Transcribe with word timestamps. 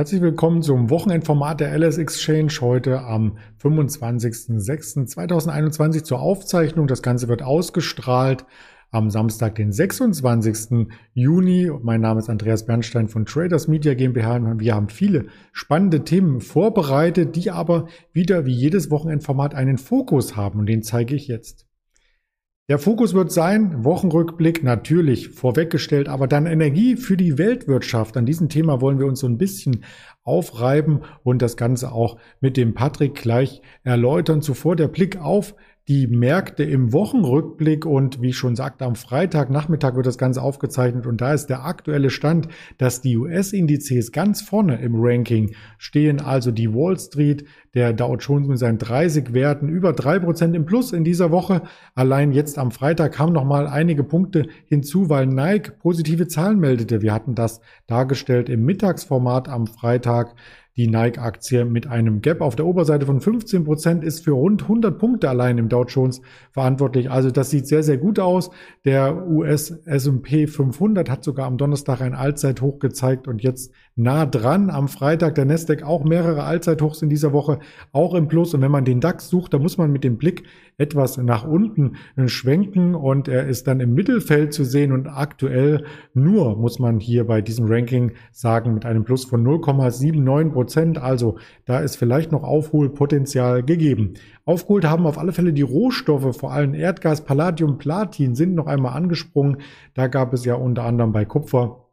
Herzlich 0.00 0.22
willkommen 0.22 0.62
zum 0.62 0.88
Wochenendformat 0.88 1.60
der 1.60 1.78
LS 1.78 1.98
Exchange 1.98 2.54
heute 2.62 3.02
am 3.02 3.36
25.06.2021 3.62 6.04
zur 6.04 6.20
Aufzeichnung. 6.20 6.86
Das 6.86 7.02
Ganze 7.02 7.28
wird 7.28 7.42
ausgestrahlt 7.42 8.46
am 8.90 9.10
Samstag, 9.10 9.56
den 9.56 9.72
26. 9.72 10.88
Juni. 11.12 11.70
Mein 11.82 12.00
Name 12.00 12.20
ist 12.20 12.30
Andreas 12.30 12.64
Bernstein 12.64 13.08
von 13.08 13.26
Traders 13.26 13.68
Media 13.68 13.92
GmbH. 13.92 14.58
Wir 14.58 14.74
haben 14.74 14.88
viele 14.88 15.26
spannende 15.52 16.02
Themen 16.02 16.40
vorbereitet, 16.40 17.36
die 17.36 17.50
aber 17.50 17.86
wieder 18.14 18.46
wie 18.46 18.54
jedes 18.54 18.90
Wochenendformat 18.90 19.54
einen 19.54 19.76
Fokus 19.76 20.34
haben 20.34 20.60
und 20.60 20.66
den 20.66 20.82
zeige 20.82 21.14
ich 21.14 21.28
jetzt. 21.28 21.66
Der 22.70 22.78
Fokus 22.78 23.14
wird 23.14 23.32
sein, 23.32 23.82
Wochenrückblick 23.84 24.62
natürlich 24.62 25.30
vorweggestellt, 25.30 26.08
aber 26.08 26.28
dann 26.28 26.46
Energie 26.46 26.94
für 26.94 27.16
die 27.16 27.36
Weltwirtschaft. 27.36 28.16
An 28.16 28.26
diesem 28.26 28.48
Thema 28.48 28.80
wollen 28.80 29.00
wir 29.00 29.06
uns 29.06 29.18
so 29.18 29.26
ein 29.26 29.38
bisschen 29.38 29.82
aufreiben 30.22 31.00
und 31.24 31.42
das 31.42 31.56
Ganze 31.56 31.90
auch 31.90 32.16
mit 32.40 32.56
dem 32.56 32.72
Patrick 32.72 33.16
gleich 33.16 33.60
erläutern. 33.82 34.40
Zuvor 34.40 34.76
der 34.76 34.86
Blick 34.86 35.16
auf 35.16 35.56
die 35.88 36.06
Märkte 36.06 36.62
im 36.62 36.92
Wochenrückblick 36.92 37.84
und 37.84 38.22
wie 38.22 38.28
ich 38.28 38.36
schon 38.36 38.54
sagte, 38.54 38.84
am 38.84 38.94
Freitagnachmittag 38.94 39.96
wird 39.96 40.06
das 40.06 40.18
Ganze 40.18 40.42
aufgezeichnet 40.42 41.06
und 41.06 41.20
da 41.20 41.32
ist 41.34 41.46
der 41.46 41.64
aktuelle 41.64 42.10
Stand, 42.10 42.48
dass 42.78 43.00
die 43.00 43.16
US-Indizes 43.16 44.12
ganz 44.12 44.40
vorne 44.40 44.80
im 44.80 44.94
Ranking 44.96 45.54
stehen, 45.78 46.20
also 46.20 46.50
die 46.52 46.72
Wall 46.72 46.98
Street, 46.98 47.44
der 47.74 47.92
Dow 47.92 48.16
Jones 48.16 48.48
mit 48.48 48.58
seinen 48.58 48.78
30 48.78 49.32
Werten 49.32 49.68
über 49.68 49.92
drei 49.92 50.18
Prozent 50.18 50.56
im 50.56 50.64
Plus 50.64 50.92
in 50.92 51.04
dieser 51.04 51.30
Woche. 51.30 51.62
Allein 51.94 52.32
jetzt 52.32 52.58
am 52.58 52.72
Freitag 52.72 53.12
kamen 53.12 53.32
noch 53.32 53.44
mal 53.44 53.66
einige 53.68 54.02
Punkte 54.02 54.46
hinzu, 54.66 55.08
weil 55.08 55.26
Nike 55.26 55.72
positive 55.78 56.26
Zahlen 56.26 56.58
meldete. 56.58 57.00
Wir 57.00 57.14
hatten 57.14 57.34
das 57.34 57.60
dargestellt 57.86 58.48
im 58.48 58.64
Mittagsformat 58.64 59.48
am 59.48 59.66
Freitag. 59.66 60.34
Die 60.76 60.86
Nike-Aktie 60.86 61.64
mit 61.64 61.86
einem 61.86 62.20
Gap 62.20 62.40
auf 62.40 62.54
der 62.54 62.66
Oberseite 62.66 63.04
von 63.04 63.20
15 63.20 63.64
Prozent 63.64 64.04
ist 64.04 64.24
für 64.24 64.32
rund 64.32 64.62
100 64.62 64.98
Punkte 64.98 65.28
allein 65.28 65.58
im 65.58 65.68
Dow 65.68 65.84
Jones 65.84 66.20
verantwortlich. 66.52 67.10
Also 67.10 67.30
das 67.30 67.50
sieht 67.50 67.66
sehr, 67.66 67.82
sehr 67.82 67.98
gut 67.98 68.18
aus. 68.18 68.50
Der 68.84 69.26
US 69.26 69.70
S&P 69.70 70.46
500 70.46 71.10
hat 71.10 71.24
sogar 71.24 71.46
am 71.46 71.58
Donnerstag 71.58 72.00
ein 72.00 72.14
Allzeithoch 72.14 72.78
gezeigt 72.78 73.26
und 73.26 73.42
jetzt 73.42 73.72
nah 74.02 74.26
dran. 74.26 74.70
Am 74.70 74.88
Freitag 74.88 75.34
der 75.34 75.44
Nasdaq 75.44 75.82
auch 75.82 76.04
mehrere 76.04 76.44
Allzeithochs 76.44 77.02
in 77.02 77.08
dieser 77.08 77.32
Woche, 77.32 77.58
auch 77.92 78.14
im 78.14 78.28
Plus. 78.28 78.54
Und 78.54 78.62
wenn 78.62 78.70
man 78.70 78.84
den 78.84 79.00
DAX 79.00 79.28
sucht, 79.28 79.54
da 79.54 79.58
muss 79.58 79.78
man 79.78 79.92
mit 79.92 80.04
dem 80.04 80.16
Blick 80.16 80.44
etwas 80.78 81.18
nach 81.18 81.46
unten 81.46 81.96
schwenken 82.26 82.94
und 82.94 83.28
er 83.28 83.46
ist 83.46 83.66
dann 83.66 83.80
im 83.80 83.94
Mittelfeld 83.94 84.54
zu 84.54 84.64
sehen 84.64 84.92
und 84.92 85.08
aktuell 85.08 85.84
nur, 86.14 86.56
muss 86.56 86.78
man 86.78 86.98
hier 86.98 87.26
bei 87.26 87.42
diesem 87.42 87.66
Ranking 87.66 88.12
sagen, 88.32 88.72
mit 88.72 88.86
einem 88.86 89.04
Plus 89.04 89.24
von 89.26 89.46
0,79 89.46 90.52
Prozent. 90.52 90.98
Also 90.98 91.36
da 91.66 91.80
ist 91.80 91.96
vielleicht 91.96 92.32
noch 92.32 92.44
Aufholpotenzial 92.44 93.62
gegeben. 93.62 94.14
Aufgeholt 94.46 94.86
haben 94.86 95.06
auf 95.06 95.18
alle 95.18 95.32
Fälle 95.32 95.52
die 95.52 95.62
Rohstoffe, 95.62 96.36
vor 96.36 96.52
allem 96.52 96.72
Erdgas, 96.72 97.24
Palladium, 97.24 97.76
Platin 97.76 98.34
sind 98.34 98.54
noch 98.54 98.66
einmal 98.66 98.96
angesprungen. 98.96 99.58
Da 99.94 100.06
gab 100.06 100.32
es 100.32 100.44
ja 100.46 100.54
unter 100.54 100.84
anderem 100.84 101.12
bei 101.12 101.26
Kupfer 101.26 101.89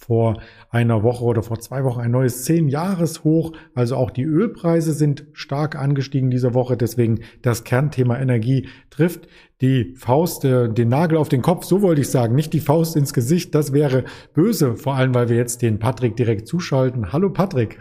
vor 0.00 0.40
einer 0.70 1.02
Woche 1.02 1.24
oder 1.24 1.42
vor 1.42 1.60
zwei 1.60 1.84
Wochen 1.84 2.00
ein 2.00 2.10
neues 2.10 2.44
zehn-Jahres-Hoch. 2.44 3.52
Also 3.74 3.96
auch 3.96 4.10
die 4.10 4.24
Ölpreise 4.24 4.92
sind 4.92 5.26
stark 5.34 5.76
angestiegen 5.76 6.30
diese 6.30 6.54
Woche. 6.54 6.76
Deswegen 6.76 7.20
das 7.42 7.64
Kernthema 7.64 8.18
Energie 8.18 8.68
trifft 8.88 9.28
die 9.60 9.94
Faust, 9.96 10.44
äh, 10.46 10.72
den 10.72 10.88
Nagel 10.88 11.18
auf 11.18 11.28
den 11.28 11.42
Kopf. 11.42 11.64
So 11.64 11.82
wollte 11.82 12.00
ich 12.00 12.10
sagen. 12.10 12.34
Nicht 12.34 12.54
die 12.54 12.60
Faust 12.60 12.96
ins 12.96 13.12
Gesicht. 13.12 13.54
Das 13.54 13.74
wäre 13.74 14.04
böse. 14.32 14.76
Vor 14.76 14.94
allem, 14.94 15.14
weil 15.14 15.28
wir 15.28 15.36
jetzt 15.36 15.60
den 15.60 15.78
Patrick 15.78 16.16
direkt 16.16 16.48
zuschalten. 16.48 17.12
Hallo 17.12 17.30
Patrick. 17.30 17.78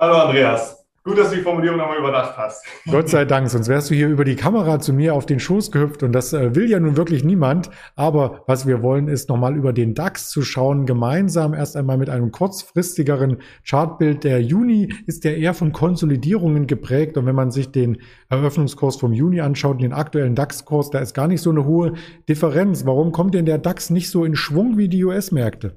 Hallo 0.00 0.16
Andreas. 0.16 0.83
Gut, 1.06 1.18
dass 1.18 1.28
du 1.28 1.36
die 1.36 1.42
Formulierung 1.42 1.76
nochmal 1.76 1.98
überdacht 1.98 2.34
hast. 2.38 2.64
Gott 2.90 3.10
sei 3.10 3.26
Dank, 3.26 3.50
sonst 3.50 3.68
wärst 3.68 3.90
du 3.90 3.94
hier 3.94 4.08
über 4.08 4.24
die 4.24 4.36
Kamera 4.36 4.80
zu 4.80 4.94
mir 4.94 5.14
auf 5.14 5.26
den 5.26 5.38
Schoß 5.38 5.70
gehüpft 5.70 6.02
und 6.02 6.12
das 6.12 6.32
äh, 6.32 6.54
will 6.54 6.70
ja 6.70 6.80
nun 6.80 6.96
wirklich 6.96 7.22
niemand. 7.24 7.68
Aber 7.94 8.42
was 8.46 8.66
wir 8.66 8.82
wollen, 8.82 9.08
ist 9.08 9.28
nochmal 9.28 9.54
über 9.54 9.74
den 9.74 9.92
DAX 9.92 10.30
zu 10.30 10.40
schauen, 10.40 10.86
gemeinsam 10.86 11.52
erst 11.52 11.76
einmal 11.76 11.98
mit 11.98 12.08
einem 12.08 12.32
kurzfristigeren 12.32 13.36
Chartbild. 13.68 14.24
Der 14.24 14.40
Juni 14.40 14.94
ist 15.06 15.24
ja 15.24 15.32
eher 15.32 15.52
von 15.52 15.72
Konsolidierungen 15.72 16.66
geprägt 16.66 17.18
und 17.18 17.26
wenn 17.26 17.34
man 17.34 17.50
sich 17.50 17.70
den 17.70 17.98
Eröffnungskurs 18.30 18.96
vom 18.96 19.12
Juni 19.12 19.42
anschaut, 19.42 19.82
den 19.82 19.92
aktuellen 19.92 20.34
DAX-Kurs, 20.34 20.88
da 20.88 21.00
ist 21.00 21.12
gar 21.12 21.28
nicht 21.28 21.42
so 21.42 21.50
eine 21.50 21.66
hohe 21.66 21.92
Differenz. 22.30 22.86
Warum 22.86 23.12
kommt 23.12 23.34
denn 23.34 23.44
der 23.44 23.58
DAX 23.58 23.90
nicht 23.90 24.08
so 24.08 24.24
in 24.24 24.36
Schwung 24.36 24.78
wie 24.78 24.88
die 24.88 25.04
US-Märkte? 25.04 25.76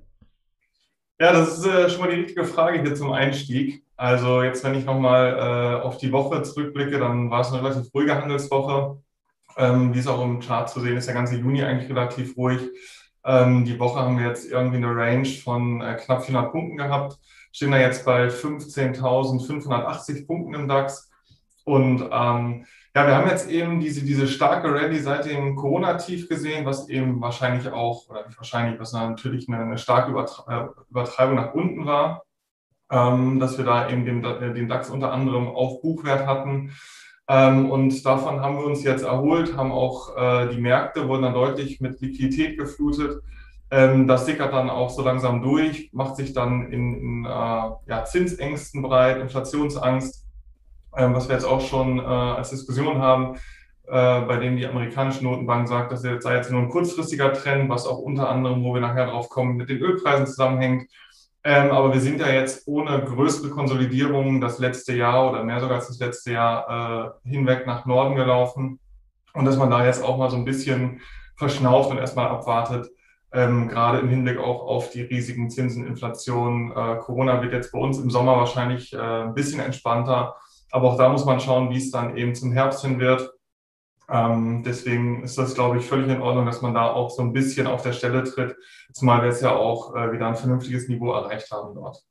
Ja, 1.19 1.33
das 1.33 1.57
ist 1.57 1.66
äh, 1.66 1.89
schon 1.89 2.01
mal 2.01 2.09
die 2.11 2.22
richtige 2.22 2.45
Frage 2.45 2.81
hier 2.81 2.94
zum 2.95 3.11
Einstieg. 3.11 3.83
Also 3.95 4.44
jetzt, 4.44 4.63
wenn 4.63 4.75
ich 4.75 4.85
nochmal 4.85 5.79
äh, 5.81 5.83
auf 5.83 5.97
die 5.97 6.11
Woche 6.11 6.44
zurückblicke, 6.44 7.00
dann 7.00 7.31
war 7.31 7.41
es 7.41 7.51
eine 7.51 7.63
relativ 7.63 7.91
ruhige 7.94 8.16
Handelswoche. 8.16 9.01
Ähm, 9.57 9.94
wie 9.95 10.00
es 10.00 10.05
auch 10.07 10.23
im 10.23 10.39
Chart 10.39 10.69
zu 10.69 10.79
sehen 10.79 10.97
ist, 10.97 11.07
der 11.07 11.16
ganze 11.16 11.38
Juni 11.38 11.63
eigentlich 11.63 11.89
relativ 11.89 12.38
ruhig. 12.38 12.61
Ähm, 13.25 13.66
die 13.66 13.79
Woche 13.79 14.00
haben 14.00 14.19
wir 14.19 14.28
jetzt 14.28 14.45
irgendwie 14.51 14.78
eine 14.78 14.95
Range 14.95 15.25
von 15.25 15.81
äh, 15.81 15.95
knapp 15.95 16.23
400 16.23 16.51
Punkten 16.51 16.78
gehabt. 16.78 17.17
Stehen 17.51 17.72
da 17.72 17.79
jetzt 17.79 18.05
bei 18.05 18.28
15.580 18.28 20.28
Punkten 20.28 20.53
im 20.53 20.67
DAX. 20.67 21.09
Und 21.66 22.07
ähm, 22.11 22.66
ja, 22.97 23.08
wir 23.08 23.16
haben 23.16 23.30
jetzt 23.30 23.50
eben 23.50 23.80
diese, 23.80 24.03
diese 24.03 24.28
starke 24.28 24.74
Rallye 24.74 25.00
seit 25.00 25.25
dem 25.25 25.56
Corona-Tief 25.56 26.28
gesehen, 26.28 26.66
was 26.66 26.90
eben 26.90 27.22
wahrscheinlich 27.22 27.72
auch, 27.72 28.09
oder 28.09 28.25
nicht 28.25 28.38
wahrscheinlich, 28.38 28.80
was 28.80 28.94
natürlich 28.94 29.47
eine, 29.47 29.59
eine 29.59 29.78
starke 29.78 30.12
äh, 30.12 30.66
Übertreibung 30.90 31.35
nach 31.35 31.53
unten 31.53 31.85
war 31.85 32.24
ähm, 32.91 33.40
dass 33.40 33.58
wir 33.58 33.66
da 33.66 33.90
eben 33.90 34.06
den, 34.06 34.24
äh, 34.24 34.53
den 34.53 34.68
DAX 34.68 34.90
unter 34.90 35.12
anderem 35.12 35.47
auf 35.47 35.81
Buchwert 35.81 36.25
hatten. 36.25 36.72
Ähm, 37.30 37.69
und 37.69 38.06
davon 38.06 38.40
haben 38.40 38.58
wir 38.58 38.66
uns 38.66 38.84
jetzt 38.84 39.03
erholt, 39.03 39.58
haben 39.58 39.72
auch 39.72 40.16
äh, 40.16 40.47
die 40.50 40.62
Märkte 40.62 41.08
wurden 41.08 41.24
dann 41.24 41.34
deutlich 41.34 41.81
mit 41.81 42.00
Liquidität 42.00 42.58
geflutet. 42.58 43.22
Ähm, 43.69 44.08
das 44.08 44.25
sickert 44.25 44.53
dann 44.53 44.69
auch 44.69 44.90
so 44.90 45.02
langsam 45.02 45.41
durch, 45.41 45.90
macht 45.91 46.16
sich 46.16 46.31
dann 46.31 46.72
in, 46.72 46.94
in 46.94 47.25
äh, 47.25 47.29
ja, 47.29 48.06
Zinsängsten 48.06 48.81
breit, 48.81 49.19
Inflationsangst, 49.19 50.25
was 51.13 51.28
wir 51.28 51.35
jetzt 51.35 51.46
auch 51.46 51.62
schon 51.62 52.00
äh, 52.00 52.03
als 52.03 52.50
Diskussion 52.50 53.00
haben, 53.00 53.35
äh, 53.88 54.22
bei 54.22 54.38
dem 54.38 54.58
die 54.58 54.68
amerikanische 54.68 55.24
Notenbank 55.24 55.68
sagt, 55.68 55.91
dass 55.91 56.03
jetzt 56.03 56.24
sei 56.24 56.35
jetzt 56.35 56.52
nur 56.52 56.62
ein 56.62 56.69
kurzfristiger 56.69 57.34
Trend, 57.34 57.69
was 57.69 57.85
auch 57.85 58.00
unter 58.00 58.30
anderem, 58.30 58.63
wo 58.63 58.74
wir 58.74 58.81
nachher 58.81 59.08
drauf 59.08 59.30
kommen, 59.30 59.56
mit 59.56 59.69
den 59.69 59.80
Ölpreisen 59.80 60.28
zusammenhängt. 60.28 60.90
Ähm, 61.44 61.72
aber 61.72 61.94
wir 61.94 62.02
sind 62.02 62.19
ja 62.19 62.28
jetzt 62.28 62.68
ohne 62.68 63.02
größere 63.06 63.50
Konsolidierung 63.50 64.41
das 64.41 64.59
letzte 64.59 64.94
Jahr 64.94 65.30
oder 65.30 65.44
mehr 65.44 65.62
sogar 65.62 65.78
als 65.78 65.88
das 65.88 66.00
letzte 66.00 66.34
Jahr 66.34 67.16
äh, 67.25 67.29
hinweg 67.29 67.66
nach 67.66 67.85
Norden 67.85 68.16
gelaufen. 68.16 68.79
Und 69.34 69.46
dass 69.46 69.56
man 69.56 69.69
da 69.69 69.85
jetzt 69.85 70.03
auch 70.03 70.18
mal 70.18 70.29
so 70.29 70.35
ein 70.35 70.46
bisschen 70.46 71.00
verschnauft 71.38 71.91
und 71.91 72.00
erstmal 72.00 72.28
abwartet, 72.28 72.90
ähm, 73.31 73.68
gerade 73.69 74.00
im 74.00 74.09
Hinblick 74.09 74.40
auch 74.40 74.66
auf 74.66 74.90
die 74.90 75.03
riesigen 75.03 75.50
Zinsen, 75.50 75.85
Inflation. 75.85 76.72
Äh, 76.72 76.97
Corona 76.97 77.41
wird 77.41 77.53
jetzt 77.53 77.72
bei 77.72 77.79
uns 77.79 78.00
im 78.00 78.09
Sommer 78.09 78.35
wahrscheinlich 78.35 78.94
äh, 78.94 78.97
ein 78.97 79.34
bisschen 79.34 79.59
entspannter. 79.59 80.35
Aber 80.72 80.91
auch 80.91 80.97
da 80.97 81.09
muss 81.09 81.25
man 81.25 81.39
schauen, 81.39 81.69
wie 81.69 81.78
es 81.78 81.91
dann 81.91 82.17
eben 82.17 82.35
zum 82.35 82.51
Herbst 82.51 82.81
hin 82.81 83.00
wird. 83.00 83.31
Ähm, 84.09 84.63
deswegen 84.63 85.23
ist 85.23 85.38
das, 85.38 85.53
glaube 85.53 85.78
ich, 85.78 85.85
völlig 85.85 86.09
in 86.09 86.22
Ordnung, 86.22 86.45
dass 86.45 86.61
man 86.61 86.73
da 86.73 86.91
auch 86.91 87.09
so 87.09 87.22
ein 87.22 87.33
bisschen 87.33 87.67
auf 87.67 87.81
der 87.81 87.94
Stelle 87.94 88.23
tritt, 88.23 88.55
zumal 88.94 89.22
wir 89.22 89.29
jetzt 89.29 89.41
ja 89.41 89.53
auch 89.55 89.95
äh, 89.95 90.11
wieder 90.11 90.28
ein 90.28 90.35
vernünftiges 90.35 90.88
Niveau 90.88 91.11
erreicht 91.11 91.51
haben 91.51 91.75
dort. 91.75 92.03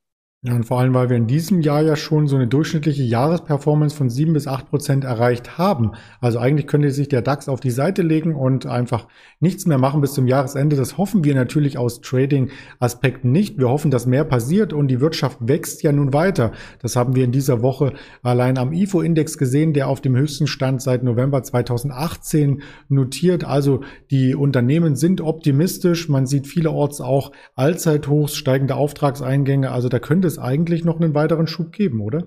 Ja, 0.43 0.53
und 0.53 0.65
vor 0.65 0.79
allem, 0.79 0.93
weil 0.93 1.09
wir 1.09 1.17
in 1.17 1.25
diesem 1.25 1.61
Jahr 1.61 1.81
ja 1.81 1.95
schon 1.95 2.27
so 2.27 2.35
eine 2.35 2.45
durchschnittliche 2.45 3.01
Jahresperformance 3.01 3.95
von 3.95 4.11
sieben 4.11 4.33
bis 4.33 4.45
acht 4.45 4.69
Prozent 4.69 5.03
erreicht 5.03 5.57
haben. 5.57 5.93
Also 6.21 6.37
eigentlich 6.37 6.67
könnte 6.67 6.91
sich 6.91 7.09
der 7.09 7.23
DAX 7.23 7.49
auf 7.49 7.59
die 7.59 7.71
Seite 7.71 8.03
legen 8.03 8.35
und 8.35 8.67
einfach 8.67 9.07
nichts 9.39 9.65
mehr 9.65 9.79
machen 9.79 9.99
bis 9.99 10.13
zum 10.13 10.27
Jahresende. 10.27 10.75
Das 10.75 10.99
hoffen 10.99 11.23
wir 11.23 11.33
natürlich 11.33 11.79
aus 11.79 12.01
Trading-Aspekten 12.01 13.31
nicht. 13.31 13.57
Wir 13.57 13.67
hoffen, 13.67 13.89
dass 13.89 14.05
mehr 14.05 14.25
passiert 14.25 14.73
und 14.73 14.89
die 14.89 15.01
Wirtschaft 15.01 15.39
wächst 15.41 15.81
ja 15.81 15.91
nun 15.91 16.13
weiter. 16.13 16.51
Das 16.83 16.95
haben 16.95 17.15
wir 17.15 17.23
in 17.23 17.31
dieser 17.31 17.63
Woche 17.63 17.93
allein 18.21 18.59
am 18.59 18.73
IFO-Index 18.73 19.39
gesehen, 19.39 19.73
der 19.73 19.87
auf 19.87 20.01
dem 20.01 20.15
höchsten 20.15 20.45
Stand 20.45 20.83
seit 20.83 21.01
November 21.01 21.41
2018 21.41 22.61
notiert. 22.89 23.43
Also 23.43 23.81
die 24.11 24.35
Unternehmen 24.35 24.95
sind 24.95 25.19
optimistisch. 25.19 26.09
Man 26.09 26.27
sieht 26.27 26.45
vielerorts 26.45 27.01
auch 27.01 27.31
Allzeithochs, 27.55 28.35
steigende 28.35 28.75
Auftragseingänge. 28.75 29.71
Also 29.71 29.89
da 29.89 29.97
könnte 29.97 30.26
es 30.27 30.39
eigentlich 30.39 30.83
noch 30.83 30.99
einen 30.99 31.13
weiteren 31.13 31.47
Schub 31.47 31.71
geben, 31.71 32.01
oder? 32.01 32.23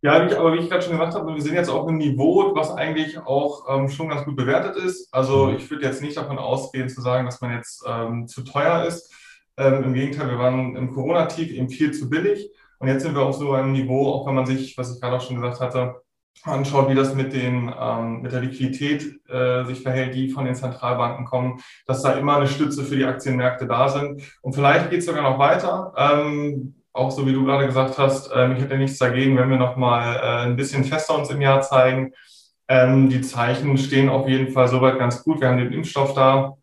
Ja, 0.00 0.12
aber 0.38 0.52
wie 0.52 0.58
ich 0.58 0.70
gerade 0.70 0.82
schon 0.82 0.92
gesagt 0.92 1.14
habe, 1.14 1.34
wir 1.34 1.42
sind 1.42 1.54
jetzt 1.54 1.70
auf 1.70 1.88
einem 1.88 1.98
Niveau, 1.98 2.54
was 2.54 2.70
eigentlich 2.70 3.18
auch 3.18 3.64
ähm, 3.68 3.88
schon 3.88 4.08
ganz 4.08 4.24
gut 4.24 4.36
bewertet 4.36 4.76
ist. 4.76 5.12
Also 5.12 5.46
mhm. 5.46 5.56
ich 5.56 5.68
würde 5.70 5.84
jetzt 5.84 6.02
nicht 6.02 6.16
davon 6.16 6.38
ausgehen 6.38 6.88
zu 6.88 7.00
sagen, 7.00 7.26
dass 7.26 7.40
man 7.40 7.52
jetzt 7.52 7.84
ähm, 7.86 8.28
zu 8.28 8.42
teuer 8.42 8.84
ist. 8.84 9.12
Ähm, 9.56 9.82
Im 9.82 9.94
Gegenteil, 9.94 10.28
wir 10.28 10.38
waren 10.38 10.76
im 10.76 10.92
Corona-Tief 10.92 11.50
eben 11.50 11.68
viel 11.68 11.90
zu 11.92 12.08
billig. 12.08 12.48
Und 12.78 12.86
jetzt 12.86 13.02
sind 13.02 13.16
wir 13.16 13.22
auf 13.22 13.34
so 13.34 13.52
einem 13.52 13.72
Niveau, 13.72 14.12
auch 14.12 14.24
wenn 14.26 14.36
man 14.36 14.46
sich, 14.46 14.78
was 14.78 14.94
ich 14.94 15.00
gerade 15.00 15.16
auch 15.16 15.20
schon 15.20 15.40
gesagt 15.40 15.60
hatte, 15.60 15.96
anschaut, 16.44 16.88
wie 16.88 16.94
das 16.94 17.14
mit, 17.14 17.32
den, 17.32 17.72
ähm, 17.78 18.22
mit 18.22 18.32
der 18.32 18.40
Liquidität 18.40 19.20
äh, 19.28 19.64
sich 19.64 19.82
verhält, 19.82 20.14
die 20.14 20.30
von 20.30 20.44
den 20.44 20.54
Zentralbanken 20.54 21.24
kommen, 21.24 21.60
dass 21.86 22.02
da 22.02 22.12
immer 22.12 22.36
eine 22.36 22.46
Stütze 22.46 22.84
für 22.84 22.96
die 22.96 23.04
Aktienmärkte 23.04 23.66
da 23.66 23.88
sind. 23.88 24.22
Und 24.42 24.54
vielleicht 24.54 24.90
geht 24.90 25.00
es 25.00 25.06
sogar 25.06 25.22
noch 25.22 25.38
weiter. 25.38 25.92
Ähm, 25.96 26.74
auch 26.92 27.10
so 27.10 27.26
wie 27.26 27.32
du 27.32 27.44
gerade 27.44 27.66
gesagt 27.66 27.98
hast, 27.98 28.30
ähm, 28.34 28.52
ich 28.52 28.62
hätte 28.62 28.76
nichts 28.76 28.98
dagegen, 28.98 29.36
wenn 29.36 29.50
wir 29.50 29.56
nochmal 29.56 30.16
äh, 30.16 30.46
ein 30.46 30.56
bisschen 30.56 30.84
fester 30.84 31.16
uns 31.16 31.30
im 31.30 31.40
Jahr 31.40 31.60
zeigen. 31.60 32.12
Ähm, 32.68 33.08
die 33.08 33.20
Zeichen 33.20 33.78
stehen 33.78 34.08
auf 34.08 34.28
jeden 34.28 34.52
Fall 34.52 34.68
soweit 34.68 34.98
ganz 34.98 35.22
gut. 35.22 35.40
Wir 35.40 35.48
haben 35.48 35.58
den 35.58 35.72
Impfstoff 35.72 36.14
da. 36.14 36.54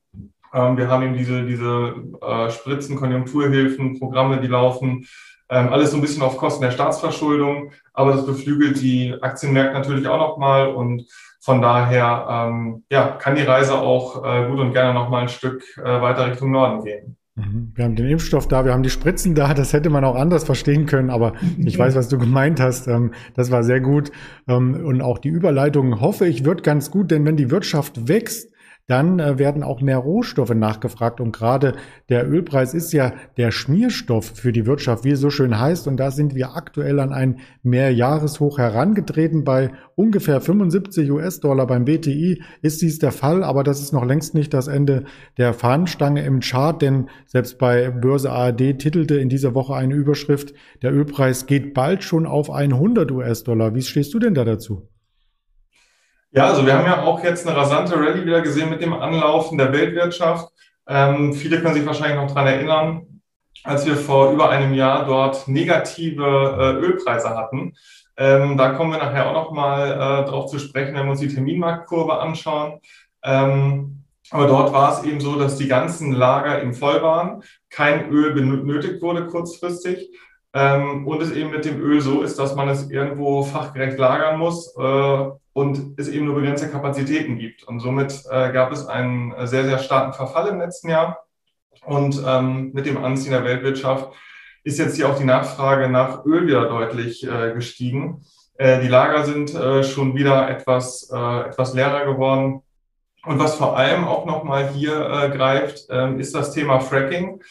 Ähm, 0.54 0.78
wir 0.78 0.88
haben 0.88 1.04
eben 1.04 1.18
diese, 1.18 1.46
diese 1.46 1.96
äh, 2.22 2.50
Spritzen, 2.52 2.96
Konjunkturhilfen, 2.96 4.00
Programme, 4.00 4.40
die 4.40 4.48
laufen. 4.48 5.06
Ähm, 5.50 5.70
alles 5.72 5.92
so 5.92 5.98
ein 5.98 6.02
bisschen 6.02 6.24
auf 6.24 6.38
Kosten 6.38 6.64
der 6.64 6.72
Staatsverschuldung, 6.72 7.72
aber 7.94 8.14
das 8.14 8.26
beflügelt 8.26 8.82
die 8.82 9.16
Aktienmärkte 9.22 9.78
natürlich 9.78 10.08
auch 10.08 10.18
nochmal 10.18 10.70
und 10.70 11.06
von 11.40 11.62
daher 11.62 12.28
ähm, 12.30 12.84
ja, 12.90 13.10
kann 13.10 13.36
die 13.36 13.44
Reise 13.44 13.76
auch 13.76 14.26
äh, 14.26 14.48
gut 14.48 14.60
und 14.60 14.74
gerne 14.74 14.96
nochmal 14.96 15.24
ein 15.24 15.30
Stück 15.30 15.64
äh, 15.78 15.84
weiter 15.84 16.32
Richtung 16.32 16.52
Norden 16.52 16.84
gehen. 16.84 17.18
Mhm. 17.36 17.74
Wir 17.76 17.84
haben 17.84 17.96
den 17.96 18.10
Impfstoff 18.10 18.48
da, 18.48 18.66
wir 18.66 18.74
haben 18.74 18.82
die 18.82 18.90
Spritzen 18.90 19.36
da, 19.36 19.54
das 19.54 19.74
hätte 19.74 19.90
man 19.90 20.04
auch 20.06 20.16
anders 20.16 20.46
verstehen 20.46 20.86
können, 20.86 21.10
aber 21.10 21.34
ich 21.58 21.78
weiß, 21.78 21.96
was 21.96 22.08
du 22.08 22.18
gemeint 22.18 22.60
hast. 22.60 22.88
Ähm, 22.88 23.12
das 23.36 23.52
war 23.52 23.64
sehr 23.64 23.82
gut. 23.82 24.12
Ähm, 24.48 24.74
und 24.86 25.02
auch 25.02 25.20
die 25.20 25.30
Überleitung, 25.30 26.02
hoffe 26.02 26.26
ich, 26.26 26.46
wird 26.46 26.64
ganz 26.64 26.90
gut, 26.90 27.12
denn 27.12 27.26
wenn 27.26 27.38
die 27.38 27.52
Wirtschaft 27.52 28.08
wächst, 28.08 28.55
dann 28.88 29.20
äh, 29.20 29.40
werden 29.40 29.64
auch 29.64 29.82
mehr 29.82 29.98
Rohstoffe 29.98 30.54
nachgefragt. 30.54 31.20
Und 31.20 31.32
gerade 31.32 31.74
der 32.10 32.30
Ölpreis 32.30 32.74
ist 32.74 32.94
ja 32.94 33.14
der 33.38 33.52
Schmierstoff 33.52 34.26
für 34.26 34.52
die 34.52 34.66
Wirtschaft, 34.66 35.04
wie 35.04 35.12
es 35.12 35.20
so 35.20 35.30
schön 35.30 35.60
heißt. 35.60 35.88
Und 35.88 35.98
da 35.98 36.12
sind 36.12 36.36
wir 36.36 36.56
aktuell 36.56 37.00
an 37.00 37.12
ein 37.12 37.40
Mehrjahreshoch 37.64 38.60
herangetreten. 38.60 39.44
Bei 39.44 39.72
ungefähr 39.96 40.40
75 40.40 41.12
US-Dollar 41.12 41.66
beim 41.66 41.86
BTI 41.86 42.44
ist 42.62 42.82
dies 42.82 43.00
der 43.00 43.12
Fall. 43.12 43.44
Aber 43.44 43.64
das 43.64 43.82
ist 43.82 43.92
noch 43.92 44.06
längst 44.06 44.36
nicht 44.36 44.54
das 44.54 44.68
Ende 44.68 45.06
der 45.38 45.54
Fahnenstange 45.54 46.24
im 46.24 46.42
Chart, 46.42 46.82
denn 46.82 47.10
selbst 47.26 47.58
bei 47.58 47.90
Börse 47.90 48.32
ARD 48.32 48.78
titelte 48.78 49.16
in 49.16 49.30
dieser 49.30 49.56
Woche 49.56 49.76
eine 49.76 49.96
Überschrift, 49.96 50.54
der 50.82 50.94
Ölpreis 50.94 51.48
geht 51.48 51.74
bald 51.74 52.04
schon 52.04 52.26
auf 52.26 52.52
100 52.52 53.12
US-Dollar. 53.12 53.74
Wie 53.74 53.82
stehst 53.82 54.14
du 54.14 54.20
denn 54.20 54.36
da 54.36 54.46
dazu? 54.46 54.88
Ja, 56.36 56.48
also 56.48 56.66
wir 56.66 56.78
haben 56.78 56.86
ja 56.86 57.02
auch 57.04 57.24
jetzt 57.24 57.48
eine 57.48 57.56
rasante 57.56 57.96
Rallye 57.96 58.26
wieder 58.26 58.42
gesehen 58.42 58.70
mit 58.70 58.82
dem 58.82 58.92
Anlaufen 58.94 59.58
der 59.58 59.72
Weltwirtschaft. 59.72 60.50
Ähm, 60.86 61.32
viele 61.32 61.62
können 61.62 61.76
sich 61.76 61.86
wahrscheinlich 61.86 62.18
noch 62.18 62.28
daran 62.28 62.48
erinnern, 62.48 63.22
als 63.64 63.86
wir 63.86 63.96
vor 63.96 64.34
über 64.34 64.50
einem 64.50 64.74
Jahr 64.74 65.06
dort 65.06 65.48
negative 65.48 66.26
äh, 66.60 66.86
Ölpreise 66.86 67.30
hatten. 67.30 67.74
Ähm, 68.18 68.58
da 68.58 68.72
kommen 68.72 68.92
wir 68.92 68.98
nachher 68.98 69.30
auch 69.30 69.34
noch 69.34 69.52
mal 69.52 69.92
äh, 69.92 70.30
drauf 70.30 70.48
zu 70.48 70.60
sprechen, 70.60 70.94
wenn 70.96 71.06
wir 71.06 71.12
uns 71.12 71.22
die 71.22 71.34
Terminmarktkurve 71.34 72.20
anschauen. 72.20 72.82
Ähm, 73.24 74.04
aber 74.30 74.48
dort 74.48 74.74
war 74.74 74.92
es 74.92 75.06
eben 75.06 75.22
so, 75.22 75.40
dass 75.40 75.56
die 75.56 75.70
ganzen 75.70 76.12
Lager 76.12 76.62
eben 76.62 76.74
voll 76.74 77.02
waren, 77.02 77.44
kein 77.70 78.10
Öl 78.10 78.34
benötigt 78.34 79.02
wurde 79.02 79.28
kurzfristig 79.28 80.10
ähm, 80.54 81.08
und 81.08 81.22
es 81.22 81.32
eben 81.32 81.52
mit 81.52 81.64
dem 81.64 81.80
Öl 81.80 82.02
so 82.02 82.24
ist, 82.24 82.38
dass 82.40 82.56
man 82.56 82.68
es 82.68 82.90
irgendwo 82.90 83.44
fachgerecht 83.44 83.98
lagern 83.98 84.38
muss. 84.38 84.76
Äh, 84.76 85.30
und 85.56 85.98
es 85.98 86.10
eben 86.10 86.26
nur 86.26 86.36
begrenzte 86.36 86.68
Kapazitäten 86.70 87.38
gibt. 87.38 87.64
Und 87.64 87.80
somit 87.80 88.24
äh, 88.30 88.52
gab 88.52 88.74
es 88.74 88.88
einen 88.88 89.34
sehr, 89.48 89.64
sehr 89.64 89.80
starken 89.80 90.12
Verfall 90.12 90.50
im 90.50 90.60
letzten 90.60 90.90
Jahr. 90.90 91.24
Und 91.86 92.22
ähm, 92.28 92.72
mit 92.74 92.86
dem 92.86 93.02
Anziehen 93.02 93.32
der 93.32 93.46
Weltwirtschaft 93.46 94.14
ist 94.66 94.80
jetzt 94.80 94.98
hier 94.98 95.08
auch 95.08 95.18
die 95.18 95.24
Nachfrage 95.24 95.88
nach 95.88 96.26
Öl 96.26 96.46
wieder 96.46 96.68
deutlich 96.68 97.26
äh, 97.26 97.54
gestiegen. 97.54 98.26
Äh, 98.58 98.82
die 98.82 98.90
Lager 98.90 99.24
sind 99.24 99.56
äh, 99.56 99.86
schon 99.86 100.14
wieder 100.14 100.50
etwas, 100.50 101.10
äh, 101.10 101.48
etwas 101.48 101.74
leerer 101.74 102.04
geworden. 102.04 102.62
Und 103.24 103.40
was 103.40 103.56
vor 103.56 103.78
allem 103.78 104.04
auch 104.04 104.26
nochmal 104.26 104.68
hier 104.68 105.10
äh, 105.10 105.30
greift, 105.30 105.88
ähm, 105.90 106.20
ist 106.20 106.36
das 106.36 106.52
Thema 106.52 106.82
Fracking, 106.82 107.42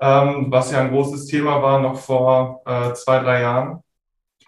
ähm, 0.00 0.46
was 0.48 0.72
ja 0.72 0.80
ein 0.80 0.92
großes 0.92 1.26
Thema 1.26 1.60
war 1.60 1.78
noch 1.78 1.98
vor 1.98 2.62
äh, 2.64 2.94
zwei, 2.94 3.18
drei 3.18 3.42
Jahren, 3.42 3.82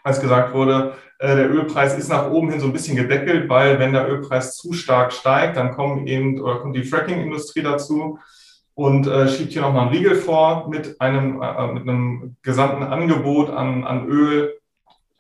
als 0.03 0.19
gesagt 0.19 0.55
wurde, 0.55 0.95
äh, 0.95 1.12
der 1.29 1.51
Ölpreis 1.51 1.97
ist 1.97 2.09
nach 2.09 2.31
oben 2.31 2.51
hin 2.51 2.61
so 2.61 2.67
ein 2.67 2.73
bisschen 2.73 2.97
gedeckelt, 2.97 3.49
weil 3.49 3.79
wenn 3.79 3.93
der 3.93 4.09
Ölpreis 4.09 4.57
zu 4.57 4.73
stark 4.73 5.13
steigt, 5.13 5.57
dann 5.57 5.73
kommen 5.73 6.07
eben 6.07 6.41
oder 6.41 6.57
kommt 6.59 6.77
die 6.77 6.85
Fracking-Industrie 6.85 7.63
dazu 7.63 8.19
und 8.75 9.07
äh, 9.07 9.29
schiebt 9.29 9.53
hier 9.53 9.63
nochmal 9.63 9.87
einen 9.87 9.97
Riegel 9.97 10.15
vor 10.15 10.69
mit 10.69 11.01
einem, 11.01 11.43
äh, 11.43 11.67
mit 11.73 11.83
einem 11.83 12.37
gesamten 12.43 12.83
Angebot 12.83 13.51
an, 13.51 13.85
an 13.85 14.09
Öl. 14.09 14.59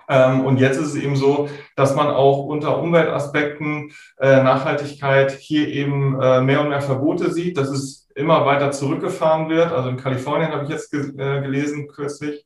Ähm, 0.09 0.45
und 0.45 0.59
jetzt 0.59 0.79
ist 0.79 0.89
es 0.89 0.95
eben 0.97 1.17
so, 1.17 1.49
dass 1.77 1.95
man 1.95 2.09
auch 2.09 2.45
unter 2.47 2.79
Umweltaspekten, 2.79 3.93
äh, 4.19 4.43
Nachhaltigkeit 4.43 5.33
hier 5.33 5.69
eben 5.69 6.21
äh, 6.21 6.41
mehr 6.41 6.61
und 6.63 6.71
mehr 6.71 6.83
Verbote 6.83 7.31
sieht, 7.33 7.57
dass 7.57 7.69
es 7.69 8.09
immer 8.15 8.45
weiter 8.47 8.73
zurückgefahren 8.73 9.49
wird. 9.49 9.73
Also 9.73 9.89
in 9.91 9.97
Kalifornien 9.97 10.51
habe 10.51 10.65
ich 10.65 10.71
jetzt 10.71 10.93
äh, 10.93 11.41
gelesen 11.41 11.89
kürzlich, 11.89 12.45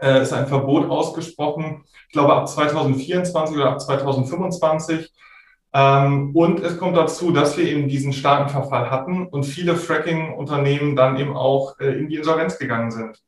äh, 0.00 0.22
ist 0.22 0.32
ein 0.32 0.46
Verbot 0.46 0.88
ausgesprochen, 0.90 1.84
ich 2.08 2.12
glaube 2.12 2.34
ab 2.34 2.48
2024 2.48 3.56
oder 3.56 3.70
ab 3.70 3.80
2025. 3.80 5.12
Ähm, 5.74 6.34
und 6.34 6.60
es 6.60 6.78
kommt 6.78 6.96
dazu, 6.96 7.30
dass 7.30 7.56
wir 7.58 7.64
eben 7.64 7.88
diesen 7.88 8.12
starken 8.12 8.48
Verfall 8.48 8.90
hatten 8.90 9.26
und 9.26 9.44
viele 9.44 9.76
Fracking-Unternehmen 9.76 10.96
dann 10.96 11.18
eben 11.18 11.36
auch 11.36 11.78
äh, 11.78 11.98
in 11.98 12.08
die 12.08 12.16
Insolvenz 12.16 12.58
gegangen 12.58 12.90
sind, 12.90 13.22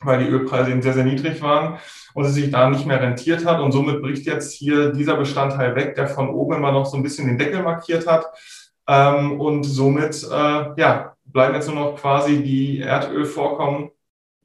weil 0.00 0.24
die 0.24 0.30
Ölpreise 0.30 0.72
eben 0.72 0.82
sehr, 0.82 0.94
sehr 0.94 1.04
niedrig 1.04 1.40
waren 1.42 1.78
und 2.14 2.24
es 2.24 2.34
sich 2.34 2.50
da 2.50 2.68
nicht 2.68 2.86
mehr 2.86 3.00
rentiert 3.00 3.44
hat. 3.46 3.60
Und 3.60 3.70
somit 3.70 4.02
bricht 4.02 4.26
jetzt 4.26 4.52
hier 4.52 4.92
dieser 4.92 5.16
Bestandteil 5.16 5.76
weg, 5.76 5.94
der 5.94 6.08
von 6.08 6.28
oben 6.28 6.56
immer 6.56 6.72
noch 6.72 6.86
so 6.86 6.96
ein 6.96 7.04
bisschen 7.04 7.28
den 7.28 7.38
Deckel 7.38 7.62
markiert 7.62 8.06
hat. 8.08 8.26
Ähm, 8.88 9.40
und 9.40 9.62
somit 9.62 10.24
äh, 10.24 10.80
ja, 10.80 11.14
bleiben 11.24 11.54
jetzt 11.54 11.68
nur 11.68 11.76
noch 11.76 11.96
quasi 11.96 12.42
die 12.42 12.80
Erdölvorkommen 12.80 13.90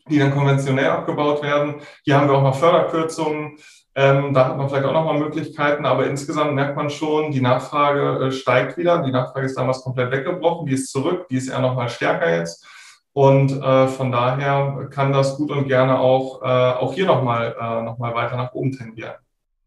die 0.09 0.19
dann 0.19 0.31
konventionell 0.31 0.89
abgebaut 0.89 1.43
werden. 1.43 1.75
Hier 2.03 2.17
haben 2.17 2.27
wir 2.27 2.35
auch 2.35 2.43
noch 2.43 2.55
Förderkürzungen. 2.55 3.57
Ähm, 3.93 4.33
da 4.33 4.47
hat 4.47 4.57
man 4.57 4.69
vielleicht 4.69 4.85
auch 4.85 4.93
nochmal 4.93 5.19
Möglichkeiten, 5.19 5.85
aber 5.85 6.07
insgesamt 6.07 6.53
merkt 6.53 6.77
man 6.77 6.89
schon, 6.89 7.31
die 7.31 7.41
Nachfrage 7.41 8.27
äh, 8.27 8.31
steigt 8.31 8.77
wieder. 8.77 9.03
Die 9.03 9.11
Nachfrage 9.11 9.45
ist 9.45 9.57
damals 9.57 9.81
komplett 9.81 10.11
weggebrochen, 10.11 10.65
die 10.65 10.73
ist 10.73 10.91
zurück, 10.91 11.27
die 11.29 11.35
ist 11.35 11.49
eher 11.49 11.59
nochmal 11.59 11.89
stärker 11.89 12.33
jetzt. 12.33 12.65
Und 13.13 13.51
äh, 13.51 13.87
von 13.87 14.11
daher 14.11 14.87
kann 14.89 15.11
das 15.11 15.35
gut 15.35 15.51
und 15.51 15.67
gerne 15.67 15.99
auch, 15.99 16.41
äh, 16.41 16.45
auch 16.45 16.93
hier 16.93 17.05
nochmal 17.05 17.55
äh, 17.59 17.81
noch 17.81 17.99
weiter 17.99 18.37
nach 18.37 18.53
oben 18.53 18.71
tendieren. 18.71 19.15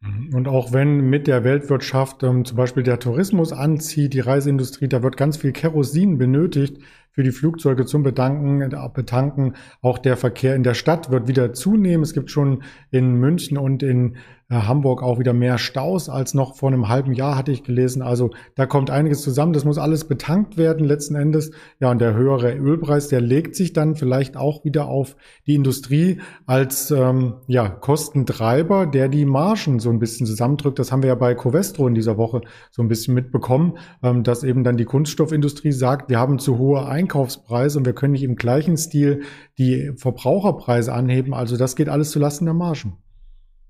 Mhm. 0.01 0.35
Und 0.35 0.49
auch 0.49 0.73
wenn 0.73 1.11
mit 1.11 1.27
der 1.27 1.45
Weltwirtschaft 1.45 2.23
ähm, 2.23 2.47
zum 2.47 2.57
Beispiel 2.57 2.83
der 2.83 2.99
Tourismus 2.99 3.53
anzieht, 3.53 4.15
die 4.15 4.21
Reiseindustrie, 4.21 4.89
da 4.89 5.03
wird 5.03 5.19
ganz 5.19 5.37
viel 5.37 5.53
Kerosin 5.53 6.17
benötigt 6.17 6.79
für 7.15 7.23
die 7.23 7.31
Flugzeuge 7.31 7.87
zum 7.87 8.03
Bedanken, 8.03 8.69
Betanken. 8.93 9.55
Auch 9.81 9.99
der 9.99 10.17
Verkehr 10.17 10.57
in 10.57 10.65
der 10.65 10.75
Stadt 10.75 11.11
wird 11.11 11.29
wieder 11.29 11.53
zunehmen. 11.53 12.03
Es 12.03 12.13
gibt 12.13 12.31
schon 12.31 12.65
in 12.91 13.15
München 13.15 13.57
und 13.57 13.85
in 13.85 14.17
äh, 14.51 14.57
Hamburg 14.57 15.03
auch 15.03 15.19
wieder 15.19 15.33
mehr 15.33 15.57
Staus 15.57 16.09
als 16.09 16.35
noch 16.35 16.55
vor 16.55 16.71
einem 16.71 16.89
halben 16.89 17.13
Jahr, 17.13 17.37
hatte 17.37 17.51
ich 17.51 17.65
gelesen. 17.65 18.03
Also 18.03 18.31
da 18.57 18.67
kommt 18.67 18.91
einiges 18.91 19.23
zusammen. 19.23 19.53
Das 19.55 19.65
muss 19.65 19.79
alles 19.79 20.05
betankt 20.05 20.57
werden 20.59 20.85
letzten 20.87 21.15
Endes. 21.15 21.51
Ja, 21.81 21.91
und 21.91 22.01
der 22.01 22.15
höhere 22.15 22.55
Ölpreis, 22.55 23.09
der 23.09 23.21
legt 23.21 23.57
sich 23.57 23.73
dann 23.73 23.95
vielleicht 23.95 24.37
auch 24.37 24.65
wieder 24.65 24.87
auf 24.87 25.17
die 25.47 25.55
Industrie 25.55 26.21
als 26.47 26.91
ähm, 26.91 27.35
ja, 27.47 27.69
Kostentreiber, 27.69 28.87
der 28.87 29.09
die 29.09 29.25
Margen 29.25 29.79
so 29.81 29.91
ein 29.91 29.99
bisschen 29.99 30.27
zusammendrückt. 30.27 30.79
Das 30.79 30.93
haben 30.93 31.03
wir 31.03 31.09
ja 31.09 31.15
bei 31.15 31.35
Covestro 31.35 31.89
in 31.89 31.95
dieser 31.95 32.19
Woche 32.19 32.43
so 32.71 32.83
ein 32.83 32.89
bisschen 32.89 33.15
mitbekommen, 33.15 33.79
ähm, 34.03 34.25
dass 34.25 34.45
eben 34.45 34.63
dann 34.63 34.77
die 34.77 34.85
Kunststoffindustrie 34.85 35.73
sagt, 35.73 36.11
wir 36.11 36.19
haben 36.19 36.39
zu 36.39 36.59
hohe 36.59 36.87
Einkaufspreise 37.05 37.79
und 37.79 37.85
wir 37.85 37.95
können 37.95 38.13
nicht 38.13 38.23
im 38.23 38.37
gleichen 38.37 38.77
Stil 38.77 39.23
die 39.59 39.93
Verbraucherpreise 39.97 40.93
anheben. 40.93 41.35
Also 41.35 41.57
das 41.57 41.77
geht 41.77 41.89
alles 41.89 42.11
zulasten 42.11 42.47
der 42.47 42.55
Margen. 42.55 42.97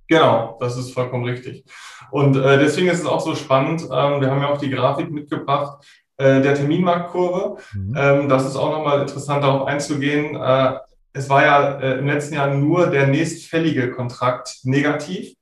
Genau, 0.09 0.57
das 0.61 0.77
ist 0.77 0.93
vollkommen 0.93 1.25
richtig. 1.25 1.65
Und 2.11 2.37
äh, 2.37 2.59
deswegen 2.59 2.89
ist 2.89 3.01
es 3.01 3.07
auch 3.07 3.21
so 3.21 3.35
spannend. 3.35 3.83
Ähm, 3.83 4.21
wir 4.21 4.31
haben 4.31 4.41
ja 4.41 4.49
auch 4.49 4.59
die 4.59 4.71
Grafik 4.71 5.11
mitgebracht 5.11 5.85
äh, 6.17 6.41
der 6.43 6.55
Terminmarktkurve. 6.55 7.57
Mhm. 7.73 7.95
Ähm, 7.97 8.29
das 8.29 8.47
ist 8.47 8.57
auch 8.57 8.71
nochmal 8.71 9.01
interessant, 9.01 9.43
darauf 9.43 9.67
einzugehen. 9.67 10.37
Äh, 10.37 10.75
es 11.13 11.29
war 11.29 11.45
ja 11.45 11.79
äh, 11.81 11.99
im 11.99 12.07
letzten 12.07 12.35
Jahr 12.35 12.55
nur 12.55 12.89
der 12.89 13.07
nächstfällige 13.07 13.91
Kontrakt 13.91 14.59
negativ. 14.65 15.35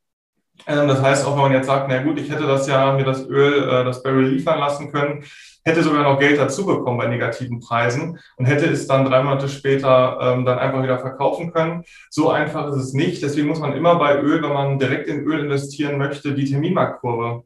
Ähm, 0.67 0.87
das 0.87 1.03
heißt, 1.03 1.27
auch 1.27 1.35
wenn 1.35 1.43
man 1.43 1.53
jetzt 1.53 1.67
sagt, 1.67 1.89
na 1.89 2.03
gut, 2.03 2.21
ich 2.21 2.31
hätte 2.31 2.47
das 2.47 2.69
ja 2.69 2.93
mir 2.93 3.05
das 3.05 3.27
Öl, 3.27 3.69
äh, 3.69 3.85
das 3.85 4.03
Barrel 4.03 4.29
liefern 4.29 4.61
lassen 4.61 4.93
können, 4.93 5.25
hätte 5.65 5.83
sogar 5.83 6.03
noch 6.03 6.19
Geld 6.19 6.39
dazu 6.39 6.67
bekommen 6.67 6.99
bei 6.99 7.07
negativen 7.07 7.61
Preisen 7.61 8.19
und 8.37 8.47
hätte 8.47 8.67
es 8.67 8.87
dann 8.87 9.05
drei 9.05 9.23
Monate 9.23 9.49
später 9.49 10.19
ähm, 10.21 10.45
dann 10.45 10.59
einfach 10.59 10.83
wieder 10.83 10.99
verkaufen 10.99 11.53
können. 11.53 11.85
So 12.11 12.31
einfach 12.31 12.69
ist 12.69 12.77
es 12.77 12.93
nicht. 12.93 13.23
Deswegen 13.23 13.49
muss 13.49 13.61
man 13.61 13.75
immer 13.75 13.97
bei 13.97 14.21
Öl, 14.21 14.43
wenn 14.43 14.53
man 14.53 14.79
direkt 14.79 15.09
in 15.09 15.21
Öl 15.21 15.41
investieren 15.41 15.99
möchte, 15.99 16.35
die 16.35 16.45
Terminmarktkurve 16.45 17.45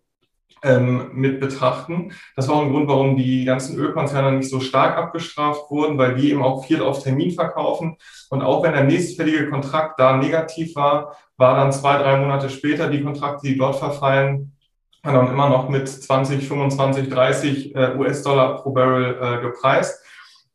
ähm, 0.62 1.10
mit 1.12 1.40
betrachten. 1.40 2.12
Das 2.34 2.48
war 2.48 2.56
auch 2.56 2.62
ein 2.62 2.70
Grund, 2.70 2.88
warum 2.88 3.16
die 3.16 3.44
ganzen 3.44 3.78
Ölkonzerne 3.78 4.36
nicht 4.36 4.50
so 4.50 4.60
stark 4.60 4.96
abgestraft 4.96 5.70
wurden, 5.70 5.98
weil 5.98 6.14
die 6.14 6.30
eben 6.30 6.42
auch 6.42 6.64
viel 6.64 6.82
auf 6.82 7.02
Termin 7.02 7.32
verkaufen. 7.32 7.96
Und 8.30 8.42
auch 8.42 8.62
wenn 8.62 8.72
der 8.72 8.84
nächstfällige 8.84 9.50
Kontrakt 9.50 10.00
da 10.00 10.16
negativ 10.16 10.74
war, 10.74 11.16
war 11.36 11.56
dann 11.56 11.72
zwei, 11.72 11.98
drei 11.98 12.16
Monate 12.16 12.48
später 12.48 12.88
die 12.88 13.02
Kontrakte, 13.02 13.46
die 13.46 13.58
dort 13.58 13.76
verfallen, 13.76 14.55
dann 15.14 15.28
immer 15.28 15.48
noch 15.48 15.68
mit 15.68 15.88
20, 15.88 16.46
25, 16.46 17.08
30 17.08 17.76
US-Dollar 17.96 18.56
pro 18.56 18.70
Barrel 18.70 19.18
äh, 19.20 19.40
gepreist. 19.40 20.02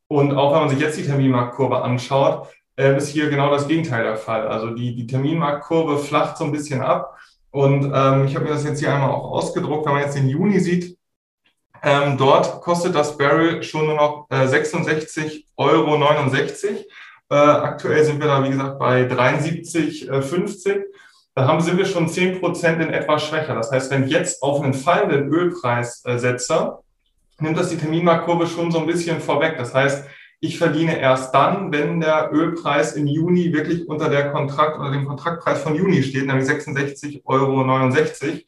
Und 0.08 0.34
auch 0.36 0.54
wenn 0.54 0.62
man 0.62 0.70
sich 0.70 0.80
jetzt 0.80 0.98
die 0.98 1.06
Terminmarktkurve 1.06 1.82
anschaut, 1.84 2.48
äh, 2.76 2.98
ist 2.98 3.10
hier 3.10 3.30
genau 3.30 3.50
das 3.50 3.68
Gegenteil 3.68 4.04
der 4.04 4.18
Fall. 4.18 4.48
Also 4.48 4.72
die, 4.72 4.96
die 4.96 5.08
Terminmarktkurve 5.08 6.00
flacht 6.00 6.38
so 6.38 6.44
ein 6.44 6.52
bisschen 6.52 6.82
ab. 6.82 7.18
Und 7.52 7.92
ähm, 7.94 8.26
ich 8.26 8.36
habe 8.36 8.46
mir 8.46 8.52
das 8.52 8.64
jetzt 8.64 8.80
hier 8.80 8.94
einmal 8.94 9.12
auch 9.12 9.32
ausgedruckt, 9.32 9.86
wenn 9.86 9.94
man 9.94 10.04
jetzt 10.04 10.18
den 10.18 10.30
Juni 10.30 10.60
sieht, 10.60 10.98
ähm, 11.84 12.18
dort 12.18 12.62
kostet 12.62 12.94
das 12.94 13.18
Barrel 13.18 13.64
schon 13.64 13.86
nur 13.86 13.96
noch 13.96 14.28
äh, 14.30 14.46
66,69 14.46 15.46
Euro. 15.58 15.96
Äh, 17.30 17.36
aktuell 17.36 18.04
sind 18.04 18.20
wir 18.20 18.28
da, 18.28 18.44
wie 18.44 18.50
gesagt, 18.50 18.78
bei 18.78 19.04
73,50. 19.04 20.84
Da 21.34 21.48
haben, 21.48 21.62
sind 21.62 21.78
wir 21.78 21.86
schon 21.86 22.10
10 22.10 22.40
Prozent 22.40 22.82
in 22.82 22.90
etwa 22.90 23.18
schwächer. 23.18 23.56
Das 23.56 23.72
heißt, 23.72 23.90
wenn 23.92 24.04
ich 24.04 24.12
jetzt 24.12 24.44
auf 24.44 24.62
einen 24.62 24.74
fallenden 24.74 25.30
Ölpreis 25.30 26.04
äh, 26.06 26.18
setze, 26.18 26.80
nimmt 27.40 27.58
das 27.58 27.70
die 27.70 27.78
Terminmarktkurve 27.78 28.48
schon 28.48 28.72
so 28.72 28.80
ein 28.80 28.86
bisschen 28.86 29.22
vorweg. 29.22 29.58
Das 29.58 29.74
heißt, 29.74 30.06
ich 30.42 30.58
verdiene 30.58 31.00
erst 31.00 31.34
dann, 31.34 31.72
wenn 31.72 32.02
der 32.02 32.32
Ölpreis 32.34 32.94
im 32.94 33.08
Juni 33.08 33.54
wirklich 33.54 33.88
unter 33.88 34.10
der 34.10 34.32
Kontrakt 34.32 34.80
oder 34.80 34.92
dem 34.92 35.06
Kontraktpreis 35.06 35.62
von 35.62 35.76
Juni 35.76 36.02
steht, 36.04 36.26
nämlich 36.26 36.50
66,69 36.50 37.22
Euro. 37.26 38.42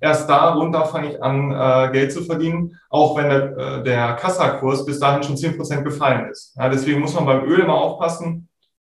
Erst 0.00 0.28
darunter 0.28 0.84
fange 0.84 1.12
ich 1.12 1.22
an, 1.22 1.50
äh, 1.50 1.90
Geld 1.92 2.12
zu 2.12 2.22
verdienen, 2.22 2.78
auch 2.90 3.16
wenn 3.16 3.30
der, 3.30 3.56
äh, 3.56 3.82
der 3.82 4.12
Kassakurs 4.14 4.84
bis 4.84 5.00
dahin 5.00 5.22
schon 5.22 5.36
10% 5.36 5.82
gefallen 5.82 6.30
ist. 6.30 6.54
Ja, 6.56 6.68
deswegen 6.68 7.00
muss 7.00 7.14
man 7.14 7.26
beim 7.26 7.44
Öl 7.44 7.60
immer 7.60 7.74
aufpassen. 7.74 8.48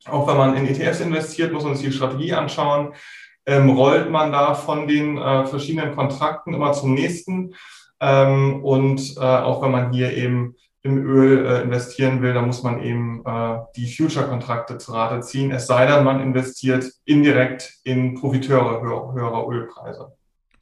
Auch 0.07 0.27
wenn 0.27 0.37
man 0.37 0.55
in 0.55 0.67
ETFs 0.67 1.01
investiert, 1.01 1.51
muss 1.51 1.63
man 1.63 1.75
sich 1.75 1.87
die 1.87 1.91
Strategie 1.91 2.33
anschauen. 2.33 2.93
Ähm, 3.45 3.69
rollt 3.69 4.09
man 4.09 4.31
da 4.31 4.55
von 4.55 4.87
den 4.87 5.17
äh, 5.17 5.45
verschiedenen 5.45 5.95
Kontrakten 5.95 6.53
immer 6.53 6.73
zum 6.73 6.93
nächsten? 6.93 7.55
Ähm, 7.99 8.63
und 8.63 9.15
äh, 9.17 9.19
auch 9.19 9.61
wenn 9.61 9.71
man 9.71 9.91
hier 9.93 10.15
eben 10.15 10.55
im 10.85 10.97
Öl 11.03 11.45
äh, 11.45 11.61
investieren 11.63 12.21
will, 12.21 12.33
dann 12.33 12.45
muss 12.45 12.61
man 12.61 12.81
eben 12.81 13.23
äh, 13.25 13.57
die 13.75 13.91
Future-Kontrakte 13.91 14.77
zu 14.77 14.91
Rate 14.93 15.21
ziehen, 15.21 15.51
es 15.51 15.65
sei 15.65 15.87
denn, 15.87 16.03
man 16.03 16.21
investiert 16.21 16.85
indirekt 17.05 17.73
in 17.83 18.13
Profiteure 18.13 18.81
höher, 18.81 19.13
höherer 19.13 19.47
Ölpreise. 19.47 20.13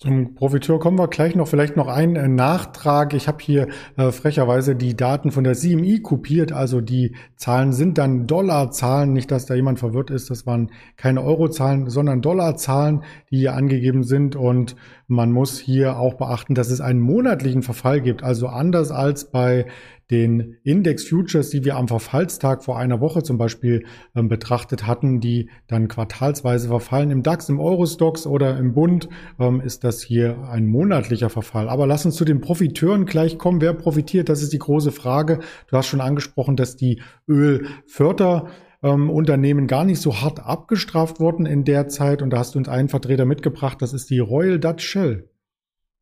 Zum 0.03 0.35
Profiteur 0.35 0.79
kommen 0.79 0.99
wir 0.99 1.07
gleich 1.07 1.33
noch. 1.33 1.47
Vielleicht 1.47 1.77
noch 1.77 1.87
ein 1.87 2.17
äh, 2.17 2.27
Nachtrag. 2.27 3.13
Ich 3.13 3.29
habe 3.29 3.37
hier 3.41 3.69
äh, 3.95 4.11
frecherweise 4.11 4.75
die 4.75 4.97
Daten 4.97 5.31
von 5.31 5.45
der 5.45 5.53
CMI 5.53 6.01
kopiert. 6.01 6.51
Also 6.51 6.81
die 6.81 7.15
Zahlen 7.37 7.71
sind 7.71 7.97
dann 7.97 8.27
Dollarzahlen. 8.27 9.13
Nicht, 9.13 9.31
dass 9.31 9.45
da 9.45 9.55
jemand 9.55 9.79
verwirrt 9.79 10.09
ist. 10.09 10.29
Das 10.29 10.45
waren 10.45 10.71
keine 10.97 11.23
Eurozahlen, 11.23 11.89
sondern 11.89 12.21
Dollarzahlen, 12.21 13.05
die 13.31 13.37
hier 13.37 13.53
angegeben 13.53 14.03
sind. 14.03 14.35
Und 14.35 14.75
man 15.07 15.31
muss 15.31 15.57
hier 15.57 15.97
auch 15.97 16.15
beachten, 16.15 16.53
dass 16.53 16.69
es 16.69 16.81
einen 16.81 16.99
monatlichen 16.99 17.61
Verfall 17.61 18.01
gibt. 18.01 18.23
Also 18.23 18.47
anders 18.47 18.91
als 18.91 19.31
bei 19.31 19.67
den 20.13 20.57
Index 20.63 21.07
Futures, 21.07 21.49
die 21.49 21.65
wir 21.65 21.75
am 21.75 21.87
Verfallstag 21.87 22.63
vor 22.63 22.77
einer 22.77 23.01
Woche 23.01 23.23
zum 23.23 23.39
Beispiel 23.39 23.83
ähm, 24.15 24.27
betrachtet 24.29 24.85
hatten, 24.85 25.19
die 25.19 25.49
dann 25.65 25.87
quartalsweise 25.87 26.67
verfallen. 26.67 27.09
Im 27.09 27.23
DAX, 27.23 27.49
im 27.49 27.59
Eurostox 27.59 28.27
oder 28.27 28.55
im 28.59 28.75
Bund 28.75 29.09
ähm, 29.39 29.59
ist 29.59 29.83
das 29.83 30.03
hier 30.03 30.37
ein 30.47 30.67
monatlicher 30.67 31.31
Verfall. 31.31 31.67
Aber 31.67 31.87
lass 31.87 32.05
uns 32.05 32.15
zu 32.15 32.25
den 32.25 32.41
Profiteuren 32.41 33.05
gleich 33.05 33.39
kommen. 33.39 33.59
Wer 33.59 33.73
profitiert? 33.73 34.29
Das 34.29 34.43
ist 34.43 34.53
die 34.53 34.59
große 34.59 34.91
Frage. 34.91 35.39
Du 35.67 35.77
hast 35.77 35.87
schon 35.87 36.01
angesprochen, 36.01 36.55
dass 36.57 36.75
die 36.75 37.01
Ölförder 37.27 38.49
ähm, 38.83 39.09
Unternehmen 39.09 39.65
gar 39.65 39.83
nicht 39.83 39.99
so 39.99 40.21
hart 40.21 40.45
abgestraft 40.45 41.19
wurden 41.19 41.47
in 41.47 41.63
der 41.63 41.87
Zeit. 41.87 42.21
Und 42.21 42.29
da 42.29 42.37
hast 42.37 42.53
du 42.53 42.59
uns 42.59 42.69
einen 42.69 42.89
Vertreter 42.89 43.25
mitgebracht, 43.25 43.81
das 43.81 43.93
ist 43.93 44.11
die 44.11 44.19
Royal 44.19 44.59
Dutch 44.59 44.85
Shell. 44.85 45.27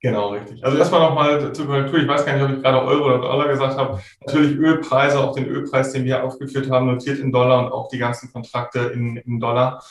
Genau, 0.01 0.29
richtig. 0.29 0.63
Also 0.65 0.77
erstmal 0.79 1.01
nochmal 1.01 1.53
zur 1.53 1.67
Korrektur. 1.67 1.99
Ich 1.99 2.07
weiß 2.07 2.25
gar 2.25 2.33
nicht, 2.33 2.43
ob 2.43 2.57
ich 2.57 2.63
gerade 2.63 2.81
Euro 2.81 3.05
oder 3.05 3.19
Dollar 3.19 3.47
gesagt 3.47 3.77
habe. 3.77 4.01
Natürlich 4.25 4.57
Ölpreise, 4.57 5.19
auch 5.19 5.35
den 5.35 5.45
Ölpreis, 5.45 5.93
den 5.93 6.05
wir 6.05 6.23
aufgeführt 6.23 6.71
haben, 6.71 6.87
notiert 6.87 7.19
in 7.19 7.31
Dollar 7.31 7.65
und 7.65 7.71
auch 7.71 7.87
die 7.87 7.99
ganzen 7.99 8.33
Kontrakte 8.33 8.79
in, 8.79 9.17
in 9.17 9.39
Dollar. 9.39 9.83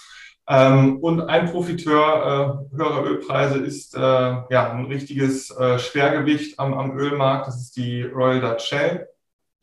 Ähm, 0.49 0.99
und 0.99 1.21
ein 1.21 1.49
Profiteur 1.49 2.67
äh, 2.73 2.76
höherer 2.76 3.05
Ölpreise 3.05 3.59
ist 3.59 3.95
äh, 3.95 4.00
ja 4.00 4.73
ein 4.73 4.87
richtiges 4.87 5.57
äh, 5.57 5.79
Schwergewicht 5.79 6.59
am, 6.59 6.75
am 6.75 6.99
Ölmarkt. 6.99 7.47
Das 7.47 7.61
ist 7.61 7.76
die 7.76 8.02
Royal 8.02 8.40
Dutch 8.40 8.64
Shell. 8.64 9.09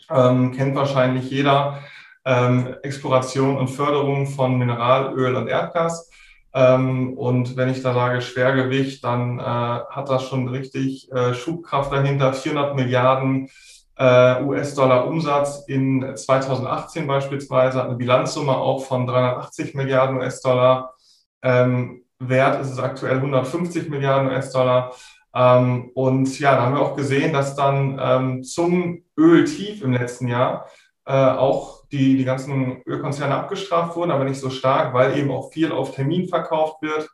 Ähm, 0.10 0.54
kennt 0.54 0.76
wahrscheinlich 0.76 1.30
jeder. 1.30 1.82
Ähm, 2.24 2.74
Exploration 2.84 3.58
und 3.58 3.68
Förderung 3.68 4.28
von 4.28 4.58
Mineralöl 4.58 5.36
und 5.36 5.50
Erdgas. 5.50 6.10
Ähm, 6.58 7.14
und 7.16 7.56
wenn 7.56 7.70
ich 7.70 7.84
da 7.84 7.94
sage 7.94 8.20
Schwergewicht, 8.20 9.04
dann 9.04 9.38
äh, 9.38 9.44
hat 9.44 10.10
das 10.10 10.24
schon 10.24 10.48
richtig 10.48 11.12
äh, 11.12 11.36
Schubkraft 11.36 11.92
dahinter. 11.92 12.34
400 12.34 12.76
Milliarden 12.76 13.48
äh, 13.96 14.42
US-Dollar 14.42 15.06
Umsatz 15.06 15.66
in 15.68 16.16
2018 16.16 17.06
beispielsweise, 17.06 17.84
eine 17.84 17.96
Bilanzsumme 17.96 18.58
auch 18.58 18.84
von 18.84 19.06
380 19.06 19.76
Milliarden 19.76 20.18
US-Dollar. 20.18 20.96
Ähm, 21.44 22.04
Wert 22.18 22.60
ist 22.62 22.72
es 22.72 22.80
aktuell 22.80 23.18
150 23.18 23.90
Milliarden 23.90 24.30
US-Dollar. 24.30 24.96
Ähm, 25.36 25.92
und 25.94 26.40
ja, 26.40 26.56
da 26.56 26.64
haben 26.64 26.74
wir 26.74 26.82
auch 26.82 26.96
gesehen, 26.96 27.34
dass 27.34 27.56
dann 27.56 28.00
ähm, 28.02 28.44
zum 28.44 29.04
Öltief 29.16 29.84
im 29.84 29.94
letzten 29.94 30.28
Jahr 30.28 30.66
äh, 31.06 31.14
auch 31.14 31.77
die, 31.92 32.18
die 32.18 32.26
ganzen 32.26 32.82
Ölkonzerne 32.86 33.36
abgestraft 33.36 33.96
wurden, 33.96 34.12
aber 34.12 34.24
nicht 34.24 34.40
so 34.40 34.50
stark, 34.50 34.94
weil 34.94 35.18
eben 35.18 35.32
auch 35.32 35.52
viel 35.52 35.72
auf 35.72 35.96
Termin 35.96 36.28
verkauft 36.28 36.82
wird, 36.82 37.10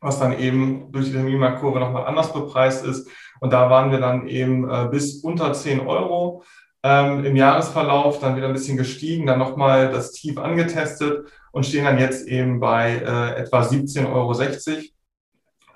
was 0.00 0.18
dann 0.18 0.38
eben 0.38 0.90
durch 0.92 1.06
die 1.06 1.12
Terminmarktkurve 1.12 1.80
nochmal 1.80 2.06
anders 2.06 2.32
bepreist 2.32 2.84
ist. 2.84 3.08
Und 3.40 3.52
da 3.52 3.70
waren 3.70 3.90
wir 3.90 3.98
dann 3.98 4.28
eben 4.28 4.68
äh, 4.68 4.88
bis 4.90 5.22
unter 5.22 5.52
10 5.52 5.80
Euro 5.80 6.44
ähm, 6.82 7.24
im 7.24 7.36
Jahresverlauf, 7.36 8.18
dann 8.18 8.36
wieder 8.36 8.48
ein 8.48 8.52
bisschen 8.52 8.76
gestiegen, 8.76 9.26
dann 9.26 9.38
nochmal 9.38 9.90
das 9.90 10.12
Tief 10.12 10.38
angetestet 10.38 11.26
und 11.52 11.64
stehen 11.64 11.84
dann 11.84 11.98
jetzt 11.98 12.26
eben 12.26 12.60
bei 12.60 12.96
äh, 12.96 13.40
etwa 13.40 13.62
17,60 13.62 14.06
Euro. 14.12 14.34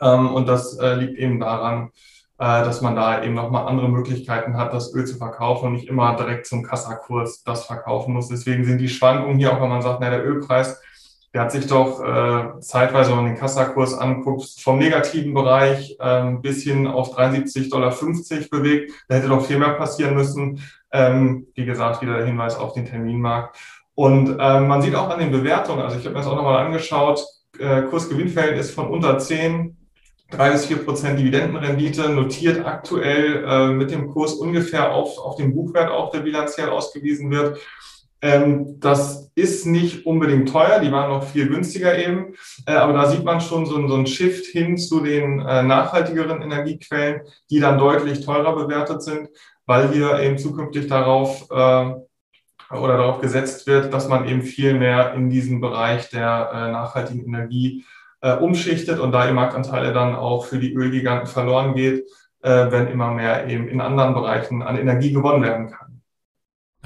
Ähm, 0.01 0.35
und 0.35 0.47
das 0.47 0.79
äh, 0.79 0.95
liegt 0.95 1.19
eben 1.19 1.41
daran, 1.41 1.91
dass 2.39 2.83
man 2.83 2.95
da 2.95 3.23
eben 3.23 3.35
nochmal 3.35 3.67
andere 3.67 3.89
Möglichkeiten 3.89 4.57
hat, 4.57 4.75
das 4.75 4.95
Öl 4.95 5.07
zu 5.07 5.17
verkaufen 5.17 5.67
und 5.67 5.73
nicht 5.73 5.89
immer 5.89 6.17
direkt 6.17 6.47
zum 6.47 6.63
Kassakurs 6.63 7.43
das 7.45 7.65
verkaufen 7.65 8.13
muss. 8.13 8.29
Deswegen 8.29 8.65
sind 8.65 8.79
die 8.79 8.89
Schwankungen 8.89 9.39
hier, 9.39 9.53
auch 9.53 9.61
wenn 9.61 9.71
man 9.71 9.83
sagt, 9.83 10.01
na, 10.01 10.11
der 10.11 10.25
Ölpreis, 10.25 10.81
der 11.33 11.43
hat 11.43 11.53
sich 11.53 11.67
doch 11.67 12.03
äh, 12.03 12.61
zeitweise, 12.61 13.11
wenn 13.11 13.17
man 13.17 13.27
den 13.27 13.37
Kassakurs 13.37 13.93
anguckt, 13.93 14.49
vom 14.59 14.79
negativen 14.79 15.35
Bereich 15.35 15.97
äh, 15.99 16.33
bis 16.41 16.63
hin 16.63 16.87
auf 16.87 17.17
73,50 17.17 17.71
Dollar 17.71 17.91
bewegt. 18.51 18.93
Da 19.09 19.17
hätte 19.17 19.29
doch 19.29 19.45
viel 19.45 19.59
mehr 19.59 19.75
passieren 19.75 20.15
müssen. 20.15 20.63
Ähm, 20.93 21.47
wie 21.55 21.67
gesagt, 21.67 22.01
wieder 22.01 22.17
der 22.17 22.27
Hinweis 22.27 22.57
auf 22.57 22.73
den 22.73 22.87
Terminmarkt. 22.87 23.59
Und 23.95 24.37
ähm, 24.39 24.69
man 24.69 24.83
sieht 24.83 24.95
auch 24.95 25.11
an 25.11 25.19
den 25.19 25.31
Bewertungen, 25.31 25.81
also 25.81 25.99
ich 25.99 26.05
habe 26.05 26.15
mir 26.15 26.21
das 26.21 26.29
auch 26.29 26.37
nochmal 26.37 26.65
angeschaut, 26.65 27.25
äh, 27.59 27.83
Kursgewinnverhältnis 27.83 28.71
von 28.71 28.89
unter 28.89 29.19
10 29.19 29.77
drei 30.31 30.51
bis 30.51 30.67
vier 30.67 30.79
Prozent 30.85 31.19
Dividendenrendite, 31.19 32.09
notiert 32.09 32.65
aktuell 32.65 33.45
äh, 33.45 33.69
mit 33.69 33.91
dem 33.91 34.11
Kurs 34.11 34.35
ungefähr 34.35 34.93
auf, 34.93 35.19
auf 35.19 35.37
den 35.37 35.55
Buchwert 35.55 35.91
auch, 35.91 36.11
der 36.11 36.21
bilanziell 36.21 36.69
ausgewiesen 36.69 37.31
wird. 37.31 37.59
Ähm, 38.23 38.81
das 38.81 39.31
ist 39.35 39.67
nicht 39.67 40.07
unbedingt 40.07 40.49
teuer, 40.49 40.81
die 40.81 40.91
waren 40.91 41.11
noch 41.11 41.25
viel 41.25 41.49
günstiger 41.49 41.99
eben, 41.99 42.35
äh, 42.67 42.73
aber 42.73 42.95
da 42.95 43.07
sieht 43.07 43.25
man 43.25 43.41
schon 43.41 43.67
so, 43.67 43.87
so 43.87 43.95
einen 43.95 44.07
Shift 44.07 44.47
hin 44.47 44.79
zu 44.79 45.01
den 45.01 45.41
äh, 45.41 45.63
nachhaltigeren 45.63 46.41
Energiequellen, 46.41 47.21
die 47.51 47.61
dann 47.61 47.79
deutlich 47.79 48.25
teurer 48.25 48.57
bewertet 48.57 49.03
sind, 49.03 49.29
weil 49.67 49.93
hier 49.93 50.19
eben 50.21 50.39
zukünftig 50.39 50.87
darauf 50.87 51.47
äh, 51.51 51.95
oder 52.75 52.97
darauf 52.97 53.21
gesetzt 53.21 53.67
wird, 53.67 53.93
dass 53.93 54.09
man 54.09 54.27
eben 54.27 54.43
viel 54.43 54.75
mehr 54.75 55.15
in 55.15 55.31
diesen 55.31 55.61
Bereich 55.61 56.09
der 56.09 56.51
äh, 56.53 56.73
nachhaltigen 56.73 57.27
Energie 57.27 57.85
äh, 58.21 58.35
umschichtet 58.35 58.99
und 58.99 59.13
da 59.13 59.27
die 59.27 59.33
Marktanteile 59.33 59.93
dann 59.93 60.15
auch 60.15 60.47
für 60.47 60.59
die 60.59 60.75
Ölgiganten 60.75 61.27
verloren 61.27 61.75
geht, 61.75 62.07
äh, 62.43 62.71
wenn 62.71 62.89
immer 62.89 63.13
mehr 63.13 63.47
eben 63.49 63.69
in 63.69 63.81
anderen 63.81 64.15
Bereichen 64.15 64.63
an 64.63 64.79
Energie 64.79 65.13
gewonnen 65.13 65.43
werden 65.43 65.71
kann. 65.71 65.86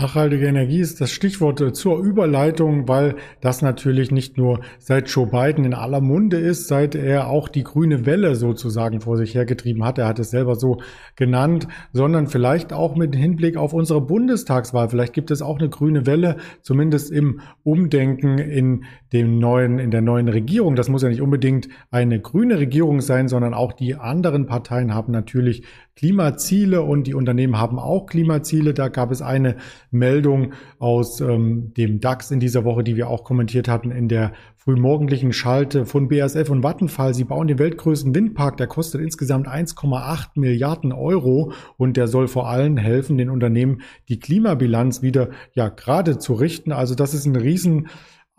Nachhaltige 0.00 0.46
Energie 0.46 0.80
ist 0.80 1.02
das 1.02 1.12
Stichwort 1.12 1.60
äh, 1.60 1.74
zur 1.74 1.98
Überleitung, 1.98 2.88
weil 2.88 3.16
das 3.42 3.60
natürlich 3.60 4.10
nicht 4.10 4.38
nur 4.38 4.60
seit 4.78 5.10
Joe 5.10 5.26
Biden 5.26 5.66
in 5.66 5.74
aller 5.74 6.00
Munde 6.00 6.38
ist, 6.38 6.68
seit 6.68 6.94
er 6.94 7.28
auch 7.28 7.48
die 7.48 7.64
grüne 7.64 8.06
Welle 8.06 8.34
sozusagen 8.34 9.02
vor 9.02 9.18
sich 9.18 9.34
hergetrieben 9.34 9.84
hat. 9.84 9.98
Er 9.98 10.08
hat 10.08 10.18
es 10.18 10.30
selber 10.30 10.54
so 10.54 10.80
genannt, 11.16 11.68
sondern 11.92 12.28
vielleicht 12.28 12.72
auch 12.72 12.96
mit 12.96 13.14
Hinblick 13.14 13.58
auf 13.58 13.74
unsere 13.74 14.00
Bundestagswahl. 14.00 14.88
Vielleicht 14.88 15.12
gibt 15.12 15.30
es 15.30 15.42
auch 15.42 15.58
eine 15.58 15.68
grüne 15.68 16.06
Welle, 16.06 16.38
zumindest 16.62 17.10
im 17.10 17.40
Umdenken 17.62 18.38
in 18.38 18.84
dem 19.12 19.38
neuen, 19.38 19.78
in 19.78 19.90
der 19.90 20.00
neuen 20.00 20.28
Regierung. 20.28 20.76
Das 20.76 20.88
muss 20.88 21.02
ja 21.02 21.10
nicht 21.10 21.20
unbedingt 21.20 21.68
eine 21.90 22.20
grüne 22.20 22.58
Regierung 22.58 23.02
sein, 23.02 23.28
sondern 23.28 23.52
auch 23.52 23.74
die 23.74 23.96
anderen 23.96 24.46
Parteien 24.46 24.94
haben 24.94 25.12
natürlich 25.12 25.64
Klimaziele 26.00 26.80
und 26.80 27.06
die 27.06 27.12
Unternehmen 27.12 27.58
haben 27.58 27.78
auch 27.78 28.06
Klimaziele. 28.06 28.72
Da 28.72 28.88
gab 28.88 29.10
es 29.10 29.20
eine 29.20 29.56
Meldung 29.90 30.54
aus 30.78 31.20
ähm, 31.20 31.74
dem 31.76 32.00
DAX 32.00 32.30
in 32.30 32.40
dieser 32.40 32.64
Woche, 32.64 32.82
die 32.82 32.96
wir 32.96 33.10
auch 33.10 33.22
kommentiert 33.22 33.68
hatten 33.68 33.90
in 33.90 34.08
der 34.08 34.32
frühmorgendlichen 34.56 35.34
Schalte 35.34 35.84
von 35.84 36.08
BASF 36.08 36.48
und 36.48 36.62
Vattenfall. 36.62 37.12
Sie 37.12 37.24
bauen 37.24 37.48
den 37.48 37.58
weltgrößten 37.58 38.14
Windpark, 38.14 38.56
der 38.56 38.66
kostet 38.66 39.02
insgesamt 39.02 39.46
1,8 39.46 40.28
Milliarden 40.36 40.92
Euro 40.92 41.52
und 41.76 41.98
der 41.98 42.08
soll 42.08 42.28
vor 42.28 42.48
allem 42.48 42.78
helfen, 42.78 43.18
den 43.18 43.28
Unternehmen 43.28 43.82
die 44.08 44.18
Klimabilanz 44.18 45.02
wieder 45.02 45.28
ja 45.52 45.68
gerade 45.68 46.16
zu 46.16 46.32
richten. 46.32 46.72
Also 46.72 46.94
das 46.94 47.12
ist 47.12 47.26
ein 47.26 47.36
riesen 47.36 47.88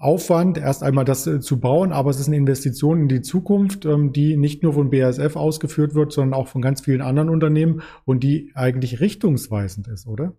Aufwand, 0.02 0.58
erst 0.58 0.84
einmal 0.84 1.06
das 1.06 1.28
äh, 1.28 1.40
zu 1.40 1.60
bauen, 1.60 1.92
aber 1.92 2.10
es 2.10 2.20
ist 2.20 2.28
eine 2.28 2.38
Investition 2.38 3.02
in 3.02 3.08
die 3.08 3.22
Zukunft, 3.22 3.86
ähm, 3.86 4.14
die 4.14 4.38
nicht 4.38 4.64
nur 4.64 4.74
von 4.74 4.90
BASF 4.90 5.36
ausgeführt 5.36 5.94
wird, 5.94 6.12
sondern 6.12 6.40
auch 6.40 6.48
von 6.48 6.62
ganz 6.62 6.82
vielen 6.82 7.02
anderen 7.02 7.30
Unternehmen 7.30 7.82
und 8.06 8.24
die 8.24 8.52
eigentlich 8.56 9.00
richtungsweisend 9.00 9.88
ist, 9.88 10.08
oder? 10.08 10.34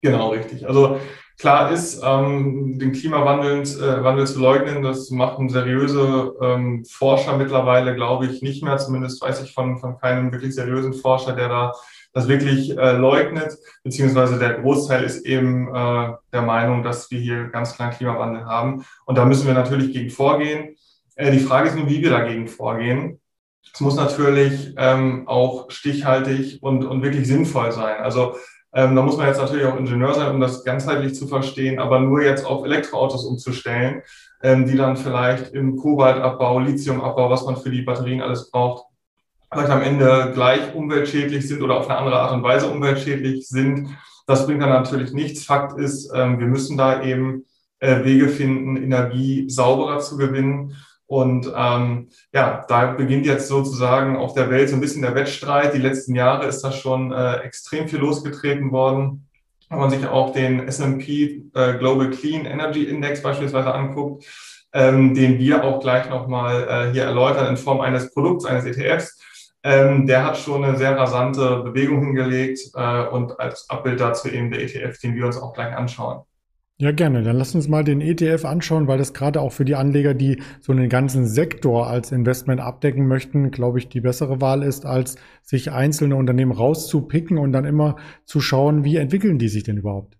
Genau, 0.00 0.30
richtig. 0.30 0.68
Also 0.68 0.98
klar 1.38 1.72
ist, 1.72 2.02
ähm, 2.04 2.78
den 2.78 2.92
Klimawandel 2.92 3.62
äh, 3.62 4.24
zu 4.24 4.40
leugnen, 4.40 4.82
das 4.82 5.10
machen 5.10 5.48
seriöse 5.48 6.34
ähm, 6.40 6.84
Forscher 6.84 7.36
mittlerweile, 7.36 7.96
glaube 7.96 8.26
ich, 8.26 8.40
nicht 8.42 8.62
mehr. 8.62 8.76
Zumindest 8.78 9.20
weiß 9.20 9.42
ich 9.42 9.52
von, 9.52 9.78
von 9.78 9.98
keinem 9.98 10.30
wirklich 10.30 10.54
seriösen 10.54 10.94
Forscher, 10.94 11.32
der 11.32 11.48
da 11.48 11.72
das 12.18 12.26
wirklich 12.26 12.76
äh, 12.76 12.96
leugnet, 12.96 13.56
beziehungsweise 13.84 14.38
der 14.40 14.54
Großteil 14.54 15.04
ist 15.04 15.24
eben 15.24 15.68
äh, 15.68 16.14
der 16.32 16.42
Meinung, 16.42 16.82
dass 16.82 17.10
wir 17.12 17.20
hier 17.20 17.44
ganz 17.44 17.74
klar 17.74 17.90
Klimawandel 17.90 18.44
haben. 18.44 18.84
Und 19.06 19.16
da 19.16 19.24
müssen 19.24 19.46
wir 19.46 19.54
natürlich 19.54 19.92
gegen 19.92 20.10
vorgehen. 20.10 20.74
Äh, 21.14 21.30
die 21.30 21.38
Frage 21.38 21.68
ist 21.68 21.76
nur, 21.76 21.88
wie 21.88 22.02
wir 22.02 22.10
dagegen 22.10 22.48
vorgehen. 22.48 23.20
Es 23.72 23.80
muss 23.80 23.94
natürlich 23.94 24.74
ähm, 24.76 25.28
auch 25.28 25.70
stichhaltig 25.70 26.60
und, 26.60 26.84
und 26.84 27.02
wirklich 27.02 27.28
sinnvoll 27.28 27.70
sein. 27.70 27.98
Also 28.00 28.34
ähm, 28.74 28.96
da 28.96 29.02
muss 29.02 29.16
man 29.16 29.28
jetzt 29.28 29.40
natürlich 29.40 29.66
auch 29.66 29.78
Ingenieur 29.78 30.14
sein, 30.14 30.34
um 30.34 30.40
das 30.40 30.64
ganzheitlich 30.64 31.14
zu 31.14 31.28
verstehen, 31.28 31.78
aber 31.78 32.00
nur 32.00 32.22
jetzt 32.22 32.44
auf 32.44 32.64
Elektroautos 32.64 33.24
umzustellen, 33.26 34.02
ähm, 34.42 34.66
die 34.66 34.76
dann 34.76 34.96
vielleicht 34.96 35.52
im 35.52 35.76
Kobaltabbau, 35.76 36.58
Lithiumabbau, 36.58 37.30
was 37.30 37.44
man 37.44 37.56
für 37.56 37.70
die 37.70 37.82
Batterien 37.82 38.22
alles 38.22 38.50
braucht, 38.50 38.87
vielleicht 39.52 39.70
am 39.70 39.82
Ende 39.82 40.32
gleich 40.34 40.74
umweltschädlich 40.74 41.46
sind 41.48 41.62
oder 41.62 41.78
auf 41.78 41.88
eine 41.88 41.98
andere 41.98 42.20
Art 42.20 42.32
und 42.32 42.42
Weise 42.42 42.68
umweltschädlich 42.68 43.48
sind. 43.48 43.96
Das 44.26 44.46
bringt 44.46 44.62
dann 44.62 44.68
natürlich 44.68 45.12
nichts. 45.12 45.44
Fakt 45.44 45.78
ist, 45.78 46.12
ähm, 46.14 46.38
wir 46.38 46.46
müssen 46.46 46.76
da 46.76 47.02
eben 47.02 47.46
äh, 47.80 48.04
Wege 48.04 48.28
finden, 48.28 48.76
Energie 48.76 49.48
sauberer 49.48 50.00
zu 50.00 50.16
gewinnen. 50.16 50.76
Und 51.06 51.50
ähm, 51.56 52.10
ja, 52.34 52.66
da 52.68 52.92
beginnt 52.92 53.24
jetzt 53.24 53.48
sozusagen 53.48 54.16
auf 54.16 54.34
der 54.34 54.50
Welt 54.50 54.68
so 54.68 54.74
ein 54.74 54.82
bisschen 54.82 55.00
der 55.00 55.14
Wettstreit. 55.14 55.72
Die 55.72 55.78
letzten 55.78 56.14
Jahre 56.14 56.46
ist 56.46 56.60
da 56.60 56.70
schon 56.70 57.12
äh, 57.12 57.36
extrem 57.36 57.88
viel 57.88 58.00
losgetreten 58.00 58.70
worden. 58.72 59.26
Wenn 59.70 59.78
man 59.78 59.90
sich 59.90 60.06
auch 60.06 60.32
den 60.32 60.66
S&P 60.68 61.44
äh, 61.54 61.78
Global 61.78 62.10
Clean 62.10 62.44
Energy 62.44 62.84
Index 62.84 63.22
beispielsweise 63.22 63.72
anguckt, 63.72 64.24
ähm, 64.74 65.14
den 65.14 65.38
wir 65.38 65.64
auch 65.64 65.80
gleich 65.80 66.10
nochmal 66.10 66.68
äh, 66.68 66.92
hier 66.92 67.04
erläutern 67.04 67.46
in 67.46 67.56
Form 67.56 67.80
eines 67.80 68.12
Produkts, 68.12 68.44
eines 68.44 68.66
ETFs, 68.66 69.18
ähm, 69.68 70.06
der 70.06 70.24
hat 70.24 70.38
schon 70.38 70.64
eine 70.64 70.78
sehr 70.78 70.96
rasante 70.96 71.62
Bewegung 71.62 72.02
hingelegt 72.02 72.58
äh, 72.74 73.06
und 73.08 73.38
als 73.38 73.68
Abbild 73.68 74.00
dazu 74.00 74.28
eben 74.28 74.50
der 74.50 74.62
ETF, 74.62 74.98
den 74.98 75.14
wir 75.14 75.26
uns 75.26 75.36
auch 75.36 75.52
gleich 75.52 75.76
anschauen. 75.76 76.22
Ja, 76.80 76.92
gerne. 76.92 77.22
Dann 77.22 77.36
lass 77.36 77.56
uns 77.56 77.66
mal 77.66 77.82
den 77.82 78.00
ETF 78.00 78.44
anschauen, 78.44 78.86
weil 78.86 78.98
das 78.98 79.12
gerade 79.12 79.40
auch 79.40 79.52
für 79.52 79.64
die 79.64 79.74
Anleger, 79.74 80.14
die 80.14 80.40
so 80.60 80.70
einen 80.72 80.88
ganzen 80.88 81.26
Sektor 81.26 81.88
als 81.88 82.12
Investment 82.12 82.60
abdecken 82.60 83.08
möchten, 83.08 83.50
glaube 83.50 83.80
ich, 83.80 83.88
die 83.88 84.00
bessere 84.00 84.40
Wahl 84.40 84.62
ist, 84.62 84.86
als 84.86 85.16
sich 85.42 85.72
einzelne 85.72 86.14
Unternehmen 86.14 86.52
rauszupicken 86.52 87.36
und 87.36 87.52
dann 87.52 87.64
immer 87.64 87.96
zu 88.24 88.40
schauen, 88.40 88.84
wie 88.84 88.96
entwickeln 88.96 89.38
die 89.38 89.48
sich 89.48 89.64
denn 89.64 89.78
überhaupt? 89.78 90.17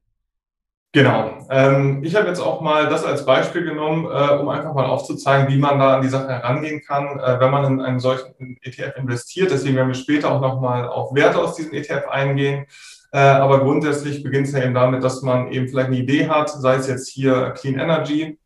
Genau. 0.92 1.46
Ähm, 1.50 2.02
ich 2.02 2.16
habe 2.16 2.28
jetzt 2.28 2.40
auch 2.40 2.62
mal 2.62 2.88
das 2.88 3.04
als 3.04 3.26
Beispiel 3.26 3.62
genommen, 3.62 4.06
äh, 4.06 4.32
um 4.36 4.48
einfach 4.48 4.72
mal 4.72 4.86
aufzuzeigen, 4.86 5.52
wie 5.52 5.58
man 5.58 5.78
da 5.78 5.96
an 5.96 6.02
die 6.02 6.08
Sache 6.08 6.28
herangehen 6.28 6.80
kann, 6.80 7.20
äh, 7.20 7.38
wenn 7.40 7.50
man 7.50 7.64
in 7.64 7.80
einen 7.80 8.00
solchen 8.00 8.58
ETF 8.62 8.96
investiert. 8.96 9.50
Deswegen 9.50 9.76
werden 9.76 9.88
wir 9.88 9.94
später 9.94 10.30
auch 10.32 10.40
nochmal 10.40 10.88
auf 10.88 11.14
Werte 11.14 11.38
aus 11.38 11.56
diesem 11.56 11.74
ETF 11.74 12.08
eingehen. 12.08 12.66
Äh, 13.12 13.18
aber 13.18 13.60
grundsätzlich 13.60 14.22
beginnt 14.22 14.46
es 14.46 14.54
ja 14.54 14.64
eben 14.64 14.74
damit, 14.74 15.04
dass 15.04 15.20
man 15.20 15.52
eben 15.52 15.68
vielleicht 15.68 15.88
eine 15.88 15.98
Idee 15.98 16.28
hat, 16.28 16.48
sei 16.50 16.76
es 16.76 16.88
jetzt 16.88 17.08
hier 17.08 17.50
Clean 17.50 17.78
Energy. 17.78 18.38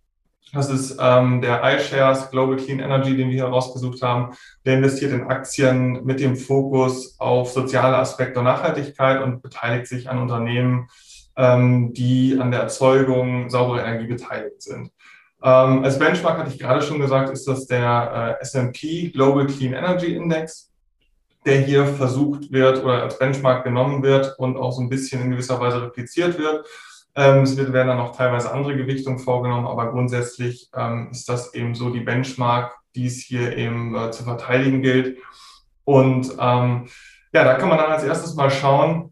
Das 0.52 0.68
ist 0.68 0.98
ähm, 1.00 1.40
der 1.40 1.62
iShares 1.64 2.30
Global 2.30 2.56
Clean 2.56 2.80
Energy, 2.80 3.16
den 3.16 3.28
wir 3.28 3.34
hier 3.34 3.46
rausgesucht 3.46 4.02
haben. 4.02 4.34
Der 4.66 4.74
investiert 4.74 5.12
in 5.12 5.28
Aktien 5.28 6.04
mit 6.04 6.20
dem 6.20 6.36
Fokus 6.36 7.18
auf 7.18 7.50
soziale 7.52 7.96
Aspekte 7.96 8.40
und 8.40 8.44
Nachhaltigkeit 8.46 9.22
und 9.22 9.42
beteiligt 9.42 9.86
sich 9.86 10.10
an 10.10 10.18
Unternehmen, 10.18 10.88
die 11.36 12.36
an 12.38 12.50
der 12.50 12.60
Erzeugung 12.60 13.48
sauberer 13.48 13.86
Energie 13.86 14.06
beteiligt 14.06 14.62
sind. 14.62 14.90
Ähm, 15.42 15.82
als 15.82 15.98
Benchmark 15.98 16.38
hatte 16.38 16.50
ich 16.50 16.58
gerade 16.58 16.82
schon 16.82 17.00
gesagt, 17.00 17.30
ist 17.30 17.48
das 17.48 17.66
der 17.66 18.38
äh, 18.38 18.42
S&P 18.42 19.10
Global 19.10 19.46
Clean 19.46 19.72
Energy 19.72 20.14
Index, 20.14 20.70
der 21.44 21.58
hier 21.60 21.86
versucht 21.86 22.52
wird 22.52 22.82
oder 22.84 23.02
als 23.02 23.18
Benchmark 23.18 23.64
genommen 23.64 24.02
wird 24.04 24.38
und 24.38 24.56
auch 24.56 24.70
so 24.70 24.82
ein 24.82 24.88
bisschen 24.88 25.20
in 25.22 25.30
gewisser 25.32 25.58
Weise 25.58 25.82
repliziert 25.82 26.38
wird. 26.38 26.64
Ähm, 27.16 27.42
es 27.42 27.56
wird, 27.56 27.72
werden 27.72 27.88
dann 27.88 28.00
auch 28.00 28.16
teilweise 28.16 28.52
andere 28.52 28.76
Gewichtungen 28.76 29.18
vorgenommen, 29.18 29.66
aber 29.66 29.90
grundsätzlich 29.90 30.70
ähm, 30.74 31.08
ist 31.10 31.28
das 31.28 31.52
eben 31.54 31.74
so 31.74 31.90
die 31.90 32.00
Benchmark, 32.00 32.76
die 32.94 33.06
es 33.06 33.16
hier 33.16 33.56
eben 33.56 33.96
äh, 33.96 34.12
zu 34.12 34.22
verteidigen 34.22 34.80
gilt. 34.80 35.18
Und 35.84 36.30
ähm, 36.38 36.88
ja, 37.32 37.44
da 37.44 37.54
kann 37.54 37.68
man 37.68 37.78
dann 37.78 37.90
als 37.90 38.04
erstes 38.04 38.34
mal 38.34 38.50
schauen, 38.50 39.11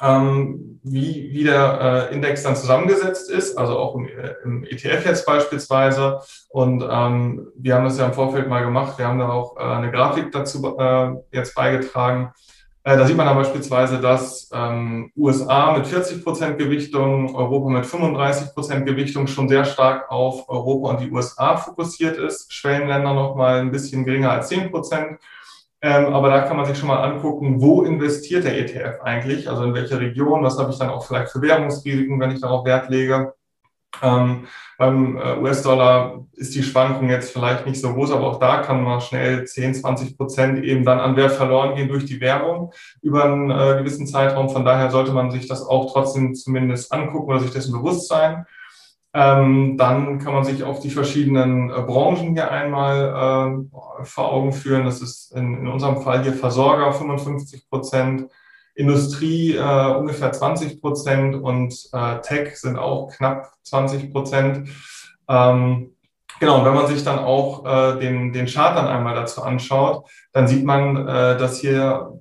ähm, 0.00 0.80
wie, 0.82 1.30
wie 1.32 1.44
der 1.44 2.08
äh, 2.10 2.14
Index 2.14 2.42
dann 2.42 2.56
zusammengesetzt 2.56 3.30
ist, 3.30 3.58
also 3.58 3.78
auch 3.78 3.94
im, 3.94 4.06
äh, 4.06 4.34
im 4.44 4.64
ETF 4.64 5.04
jetzt 5.06 5.26
beispielsweise. 5.26 6.20
Und 6.48 6.82
ähm, 6.88 7.48
wir 7.56 7.74
haben 7.74 7.84
das 7.84 7.98
ja 7.98 8.06
im 8.06 8.14
Vorfeld 8.14 8.48
mal 8.48 8.64
gemacht. 8.64 8.98
Wir 8.98 9.06
haben 9.06 9.18
da 9.18 9.28
auch 9.28 9.56
äh, 9.56 9.62
eine 9.62 9.90
Grafik 9.90 10.32
dazu 10.32 10.76
äh, 10.78 11.12
jetzt 11.32 11.54
beigetragen. 11.54 12.32
Äh, 12.82 12.96
da 12.96 13.06
sieht 13.06 13.16
man 13.16 13.26
dann 13.26 13.36
beispielsweise, 13.36 14.00
dass 14.00 14.48
ähm, 14.54 15.12
USA 15.14 15.76
mit 15.76 15.86
40 15.86 16.24
Prozent 16.24 16.58
Gewichtung, 16.58 17.34
Europa 17.34 17.68
mit 17.68 17.84
35 17.84 18.54
Prozent 18.54 18.86
Gewichtung 18.86 19.26
schon 19.26 19.50
sehr 19.50 19.66
stark 19.66 20.10
auf 20.10 20.48
Europa 20.48 20.90
und 20.90 21.00
die 21.00 21.10
USA 21.10 21.58
fokussiert 21.58 22.16
ist. 22.16 22.52
Schwellenländer 22.54 23.12
noch 23.12 23.36
mal 23.36 23.60
ein 23.60 23.70
bisschen 23.70 24.06
geringer 24.06 24.30
als 24.30 24.48
10 24.48 24.70
Prozent. 24.70 25.18
Ähm, 25.82 26.12
aber 26.12 26.28
da 26.28 26.42
kann 26.42 26.58
man 26.58 26.66
sich 26.66 26.76
schon 26.76 26.88
mal 26.88 27.02
angucken, 27.02 27.60
wo 27.60 27.82
investiert 27.82 28.44
der 28.44 28.58
ETF 28.58 29.00
eigentlich, 29.02 29.48
also 29.48 29.64
in 29.64 29.74
welche 29.74 29.98
Region, 29.98 30.44
was 30.44 30.58
habe 30.58 30.70
ich 30.70 30.78
dann 30.78 30.90
auch 30.90 31.06
vielleicht 31.06 31.30
für 31.32 31.40
Währungsrisiken, 31.40 32.20
wenn 32.20 32.32
ich 32.32 32.40
darauf 32.40 32.66
Wert 32.66 32.90
lege. 32.90 33.32
Ähm, 34.02 34.46
beim 34.78 35.16
äh, 35.16 35.38
US-Dollar 35.38 36.26
ist 36.34 36.54
die 36.54 36.62
Schwankung 36.62 37.08
jetzt 37.08 37.32
vielleicht 37.32 37.66
nicht 37.66 37.80
so 37.80 37.92
groß, 37.92 38.12
aber 38.12 38.28
auch 38.28 38.38
da 38.38 38.58
kann 38.62 38.82
man 38.82 39.00
schnell 39.00 39.46
10, 39.46 39.74
20 39.74 40.16
Prozent 40.16 40.64
eben 40.64 40.84
dann 40.84 41.00
an 41.00 41.16
Wert 41.16 41.32
verloren 41.32 41.74
gehen 41.74 41.88
durch 41.88 42.04
die 42.04 42.20
Währung 42.20 42.72
über 43.02 43.24
einen 43.24 43.50
äh, 43.50 43.78
gewissen 43.78 44.06
Zeitraum. 44.06 44.48
Von 44.48 44.64
daher 44.64 44.90
sollte 44.90 45.12
man 45.12 45.30
sich 45.30 45.48
das 45.48 45.62
auch 45.62 45.92
trotzdem 45.92 46.34
zumindest 46.34 46.92
angucken 46.92 47.30
oder 47.30 47.40
sich 47.40 47.50
dessen 47.50 47.72
bewusst 47.72 48.08
sein. 48.08 48.46
Ähm, 49.12 49.76
dann 49.76 50.20
kann 50.20 50.34
man 50.34 50.44
sich 50.44 50.62
auf 50.62 50.78
die 50.78 50.90
verschiedenen 50.90 51.68
äh, 51.68 51.82
Branchen 51.82 52.34
hier 52.34 52.52
einmal 52.52 53.66
äh, 53.72 54.04
vor 54.04 54.32
Augen 54.32 54.52
führen. 54.52 54.84
Das 54.84 55.02
ist 55.02 55.32
in, 55.34 55.58
in, 55.58 55.66
unserem 55.66 56.02
Fall 56.02 56.22
hier 56.22 56.32
Versorger 56.32 56.92
55 56.92 57.68
Prozent, 57.68 58.28
Industrie 58.76 59.56
äh, 59.56 59.94
ungefähr 59.96 60.30
20 60.30 60.80
Prozent 60.80 61.34
und 61.34 61.74
äh, 61.92 62.20
Tech 62.20 62.56
sind 62.56 62.78
auch 62.78 63.10
knapp 63.10 63.52
20 63.64 64.12
Prozent. 64.12 64.68
Ähm, 65.28 65.96
genau, 66.38 66.60
und 66.60 66.64
wenn 66.64 66.74
man 66.74 66.86
sich 66.86 67.02
dann 67.02 67.18
auch 67.18 67.66
äh, 67.66 67.98
den, 67.98 68.32
den 68.32 68.46
Chart 68.46 68.76
dann 68.76 68.86
einmal 68.86 69.16
dazu 69.16 69.42
anschaut, 69.42 70.08
dann 70.32 70.46
sieht 70.46 70.64
man, 70.64 70.96
äh, 70.96 71.36
dass 71.36 71.58
hier 71.58 72.12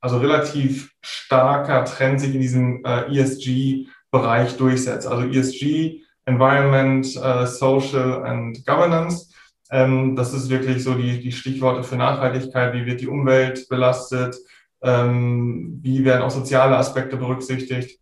also 0.00 0.18
relativ 0.18 0.90
starker 1.00 1.84
Trend 1.84 2.20
sich 2.20 2.34
in 2.34 2.40
diesem 2.40 2.84
ESG-Bereich 2.84 4.56
durchsetzt. 4.56 5.06
Also 5.06 5.24
ESG 5.28 6.02
Environment, 6.32 7.06
uh, 7.16 7.46
Social 7.46 8.24
and 8.24 8.64
Governance. 8.66 9.32
Ähm, 9.70 10.16
das 10.16 10.32
ist 10.34 10.50
wirklich 10.50 10.82
so 10.82 10.94
die, 10.94 11.20
die 11.20 11.32
Stichworte 11.32 11.82
für 11.82 11.96
Nachhaltigkeit. 11.96 12.74
Wie 12.74 12.86
wird 12.86 13.00
die 13.00 13.08
Umwelt 13.08 13.68
belastet? 13.68 14.36
Ähm, 14.82 15.78
wie 15.82 16.04
werden 16.04 16.22
auch 16.22 16.30
soziale 16.30 16.76
Aspekte 16.76 17.16
berücksichtigt? 17.16 17.98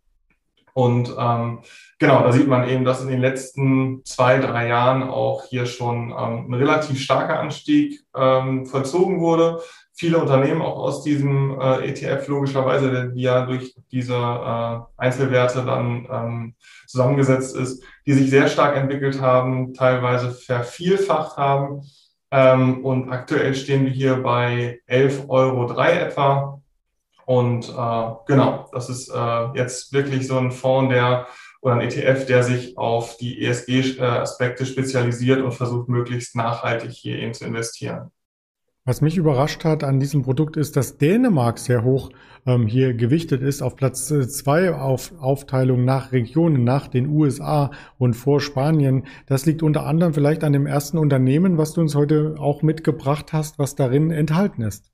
Und 0.73 1.13
ähm, 1.17 1.59
genau, 1.99 2.23
da 2.23 2.31
sieht 2.31 2.47
man 2.47 2.67
eben, 2.67 2.85
dass 2.85 3.01
in 3.01 3.09
den 3.09 3.19
letzten 3.19 4.03
zwei, 4.05 4.39
drei 4.39 4.67
Jahren 4.67 5.03
auch 5.03 5.43
hier 5.45 5.65
schon 5.65 6.11
ähm, 6.11 6.47
ein 6.47 6.53
relativ 6.53 6.99
starker 6.99 7.39
Anstieg 7.39 8.01
ähm, 8.15 8.65
vollzogen 8.65 9.19
wurde 9.19 9.59
viele 9.93 10.17
Unternehmen 10.17 10.61
auch 10.61 10.77
aus 10.77 11.03
diesem 11.03 11.59
äh, 11.59 11.87
ETF 11.89 12.27
logischerweise, 12.27 13.11
die 13.13 13.21
ja 13.21 13.45
durch 13.45 13.75
diese 13.91 14.15
äh, 14.15 14.79
Einzelwerte 14.97 15.63
dann 15.63 16.07
ähm, 16.11 16.55
zusammengesetzt 16.87 17.55
ist, 17.55 17.83
die 18.05 18.13
sich 18.13 18.29
sehr 18.29 18.47
stark 18.47 18.75
entwickelt 18.75 19.21
haben, 19.21 19.73
teilweise 19.73 20.31
vervielfacht 20.31 21.37
haben. 21.37 21.81
Ähm, 22.31 22.83
und 22.85 23.11
aktuell 23.11 23.53
stehen 23.53 23.85
wir 23.85 23.91
hier 23.91 24.15
bei 24.17 24.79
11,03 24.89 25.29
Euro 25.29 25.81
etwa. 25.81 26.61
Und 27.25 27.69
äh, 27.69 28.11
genau, 28.25 28.69
das 28.71 28.89
ist 28.89 29.09
äh, 29.09 29.45
jetzt 29.53 29.93
wirklich 29.93 30.27
so 30.27 30.37
ein 30.37 30.51
Fonds, 30.51 30.93
der 30.93 31.27
oder 31.61 31.75
ein 31.75 31.81
ETF, 31.81 32.25
der 32.25 32.43
sich 32.43 32.77
auf 32.77 33.17
die 33.17 33.45
ESG-Aspekte 33.45 34.65
spezialisiert 34.65 35.41
und 35.41 35.51
versucht, 35.51 35.89
möglichst 35.89 36.35
nachhaltig 36.35 36.91
hier 36.91 37.19
eben 37.19 37.33
zu 37.33 37.45
investieren. 37.45 38.11
Was 38.83 38.99
mich 38.99 39.15
überrascht 39.15 39.63
hat 39.63 39.83
an 39.83 39.99
diesem 39.99 40.23
Produkt 40.23 40.57
ist, 40.57 40.75
dass 40.75 40.97
Dänemark 40.97 41.59
sehr 41.59 41.83
hoch 41.83 42.09
ähm, 42.47 42.65
hier 42.65 42.95
gewichtet 42.95 43.43
ist, 43.43 43.61
auf 43.61 43.75
Platz 43.75 44.09
äh, 44.09 44.27
zwei 44.27 44.73
auf 44.73 45.11
Aufteilung 45.21 45.85
nach 45.85 46.11
Regionen, 46.11 46.63
nach 46.63 46.87
den 46.87 47.07
USA 47.07 47.69
und 47.99 48.15
vor 48.15 48.41
Spanien. 48.41 49.05
Das 49.27 49.45
liegt 49.45 49.61
unter 49.61 49.85
anderem 49.85 50.15
vielleicht 50.15 50.43
an 50.43 50.53
dem 50.53 50.65
ersten 50.65 50.97
Unternehmen, 50.97 51.59
was 51.59 51.73
du 51.73 51.81
uns 51.81 51.93
heute 51.93 52.37
auch 52.39 52.63
mitgebracht 52.63 53.33
hast, 53.33 53.59
was 53.59 53.75
darin 53.75 54.09
enthalten 54.09 54.63
ist. 54.63 54.91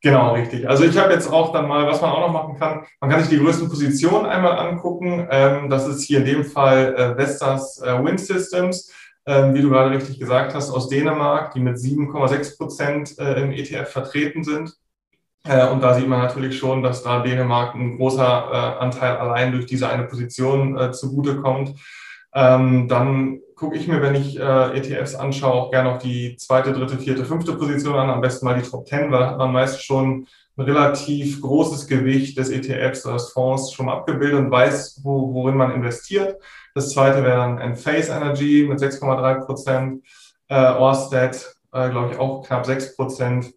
Genau, 0.00 0.32
richtig. 0.32 0.66
Also 0.66 0.84
ich 0.84 0.96
habe 0.98 1.12
jetzt 1.12 1.30
auch 1.30 1.52
dann 1.52 1.68
mal, 1.68 1.86
was 1.86 2.00
man 2.00 2.10
auch 2.10 2.20
noch 2.20 2.32
machen 2.32 2.58
kann, 2.58 2.86
man 3.00 3.10
kann 3.10 3.20
sich 3.20 3.30
die 3.30 3.42
größten 3.42 3.68
Positionen 3.68 4.24
einmal 4.24 4.58
angucken. 4.58 5.26
Ähm, 5.30 5.68
das 5.68 5.86
ist 5.86 6.04
hier 6.04 6.20
in 6.20 6.24
dem 6.24 6.44
Fall 6.44 6.94
äh, 6.94 7.16
Vestas 7.16 7.82
äh, 7.82 8.02
Wind 8.02 8.20
Systems 8.20 8.90
wie 9.26 9.62
du 9.62 9.70
gerade 9.70 9.90
richtig 9.90 10.18
gesagt 10.18 10.54
hast, 10.54 10.70
aus 10.70 10.88
Dänemark, 10.88 11.54
die 11.54 11.60
mit 11.60 11.76
7,6 11.76 12.58
Prozent 12.58 13.18
äh, 13.18 13.40
im 13.42 13.52
ETF 13.52 13.88
vertreten 13.88 14.44
sind. 14.44 14.74
Äh, 15.46 15.66
und 15.68 15.82
da 15.82 15.94
sieht 15.94 16.08
man 16.08 16.20
natürlich 16.20 16.58
schon, 16.58 16.82
dass 16.82 17.02
da 17.02 17.22
Dänemark 17.22 17.74
ein 17.74 17.96
großer 17.96 18.22
äh, 18.22 18.82
Anteil 18.82 19.16
allein 19.16 19.52
durch 19.52 19.66
diese 19.66 19.88
eine 19.88 20.04
Position 20.04 20.76
äh, 20.78 20.92
zugutekommt. 20.92 21.74
Ähm, 22.34 22.88
dann 22.88 23.40
gucke 23.54 23.76
ich 23.76 23.86
mir, 23.86 24.02
wenn 24.02 24.16
ich 24.16 24.36
ETFs 24.36 25.14
anschaue, 25.14 25.52
auch 25.52 25.70
gerne 25.70 25.92
auf 25.92 25.98
die 25.98 26.36
zweite, 26.36 26.72
dritte, 26.72 26.98
vierte, 26.98 27.24
fünfte 27.24 27.52
Position 27.52 27.94
an. 27.94 28.10
Am 28.10 28.20
besten 28.20 28.44
mal 28.44 28.60
die 28.60 28.68
Top 28.68 28.88
10, 28.88 29.12
weil 29.12 29.36
man 29.36 29.52
meist 29.52 29.84
schon 29.84 30.26
ein 30.56 30.62
relativ 30.64 31.40
großes 31.40 31.86
Gewicht 31.86 32.36
des 32.36 32.50
ETFs 32.50 33.06
oder 33.06 33.14
des 33.14 33.30
Fonds 33.30 33.72
schon 33.72 33.88
abgebildet 33.88 34.40
und 34.40 34.50
weiß, 34.50 35.02
wo, 35.04 35.32
worin 35.32 35.56
man 35.56 35.70
investiert. 35.70 36.36
Das 36.74 36.90
zweite 36.90 37.22
wäre 37.22 37.36
dann 37.36 37.58
Enphase 37.58 38.12
Energy 38.12 38.66
mit 38.68 38.80
6,3 38.80 39.44
Prozent, 39.44 40.04
äh, 40.48 40.72
Orsted, 40.72 41.54
äh, 41.72 41.88
glaube 41.90 42.12
ich, 42.12 42.18
auch 42.18 42.42
knapp 42.46 42.66
6 42.66 42.96
Prozent 42.96 43.54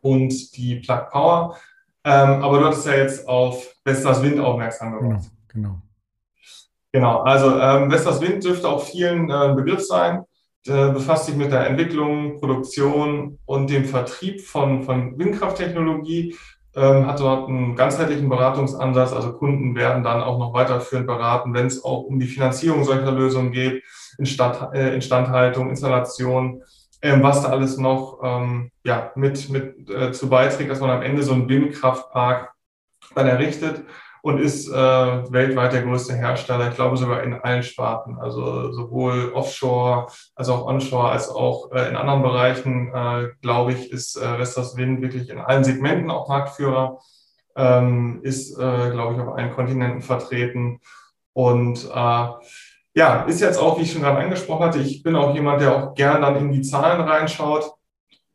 und 0.00 0.56
die 0.56 0.76
Plug 0.80 1.08
Power. 1.10 1.56
Ähm, 2.04 2.42
aber 2.42 2.58
du 2.58 2.66
hattest 2.66 2.86
ja 2.86 2.94
jetzt 2.94 3.28
auf 3.28 3.76
Vestas 3.84 4.22
Wind 4.22 4.40
aufmerksam 4.40 4.98
gemacht. 4.98 5.30
Genau, 5.48 5.68
genau. 5.68 5.82
Genau, 6.94 7.22
also 7.22 7.58
ähm, 7.58 7.90
Vestas 7.90 8.20
Wind 8.20 8.44
dürfte 8.44 8.68
auch 8.68 8.84
vielen 8.84 9.30
äh, 9.30 9.54
Begriff 9.54 9.86
sein, 9.86 10.24
äh, 10.66 10.90
befasst 10.90 11.26
sich 11.26 11.36
mit 11.36 11.50
der 11.50 11.66
Entwicklung, 11.66 12.38
Produktion 12.38 13.38
und 13.46 13.70
dem 13.70 13.86
Vertrieb 13.86 14.42
von, 14.42 14.82
von 14.82 15.18
Windkrafttechnologie 15.18 16.36
ähm, 16.74 17.06
hat 17.06 17.20
dort 17.20 17.48
einen 17.48 17.76
ganzheitlichen 17.76 18.28
Beratungsansatz. 18.28 19.12
Also 19.12 19.34
Kunden 19.34 19.74
werden 19.74 20.02
dann 20.02 20.22
auch 20.22 20.38
noch 20.38 20.54
weiterführend 20.54 21.06
beraten, 21.06 21.54
wenn 21.54 21.66
es 21.66 21.84
auch 21.84 22.02
um 22.02 22.18
die 22.18 22.26
Finanzierung 22.26 22.84
solcher 22.84 23.12
Lösungen 23.12 23.52
geht, 23.52 23.82
Instand, 24.18 24.74
äh, 24.74 24.94
Instandhaltung, 24.94 25.70
Installation, 25.70 26.62
ähm, 27.02 27.22
was 27.22 27.42
da 27.42 27.48
alles 27.48 27.78
noch 27.78 28.20
ähm, 28.22 28.70
ja, 28.84 29.12
mit, 29.16 29.48
mit 29.50 29.90
äh, 29.90 30.12
zu 30.12 30.28
beiträgt, 30.28 30.70
dass 30.70 30.80
man 30.80 30.90
am 30.90 31.02
Ende 31.02 31.22
so 31.22 31.32
einen 31.32 31.48
Windkraftpark 31.48 32.52
dann 33.14 33.26
errichtet 33.26 33.82
und 34.22 34.38
ist 34.38 34.68
äh, 34.68 34.72
weltweit 34.72 35.72
der 35.72 35.82
größte 35.82 36.14
Hersteller, 36.14 36.68
ich 36.68 36.76
glaube 36.76 36.96
sogar 36.96 37.24
in 37.24 37.34
allen 37.34 37.64
Sparten, 37.64 38.18
also 38.18 38.72
sowohl 38.72 39.32
offshore 39.34 40.06
als 40.36 40.48
auch 40.48 40.64
onshore, 40.64 41.10
als 41.10 41.28
auch 41.28 41.72
äh, 41.72 41.88
in 41.88 41.96
anderen 41.96 42.22
Bereichen, 42.22 42.94
äh, 42.94 43.28
glaube 43.42 43.72
ich, 43.72 43.90
ist 43.90 44.16
äh, 44.16 44.38
Vestas 44.38 44.76
Wind 44.76 45.02
wirklich 45.02 45.28
in 45.28 45.38
allen 45.38 45.64
Segmenten 45.64 46.10
auch 46.10 46.28
Marktführer, 46.28 46.98
ähm, 47.56 48.20
ist, 48.22 48.56
äh, 48.56 48.90
glaube 48.90 49.14
ich, 49.14 49.20
auf 49.20 49.34
allen 49.34 49.52
Kontinenten 49.52 50.02
vertreten 50.02 50.80
und 51.32 51.84
äh, 51.92 52.28
ja, 52.94 53.22
ist 53.22 53.40
jetzt 53.40 53.58
auch, 53.58 53.78
wie 53.78 53.82
ich 53.82 53.92
schon 53.92 54.02
gerade 54.02 54.18
angesprochen 54.18 54.66
hatte, 54.66 54.78
ich 54.78 55.02
bin 55.02 55.16
auch 55.16 55.34
jemand, 55.34 55.62
der 55.62 55.74
auch 55.74 55.94
gern 55.94 56.22
dann 56.22 56.36
in 56.36 56.52
die 56.52 56.62
Zahlen 56.62 57.00
reinschaut 57.00 57.72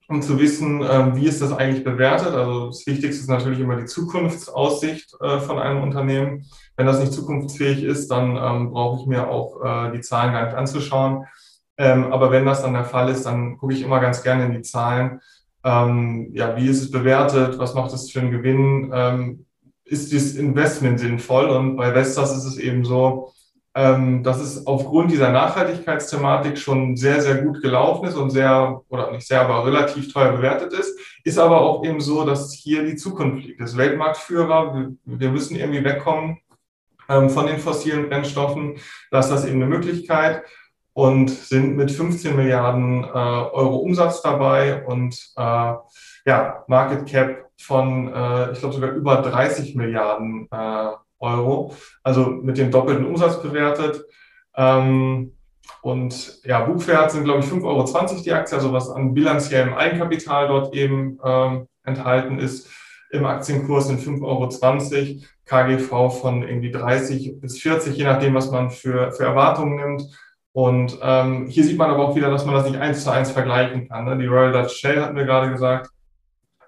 um 0.08 0.22
zu 0.22 0.40
wissen, 0.40 0.82
ähm, 0.90 1.16
wie 1.16 1.28
ist 1.28 1.42
das 1.42 1.52
eigentlich 1.52 1.84
bewertet. 1.84 2.34
Also 2.34 2.68
das 2.68 2.88
Wichtigste 2.88 3.22
ist 3.22 3.30
natürlich 3.30 3.60
immer 3.60 3.76
die 3.76 3.86
Zukunftsaussicht 3.86 5.16
äh, 5.22 5.40
von 5.40 5.60
einem 5.60 5.84
Unternehmen. 5.84 6.46
Wenn 6.78 6.86
das 6.86 7.00
nicht 7.00 7.12
zukunftsfähig 7.12 7.84
ist, 7.84 8.10
dann 8.10 8.38
ähm, 8.38 8.72
brauche 8.72 9.02
ich 9.02 9.08
mir 9.08 9.28
auch 9.28 9.64
äh, 9.64 9.92
die 9.92 10.02
Zahlen 10.02 10.34
gar 10.34 10.46
nicht 10.46 10.56
anzuschauen. 10.56 11.26
Ähm, 11.78 12.12
aber 12.12 12.32
wenn 12.32 12.46
das 12.46 12.62
dann 12.62 12.74
der 12.74 12.86
Fall 12.86 13.10
ist, 13.10 13.26
dann 13.26 13.58
gucke 13.58 13.74
ich 13.74 13.82
immer 13.82 14.00
ganz 14.00 14.24
gerne 14.24 14.46
in 14.46 14.54
die 14.54 14.62
Zahlen. 14.62 15.20
ja, 15.64 16.56
wie 16.56 16.68
ist 16.68 16.82
es 16.82 16.92
bewertet? 16.92 17.60
Was 17.60 17.74
macht 17.74 17.92
es 17.92 18.10
für 18.10 18.22
einen 18.22 18.32
Gewinn? 18.32 19.46
ist 19.84 20.14
das 20.14 20.36
Investment 20.36 21.00
sinnvoll? 21.00 21.50
Und 21.50 21.76
bei 21.76 21.94
Vestas 21.94 22.38
ist 22.38 22.46
es 22.46 22.58
eben 22.58 22.86
so, 22.86 23.34
dass 23.78 24.40
es 24.40 24.66
aufgrund 24.66 25.12
dieser 25.12 25.32
Nachhaltigkeitsthematik 25.32 26.58
schon 26.58 26.98
sehr, 26.98 27.22
sehr 27.22 27.44
gut 27.44 27.62
gelaufen 27.62 28.08
ist 28.08 28.16
und 28.16 28.32
sehr, 28.32 28.82
oder 28.90 29.12
nicht 29.12 29.28
sehr, 29.28 29.42
aber 29.42 29.68
relativ 29.68 30.12
teuer 30.12 30.32
bewertet 30.32 30.74
ist. 30.74 30.98
Ist 31.24 31.38
aber 31.38 31.62
auch 31.62 31.84
eben 31.86 32.02
so, 32.02 32.26
dass 32.26 32.54
hier 32.54 32.86
die 32.86 32.96
Zukunft 32.96 33.46
liegt. 33.46 33.62
Das 33.62 33.78
Weltmarktführer, 33.78 34.90
wir, 35.06 35.30
müssen 35.30 35.56
irgendwie 35.56 35.84
wegkommen 35.84 36.40
ähm, 37.08 37.30
von 37.30 37.46
den 37.46 37.60
fossilen 37.60 38.10
Brennstoffen. 38.10 38.78
Da 39.12 39.20
ist 39.20 39.30
das 39.30 39.46
eben 39.46 39.62
eine 39.62 39.68
Möglichkeit 39.68 40.44
und 40.94 41.30
sind 41.30 41.78
mit 41.78 41.92
15 41.92 42.36
Milliarden 42.36 43.04
äh, 43.04 43.08
Euro 43.08 43.78
Umsatz 43.78 44.24
dabei 44.24 44.84
und 44.86 45.14
äh, 45.36 45.74
ja, 46.26 46.64
Market 46.68 47.06
Cap 47.08 47.46
von, 47.60 48.12
äh, 48.12 48.54
ich 48.54 48.60
glaube, 48.60 48.74
sogar 48.74 48.92
über 48.92 49.18
30 49.18 49.76
Milliarden 49.76 50.48
äh, 50.52 50.90
Euro, 51.20 51.76
also 52.04 52.26
mit 52.28 52.58
dem 52.58 52.72
doppelten 52.72 53.06
Umsatz 53.06 53.42
bewertet. 53.42 54.04
Ähm, 54.56 55.34
und 55.82 56.44
ja, 56.44 56.62
Buchwert 56.62 57.12
sind, 57.12 57.24
glaube 57.24 57.40
ich, 57.40 57.46
5,20 57.46 57.64
Euro 57.66 58.22
die 58.24 58.34
Aktie, 58.34 58.58
also 58.58 58.74
was 58.74 58.90
an 58.90 59.14
bilanziellem 59.14 59.74
Eigenkapital 59.74 60.48
dort 60.48 60.74
eben 60.74 61.20
ähm, 61.24 61.68
enthalten 61.84 62.40
ist. 62.40 62.70
Im 63.12 63.26
Aktienkurs 63.26 63.88
sind 63.88 64.02
5,20 64.02 64.24
Euro, 64.24 65.22
KGV 65.46 66.22
von 66.22 66.44
irgendwie 66.44 66.72
30 66.72 67.40
bis 67.40 67.60
40, 67.60 67.96
je 67.96 68.04
nachdem, 68.04 68.34
was 68.34 68.52
man 68.52 68.70
für, 68.70 69.12
für 69.14 69.24
Erwartungen 69.24 69.78
nimmt. 69.78 70.04
Und 70.52 70.98
ähm, 71.02 71.48
hier 71.48 71.64
sieht 71.64 71.78
man 71.78 71.90
aber 71.90 72.10
auch 72.10 72.16
wieder, 72.16 72.30
dass 72.30 72.46
man 72.46 72.56
das 72.56 72.66
nicht 72.66 72.80
eins 72.80 73.04
zu 73.04 73.12
eins 73.12 73.32
vergleichen 73.32 73.88
kann. 73.88 74.06
Ne? 74.06 74.18
Die 74.18 74.26
Royal 74.26 74.52
Dutch 74.52 74.74
Shell, 74.74 75.02
hatten 75.02 75.16
wir 75.16 75.26
gerade 75.26 75.52
gesagt, 75.52 75.92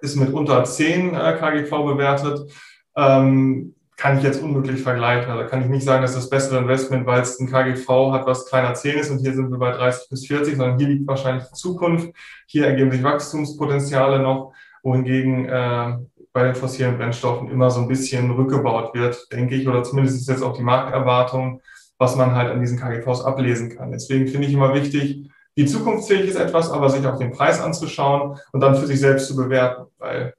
ist 0.02 0.16
mit 0.16 0.32
unter 0.32 0.64
10 0.64 1.14
äh, 1.14 1.38
KGV 1.38 1.70
bewertet. 1.86 2.52
Ähm, 2.96 3.76
kann 4.00 4.18
ich 4.18 4.24
jetzt 4.24 4.42
unmöglich 4.42 4.82
vergleichen. 4.82 5.30
Also 5.30 5.50
kann 5.50 5.62
ich 5.62 5.68
nicht 5.68 5.84
sagen, 5.84 6.02
dass 6.02 6.14
das 6.14 6.30
bessere 6.30 6.60
Investment, 6.60 7.06
weil 7.06 7.22
es 7.22 7.38
ein 7.38 7.52
KGV 7.52 8.14
hat, 8.14 8.26
was 8.26 8.46
kleiner 8.46 8.74
10 8.74 8.98
ist 8.98 9.12
und 9.12 9.20
hier 9.20 9.34
sind 9.34 9.52
wir 9.52 9.58
bei 9.58 9.72
30 9.72 10.10
bis 10.10 10.26
40, 10.26 10.56
sondern 10.56 10.80
hier 10.80 10.88
liegt 10.88 11.06
wahrscheinlich 11.06 11.44
die 11.44 11.54
Zukunft. 11.54 12.10
Hier 12.48 12.66
ergeben 12.66 12.92
sich 12.92 13.04
Wachstumspotenziale 13.04 14.20
noch, 14.20 14.54
wohingegen 14.84 15.50
äh, 15.50 15.98
bei 16.32 16.44
den 16.44 16.56
fossilen 16.56 16.98
Brennstoffen 16.98 17.52
immer 17.52 17.70
so 17.70 17.82
ein 17.82 17.90
bisschen 17.90 18.32
rückgebaut 18.32 18.96
wird, 18.96 19.28
denke 19.34 19.56
ich, 19.56 19.68
oder 19.68 19.84
zumindest 19.84 20.22
ist 20.22 20.30
jetzt 20.30 20.44
auch 20.44 20.56
die 20.56 20.64
Markterwartung, 20.64 21.62
was 21.98 22.16
man 22.16 22.36
halt 22.36 22.52
an 22.52 22.62
diesen 22.62 22.80
KGVs 22.80 23.22
ablesen 23.26 23.76
kann. 23.76 23.92
Deswegen 23.92 24.28
finde 24.28 24.48
ich 24.48 24.54
immer 24.54 24.74
wichtig, 24.74 25.30
wie 25.56 25.66
zukunftsfähig 25.66 26.30
ist 26.30 26.38
etwas, 26.38 26.72
aber 26.72 26.90
sich 26.90 27.06
auch 27.06 27.18
den 27.18 27.34
Preis 27.34 27.60
anzuschauen 27.60 28.40
und 28.54 28.62
dann 28.62 28.76
für 28.76 28.88
sich 28.88 29.02
selbst 29.02 29.28
zu 29.28 29.36
bewerten, 29.36 29.88
weil 29.98 30.34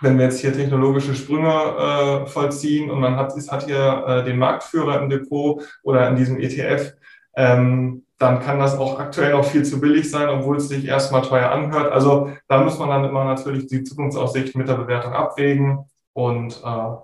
wenn 0.00 0.18
wir 0.18 0.26
jetzt 0.26 0.40
hier 0.40 0.52
technologische 0.52 1.14
Sprünge 1.14 1.48
äh, 1.48 2.26
vollziehen 2.26 2.90
und 2.90 3.00
man 3.00 3.16
hat, 3.16 3.36
ist, 3.36 3.50
hat 3.50 3.66
hier 3.66 4.04
äh, 4.06 4.24
den 4.24 4.38
Marktführer 4.38 5.00
im 5.00 5.08
Depot 5.08 5.62
oder 5.82 6.08
in 6.08 6.16
diesem 6.16 6.38
ETF, 6.38 6.94
ähm, 7.36 8.04
dann 8.18 8.40
kann 8.40 8.58
das 8.58 8.76
auch 8.76 8.98
aktuell 8.98 9.32
noch 9.32 9.44
viel 9.44 9.64
zu 9.64 9.80
billig 9.80 10.10
sein, 10.10 10.28
obwohl 10.28 10.56
es 10.56 10.68
sich 10.68 10.84
erstmal 10.84 11.22
teuer 11.22 11.50
anhört. 11.50 11.92
Also 11.92 12.30
da 12.48 12.62
muss 12.62 12.78
man 12.78 12.88
dann 12.88 13.04
immer 13.04 13.24
natürlich 13.24 13.66
die 13.68 13.84
Zukunftsaussicht 13.84 14.56
mit 14.56 14.68
der 14.68 14.74
Bewertung 14.74 15.12
abwägen. 15.12 15.84
Und 16.14 16.60
äh, 16.64 16.96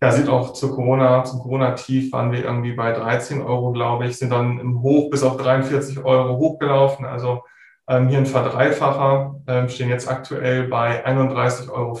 ja, 0.00 0.12
sieht 0.12 0.28
auch 0.28 0.52
zu 0.52 0.74
Corona, 0.74 1.22
zum 1.24 1.40
Corona-Tief 1.40 2.12
waren 2.12 2.32
wir 2.32 2.44
irgendwie 2.44 2.72
bei 2.72 2.92
13 2.92 3.40
Euro, 3.42 3.72
glaube 3.72 4.06
ich, 4.06 4.16
sind 4.16 4.30
dann 4.30 4.58
im 4.58 4.82
Hoch 4.82 5.10
bis 5.10 5.22
auf 5.22 5.36
43 5.36 6.04
Euro 6.04 6.38
hochgelaufen. 6.38 7.04
Also 7.04 7.44
ähm, 7.88 8.08
hier 8.08 8.18
ein 8.18 8.26
Verdreifacher, 8.26 9.40
ähm, 9.46 9.68
stehen 9.68 9.88
jetzt 9.88 10.08
aktuell 10.08 10.68
bei 10.68 11.06
31,40 11.06 11.70
Euro. 11.70 11.98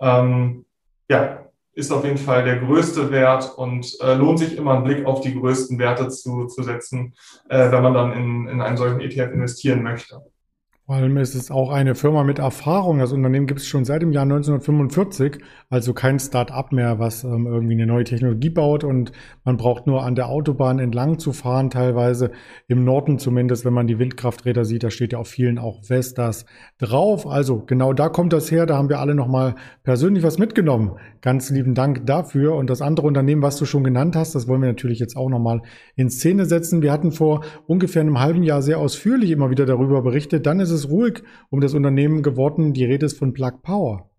Ähm, 0.00 0.64
ja, 1.08 1.40
ist 1.72 1.92
auf 1.92 2.04
jeden 2.04 2.18
Fall 2.18 2.44
der 2.44 2.58
größte 2.58 3.10
Wert 3.10 3.52
und 3.56 3.96
äh, 4.00 4.14
lohnt 4.14 4.38
sich 4.38 4.56
immer 4.56 4.74
einen 4.74 4.84
Blick 4.84 5.06
auf 5.06 5.20
die 5.20 5.38
größten 5.38 5.78
Werte 5.78 6.08
zu, 6.08 6.46
zu 6.46 6.62
setzen, 6.62 7.14
äh, 7.48 7.70
wenn 7.70 7.82
man 7.82 7.94
dann 7.94 8.12
in, 8.12 8.48
in 8.48 8.60
einen 8.60 8.76
solchen 8.76 9.00
ETF 9.00 9.32
investieren 9.32 9.82
möchte. 9.82 10.22
Vor 10.90 10.96
allem 10.96 11.18
ist 11.18 11.36
es 11.36 11.52
auch 11.52 11.70
eine 11.70 11.94
Firma 11.94 12.24
mit 12.24 12.40
Erfahrung. 12.40 12.98
Das 12.98 13.12
Unternehmen 13.12 13.46
gibt 13.46 13.60
es 13.60 13.68
schon 13.68 13.84
seit 13.84 14.02
dem 14.02 14.10
Jahr 14.10 14.24
1945, 14.24 15.38
also 15.68 15.94
kein 15.94 16.18
Start-up 16.18 16.72
mehr, 16.72 16.98
was 16.98 17.22
ähm, 17.22 17.46
irgendwie 17.46 17.74
eine 17.74 17.86
neue 17.86 18.02
Technologie 18.02 18.50
baut 18.50 18.82
und 18.82 19.12
man 19.44 19.56
braucht 19.56 19.86
nur 19.86 20.02
an 20.02 20.16
der 20.16 20.28
Autobahn 20.28 20.80
entlang 20.80 21.20
zu 21.20 21.32
fahren, 21.32 21.70
teilweise 21.70 22.32
im 22.66 22.82
Norden 22.82 23.20
zumindest, 23.20 23.64
wenn 23.64 23.72
man 23.72 23.86
die 23.86 24.00
Windkrafträder 24.00 24.64
sieht, 24.64 24.82
da 24.82 24.90
steht 24.90 25.12
ja 25.12 25.20
auf 25.20 25.28
vielen 25.28 25.60
auch 25.60 25.84
Vestas 25.84 26.44
drauf. 26.78 27.24
Also 27.24 27.60
genau 27.60 27.92
da 27.92 28.08
kommt 28.08 28.32
das 28.32 28.50
her, 28.50 28.66
da 28.66 28.76
haben 28.76 28.88
wir 28.88 28.98
alle 28.98 29.14
nochmal 29.14 29.54
persönlich 29.84 30.24
was 30.24 30.38
mitgenommen. 30.38 30.96
Ganz 31.20 31.50
lieben 31.50 31.74
Dank 31.74 32.04
dafür. 32.06 32.56
Und 32.56 32.68
das 32.68 32.82
andere 32.82 33.06
Unternehmen, 33.06 33.42
was 33.42 33.56
du 33.58 33.64
schon 33.64 33.84
genannt 33.84 34.16
hast, 34.16 34.34
das 34.34 34.48
wollen 34.48 34.62
wir 34.62 34.68
natürlich 34.68 34.98
jetzt 34.98 35.16
auch 35.16 35.28
nochmal 35.28 35.62
in 35.94 36.10
Szene 36.10 36.46
setzen. 36.46 36.82
Wir 36.82 36.90
hatten 36.90 37.12
vor 37.12 37.44
ungefähr 37.68 38.02
einem 38.02 38.18
halben 38.18 38.42
Jahr 38.42 38.60
sehr 38.60 38.78
ausführlich 38.78 39.30
immer 39.30 39.50
wieder 39.50 39.66
darüber 39.66 40.02
berichtet. 40.02 40.46
Dann 40.46 40.58
ist 40.58 40.70
es 40.70 40.79
es 40.80 40.90
ruhig 40.90 41.22
um 41.50 41.60
das 41.60 41.74
Unternehmen 41.74 42.22
geworden. 42.22 42.72
Die 42.72 42.84
Rede 42.84 43.06
ist 43.06 43.18
von 43.18 43.32
Plug 43.32 43.62
Power. 43.62 44.10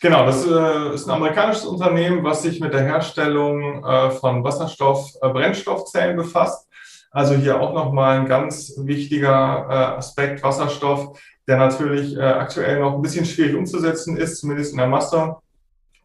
Genau, 0.00 0.24
das 0.24 0.46
äh, 0.46 0.94
ist 0.94 1.06
ein 1.06 1.14
amerikanisches 1.14 1.66
Unternehmen, 1.66 2.24
was 2.24 2.42
sich 2.42 2.60
mit 2.60 2.72
der 2.72 2.82
Herstellung 2.82 3.84
äh, 3.84 4.10
von 4.10 4.42
Wasserstoff-Brennstoffzellen 4.42 6.18
äh, 6.18 6.22
befasst. 6.22 6.66
Also 7.10 7.34
hier 7.34 7.60
auch 7.60 7.74
nochmal 7.74 8.18
ein 8.18 8.26
ganz 8.26 8.74
wichtiger 8.78 9.66
äh, 9.68 9.98
Aspekt 9.98 10.42
Wasserstoff, 10.42 11.18
der 11.46 11.58
natürlich 11.58 12.16
äh, 12.16 12.20
aktuell 12.20 12.80
noch 12.80 12.94
ein 12.94 13.02
bisschen 13.02 13.24
schwierig 13.24 13.56
umzusetzen 13.56 14.16
ist, 14.16 14.38
zumindest 14.38 14.72
in 14.72 14.78
der 14.78 14.86
Masse, 14.86 15.36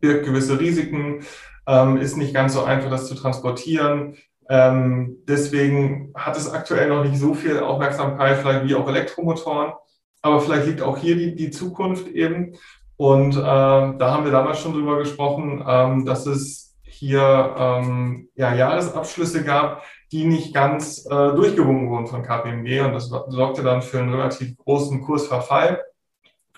birgt 0.02 0.26
gewisse 0.26 0.60
Risiken, 0.60 1.24
ähm, 1.68 1.98
ist 1.98 2.18
nicht 2.18 2.34
ganz 2.34 2.54
so 2.54 2.64
einfach, 2.64 2.90
das 2.90 3.08
zu 3.08 3.16
transportieren. 3.16 4.18
Ähm, 4.50 5.18
deswegen 5.28 6.14
hat 6.16 6.38
es 6.38 6.52
aktuell 6.52 6.90
noch 6.90 7.04
nicht 7.04 7.18
so 7.18 7.34
viel 7.34 7.60
Aufmerksamkeit, 7.60 8.38
vielleicht 8.38 8.68
wie 8.68 8.76
auch 8.76 8.88
Elektromotoren. 8.88 9.74
Aber 10.22 10.40
vielleicht 10.40 10.68
liegt 10.68 10.82
auch 10.82 10.98
hier 10.98 11.16
die, 11.16 11.36
die 11.36 11.52
Zukunft 11.52 12.08
eben. 12.08 12.56
Und 12.98 13.36
äh, 13.36 13.42
da 13.42 13.98
haben 14.00 14.24
wir 14.24 14.32
damals 14.32 14.60
schon 14.60 14.74
drüber 14.74 14.98
gesprochen, 14.98 15.64
ähm, 15.68 16.06
dass 16.06 16.26
es 16.26 16.76
hier 16.84 17.56
ähm, 17.58 18.30
ja, 18.36 18.54
Jahresabschlüsse 18.54 19.44
gab, 19.44 19.84
die 20.12 20.26
nicht 20.26 20.54
ganz 20.54 21.06
äh, 21.06 21.10
durchgewunken 21.10 21.90
wurden 21.90 22.08
von 22.08 22.24
KPMG. 22.24 22.82
Und 22.82 22.94
das 22.94 23.10
sorgte 23.10 23.64
dann 23.64 23.82
für 23.82 24.00
einen 24.00 24.14
relativ 24.14 24.56
großen 24.58 25.02
Kursverfall. 25.02 25.82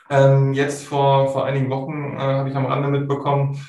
Ähm, 0.10 0.54
jetzt 0.54 0.86
vor, 0.86 1.30
vor 1.30 1.46
einigen 1.46 1.70
Wochen 1.70 2.16
äh, 2.16 2.20
habe 2.20 2.50
ich 2.50 2.56
am 2.56 2.68
Rande 2.68 2.90
mitbekommen, 2.90 3.60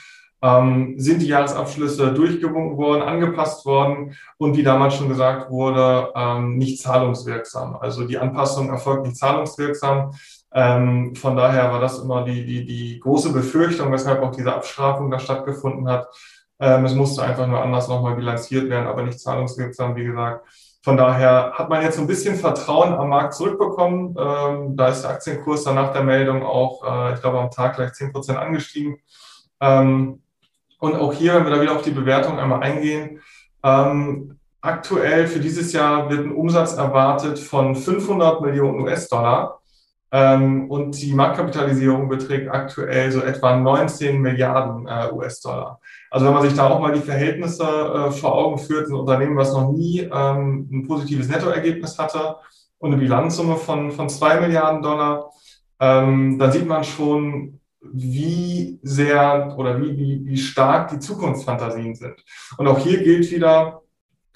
ähm, 0.43 0.95
sind 0.99 1.23
die 1.23 1.29
Jahresabschlüsse 1.29 2.13
durchgewunken 2.13 2.77
worden, 2.77 3.03
angepasst 3.03 3.65
worden 3.65 4.15
und 4.39 4.57
wie 4.57 4.63
damals 4.63 4.95
schon 4.95 5.09
gesagt 5.09 5.51
wurde, 5.51 6.13
ähm, 6.15 6.57
nicht 6.59 6.81
zahlungswirksam. 6.81 7.77
Also 7.77 8.07
die 8.07 8.19
Anpassung 8.19 8.69
erfolgt 8.69 9.07
nicht 9.07 9.17
zahlungswirksam. 9.17 10.13
Ähm, 10.53 11.15
von 11.15 11.37
daher 11.37 11.73
war 11.73 11.81
das 11.81 11.99
immer 11.99 12.25
die, 12.25 12.45
die, 12.45 12.65
die 12.65 13.01
große 13.01 13.33
Befürchtung, 13.33 13.91
weshalb 13.93 14.23
auch 14.23 14.31
diese 14.31 14.55
Abstrafung 14.55 15.11
da 15.11 15.19
stattgefunden 15.19 15.89
hat. 15.89 16.09
Ähm, 16.59 16.85
es 16.85 16.95
musste 16.95 17.23
einfach 17.23 17.47
nur 17.47 17.63
anders 17.63 17.89
nochmal 17.89 18.15
bilanziert 18.15 18.69
werden, 18.71 18.87
aber 18.87 19.03
nicht 19.03 19.21
zahlungswirksam, 19.21 19.97
wie 19.97 20.05
gesagt. 20.05 20.47
Von 20.83 20.97
daher 20.97 21.53
hat 21.55 21.69
man 21.69 21.83
jetzt 21.83 21.99
ein 21.99 22.07
bisschen 22.07 22.37
Vertrauen 22.37 22.95
am 22.95 23.09
Markt 23.09 23.35
zurückbekommen. 23.35 24.15
Ähm, 24.19 24.77
da 24.77 24.89
ist 24.89 25.03
der 25.03 25.11
Aktienkurs 25.11 25.65
dann 25.65 25.75
nach 25.75 25.93
der 25.93 26.05
Meldung 26.05 26.45
auch, 26.45 26.85
äh, 26.85 27.15
ich 27.15 27.21
glaube, 27.21 27.41
am 27.41 27.51
Tag 27.51 27.75
gleich 27.75 27.93
10 27.93 28.13
Prozent 28.13 28.39
angestiegen. 28.39 28.99
Ähm, 29.61 30.23
und 30.79 30.95
auch 30.95 31.13
hier, 31.13 31.35
wenn 31.35 31.45
wir 31.45 31.51
da 31.51 31.61
wieder 31.61 31.75
auf 31.75 31.83
die 31.83 31.91
Bewertung 31.91 32.39
einmal 32.39 32.63
eingehen, 32.63 33.21
ähm, 33.63 34.39
aktuell 34.61 35.27
für 35.27 35.41
dieses 35.41 35.73
Jahr 35.73 36.11
wird 36.11 36.27
ein 36.27 36.33
Umsatz 36.33 36.75
erwartet 36.75 37.39
von 37.39 37.75
500 37.75 38.41
Millionen 38.41 38.81
US-Dollar. 38.81 39.61
Ähm, 40.13 40.71
und 40.71 41.01
die 41.01 41.13
Marktkapitalisierung 41.15 42.09
beträgt 42.09 42.51
aktuell 42.51 43.11
so 43.11 43.21
etwa 43.21 43.57
19 43.57 44.21
Milliarden 44.21 44.87
äh, 44.87 45.13
US-Dollar. 45.13 45.81
Also 46.11 46.27
wenn 46.27 46.35
man 46.35 46.43
sich 46.43 46.55
da 46.55 46.69
auch 46.69 46.81
mal 46.81 46.93
die 46.93 47.01
Verhältnisse 47.01 47.65
äh, 47.65 48.11
vor 48.13 48.35
Augen 48.35 48.59
führt, 48.59 48.89
ein 48.89 48.95
Unternehmen, 48.95 49.37
was 49.37 49.53
noch 49.53 49.73
nie 49.73 50.01
ähm, 50.01 50.69
ein 50.71 50.87
positives 50.87 51.29
Nettoergebnis 51.29 51.99
hatte 51.99 52.37
und 52.79 52.93
eine 52.93 53.01
Bilanzsumme 53.01 53.57
von, 53.57 53.91
von 53.91 54.09
2 54.09 54.41
Milliarden 54.41 54.83
Dollar, 54.83 55.31
ähm, 55.81 56.39
dann 56.39 56.53
sieht 56.53 56.67
man 56.67 56.85
schon, 56.85 57.56
wie 57.93 58.79
sehr 58.83 59.55
oder 59.57 59.81
wie, 59.81 59.97
wie, 59.97 60.27
wie 60.27 60.37
stark 60.37 60.89
die 60.89 60.99
Zukunftsfantasien 60.99 61.95
sind. 61.95 62.23
Und 62.59 62.69
auch 62.69 62.79
hier 62.79 63.03
gilt 63.03 63.31
wieder, 63.31 63.81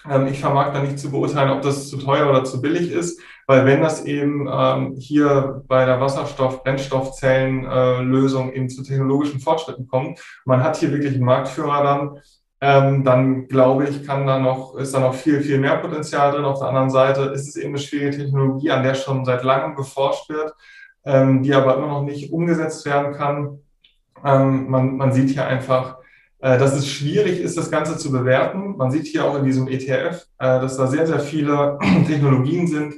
ähm, 0.08 0.28
ich 0.28 0.40
vermag 0.40 0.72
da 0.72 0.80
nicht 0.82 0.98
zu 0.98 1.10
beurteilen, 1.10 1.50
ob 1.50 1.60
das 1.62 1.88
zu 1.88 1.98
teuer 1.98 2.30
oder 2.30 2.44
zu 2.44 2.62
billig 2.62 2.90
ist, 2.90 3.20
weil 3.46 3.66
wenn 3.66 3.82
das 3.82 4.04
eben 4.04 4.48
ähm, 4.50 4.94
hier 4.96 5.62
bei 5.66 5.84
der 5.84 6.00
Wasserstoff-Brennstoffzellenlösung 6.00 8.52
äh, 8.52 8.56
eben 8.56 8.70
zu 8.70 8.82
technologischen 8.82 9.40
Fortschritten 9.40 9.86
kommt, 9.88 10.20
man 10.44 10.62
hat 10.62 10.76
hier 10.76 10.92
wirklich 10.92 11.14
einen 11.14 11.24
Marktführer 11.24 11.82
dann, 11.82 12.20
ähm, 12.62 13.04
dann 13.04 13.48
glaube 13.48 13.88
ich, 13.88 14.06
kann 14.06 14.26
da 14.26 14.38
noch, 14.38 14.76
ist 14.76 14.94
da 14.94 15.00
noch 15.00 15.14
viel, 15.14 15.40
viel 15.40 15.56
mehr 15.58 15.78
Potenzial 15.78 16.32
drin. 16.32 16.44
Auf 16.44 16.58
der 16.60 16.68
anderen 16.68 16.90
Seite 16.90 17.22
ist 17.22 17.48
es 17.48 17.56
eben 17.56 17.70
eine 17.70 17.78
schwierige 17.78 18.18
Technologie, 18.18 18.70
an 18.70 18.82
der 18.82 18.94
schon 18.94 19.24
seit 19.24 19.44
langem 19.44 19.74
geforscht 19.74 20.28
wird 20.28 20.52
ähm, 21.04 21.42
die 21.42 21.54
aber 21.54 21.76
immer 21.76 21.88
noch 21.88 22.02
nicht 22.02 22.32
umgesetzt 22.32 22.84
werden 22.86 23.12
kann. 23.12 23.58
Ähm, 24.24 24.68
man, 24.68 24.96
man 24.96 25.12
sieht 25.12 25.30
hier 25.30 25.46
einfach, 25.46 25.98
äh, 26.40 26.58
dass 26.58 26.74
es 26.74 26.88
schwierig 26.88 27.40
ist, 27.40 27.56
das 27.56 27.70
Ganze 27.70 27.96
zu 27.96 28.10
bewerten. 28.10 28.76
Man 28.76 28.90
sieht 28.90 29.06
hier 29.06 29.24
auch 29.24 29.36
in 29.38 29.44
diesem 29.44 29.68
ETF, 29.68 30.26
äh, 30.38 30.60
dass 30.60 30.76
da 30.76 30.86
sehr, 30.86 31.06
sehr 31.06 31.20
viele 31.20 31.78
Technologien 32.06 32.66
sind, 32.66 32.94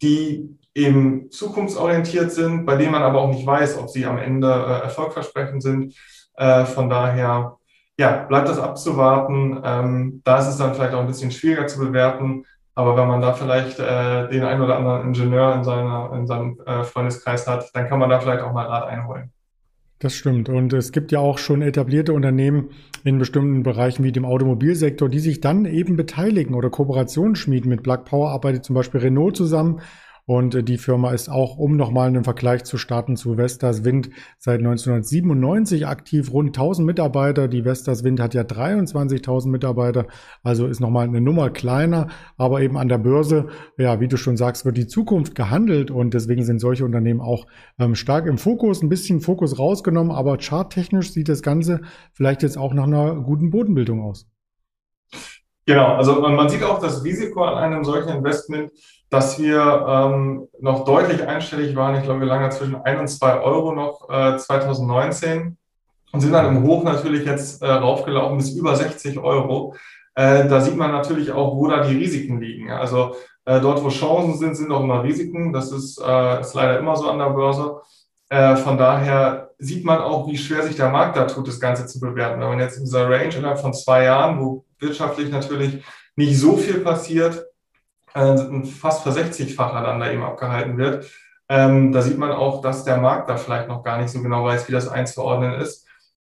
die 0.00 0.48
eben 0.74 1.30
zukunftsorientiert 1.30 2.32
sind, 2.32 2.64
bei 2.64 2.76
denen 2.76 2.92
man 2.92 3.02
aber 3.02 3.20
auch 3.20 3.30
nicht 3.30 3.46
weiß, 3.46 3.78
ob 3.78 3.90
sie 3.90 4.06
am 4.06 4.18
Ende 4.18 4.48
äh, 4.48 4.84
erfolgversprechend 4.84 5.62
sind. 5.62 5.94
Äh, 6.36 6.64
von 6.64 6.88
daher 6.88 7.58
ja, 7.98 8.24
bleibt 8.24 8.48
das 8.48 8.58
abzuwarten. 8.58 9.60
Ähm, 9.64 10.22
da 10.24 10.38
ist 10.38 10.48
es 10.48 10.56
dann 10.56 10.74
vielleicht 10.74 10.94
auch 10.94 11.00
ein 11.00 11.06
bisschen 11.06 11.30
schwieriger 11.30 11.66
zu 11.66 11.78
bewerten. 11.78 12.44
Aber 12.74 12.96
wenn 12.96 13.06
man 13.06 13.20
da 13.20 13.34
vielleicht 13.34 13.78
äh, 13.78 14.28
den 14.28 14.44
einen 14.44 14.62
oder 14.62 14.76
anderen 14.76 15.08
Ingenieur 15.08 15.54
in, 15.54 15.64
seiner, 15.64 16.12
in 16.14 16.26
seinem 16.26 16.58
äh, 16.64 16.84
Freundeskreis 16.84 17.46
hat, 17.46 17.70
dann 17.74 17.86
kann 17.86 17.98
man 17.98 18.08
da 18.08 18.18
vielleicht 18.18 18.42
auch 18.42 18.52
mal 18.52 18.66
Rat 18.66 18.88
einholen. 18.88 19.30
Das 19.98 20.14
stimmt. 20.14 20.48
Und 20.48 20.72
es 20.72 20.90
gibt 20.90 21.12
ja 21.12 21.20
auch 21.20 21.38
schon 21.38 21.62
etablierte 21.62 22.12
Unternehmen 22.12 22.70
in 23.04 23.18
bestimmten 23.18 23.62
Bereichen 23.62 24.02
wie 24.02 24.10
dem 24.10 24.24
Automobilsektor, 24.24 25.08
die 25.08 25.20
sich 25.20 25.40
dann 25.40 25.64
eben 25.64 25.96
beteiligen 25.96 26.54
oder 26.54 26.70
Kooperationen 26.70 27.36
schmieden. 27.36 27.68
Mit 27.68 27.84
Black 27.84 28.04
Power 28.04 28.30
arbeitet 28.30 28.64
zum 28.64 28.74
Beispiel 28.74 29.00
Renault 29.00 29.36
zusammen 29.36 29.80
und 30.24 30.54
äh, 30.54 30.62
die 30.62 30.78
Firma 30.78 31.12
ist 31.12 31.28
auch, 31.28 31.58
um 31.58 31.76
nochmal 31.76 32.08
einen 32.08 32.24
Vergleich 32.24 32.64
zu 32.64 32.78
starten 32.78 33.16
zu 33.16 33.36
Vestas 33.36 33.84
Wind, 33.84 34.10
seit 34.38 34.58
1997 34.60 35.86
aktiv, 35.86 36.32
rund 36.32 36.48
1000 36.48 36.86
Mitarbeiter. 36.86 37.48
Die 37.48 37.64
Vestas 37.64 38.04
Wind 38.04 38.20
hat 38.20 38.34
ja 38.34 38.42
23.000 38.42 39.48
Mitarbeiter, 39.48 40.06
also 40.42 40.66
ist 40.66 40.80
nochmal 40.80 41.08
eine 41.08 41.20
Nummer 41.20 41.50
kleiner, 41.50 42.08
aber 42.36 42.60
eben 42.60 42.76
an 42.78 42.88
der 42.88 42.98
Börse, 42.98 43.48
ja, 43.76 44.00
wie 44.00 44.08
du 44.08 44.16
schon 44.16 44.36
sagst, 44.36 44.64
wird 44.64 44.76
die 44.76 44.86
Zukunft 44.86 45.34
gehandelt 45.34 45.90
und 45.90 46.14
deswegen 46.14 46.44
sind 46.44 46.60
solche 46.60 46.84
Unternehmen 46.84 47.20
auch 47.20 47.46
ähm, 47.78 47.94
stark 47.94 48.26
im 48.26 48.38
Fokus, 48.38 48.82
ein 48.82 48.88
bisschen 48.88 49.20
Fokus 49.20 49.58
rausgenommen, 49.58 50.12
aber 50.12 50.38
charttechnisch 50.38 51.12
sieht 51.12 51.28
das 51.28 51.42
Ganze 51.42 51.80
vielleicht 52.12 52.42
jetzt 52.42 52.58
auch 52.58 52.74
nach 52.74 52.84
einer 52.84 53.16
guten 53.16 53.50
Bodenbildung 53.50 54.00
aus. 54.00 54.31
Genau, 55.64 55.94
also 55.94 56.20
man 56.20 56.48
sieht 56.48 56.64
auch 56.64 56.80
das 56.80 57.04
Risiko 57.04 57.44
an 57.44 57.54
einem 57.54 57.84
solchen 57.84 58.08
Investment, 58.08 58.72
dass 59.10 59.38
wir 59.38 59.86
ähm, 59.88 60.48
noch 60.60 60.84
deutlich 60.84 61.26
einstellig 61.26 61.76
waren. 61.76 61.96
Ich 61.96 62.02
glaube, 62.02 62.20
wir 62.20 62.26
lagen 62.26 62.50
zwischen 62.50 62.76
1 62.76 63.00
und 63.00 63.08
2 63.08 63.40
Euro 63.40 63.72
noch 63.72 64.08
äh, 64.10 64.36
2019 64.36 65.56
und 66.12 66.20
sind 66.20 66.32
dann 66.32 66.56
im 66.56 66.64
Hoch 66.64 66.82
natürlich 66.82 67.24
jetzt 67.24 67.62
äh, 67.62 67.70
raufgelaufen 67.70 68.38
bis 68.38 68.50
über 68.50 68.74
60 68.74 69.18
Euro. 69.18 69.76
Äh, 70.14 70.48
da 70.48 70.60
sieht 70.60 70.76
man 70.76 70.90
natürlich 70.90 71.30
auch, 71.30 71.56
wo 71.56 71.68
da 71.68 71.84
die 71.84 71.96
Risiken 71.96 72.40
liegen. 72.40 72.70
Also 72.70 73.14
äh, 73.44 73.60
dort, 73.60 73.82
wo 73.84 73.88
Chancen 73.88 74.38
sind, 74.38 74.56
sind 74.56 74.72
auch 74.72 74.82
immer 74.82 75.02
Risiken. 75.02 75.52
Das 75.52 75.72
ist, 75.72 76.00
äh, 76.00 76.40
ist 76.40 76.54
leider 76.54 76.78
immer 76.78 76.96
so 76.96 77.08
an 77.08 77.18
der 77.18 77.30
Börse. 77.30 77.80
Äh, 78.28 78.56
von 78.56 78.78
daher 78.78 79.50
sieht 79.58 79.84
man 79.84 79.98
auch, 79.98 80.26
wie 80.26 80.36
schwer 80.36 80.62
sich 80.62 80.76
der 80.76 80.90
Markt 80.90 81.16
da 81.16 81.26
tut, 81.26 81.46
das 81.48 81.60
Ganze 81.60 81.86
zu 81.86 82.00
bewerten. 82.00 82.40
Wenn 82.40 82.48
man 82.48 82.60
jetzt 82.60 82.78
in 82.78 82.84
dieser 82.84 83.08
Range 83.08 83.34
innerhalb 83.34 83.60
von 83.60 83.74
zwei 83.74 84.04
Jahren, 84.04 84.40
wo 84.40 84.64
wirtschaftlich 84.82 85.30
natürlich 85.30 85.84
nicht 86.16 86.38
so 86.38 86.56
viel 86.56 86.80
passiert, 86.80 87.46
äh, 88.14 88.64
fast 88.64 89.02
versechzigfacher 89.02 89.82
dann 89.82 90.00
da 90.00 90.10
eben 90.10 90.22
abgehalten 90.22 90.76
wird, 90.76 91.10
ähm, 91.48 91.92
da 91.92 92.00
sieht 92.00 92.18
man 92.18 92.32
auch, 92.32 92.62
dass 92.62 92.84
der 92.84 92.96
Markt 92.96 93.28
da 93.28 93.36
vielleicht 93.36 93.68
noch 93.68 93.82
gar 93.82 93.98
nicht 94.00 94.10
so 94.10 94.22
genau 94.22 94.44
weiß, 94.44 94.68
wie 94.68 94.72
das 94.72 94.88
einzuordnen 94.88 95.60
ist. 95.60 95.86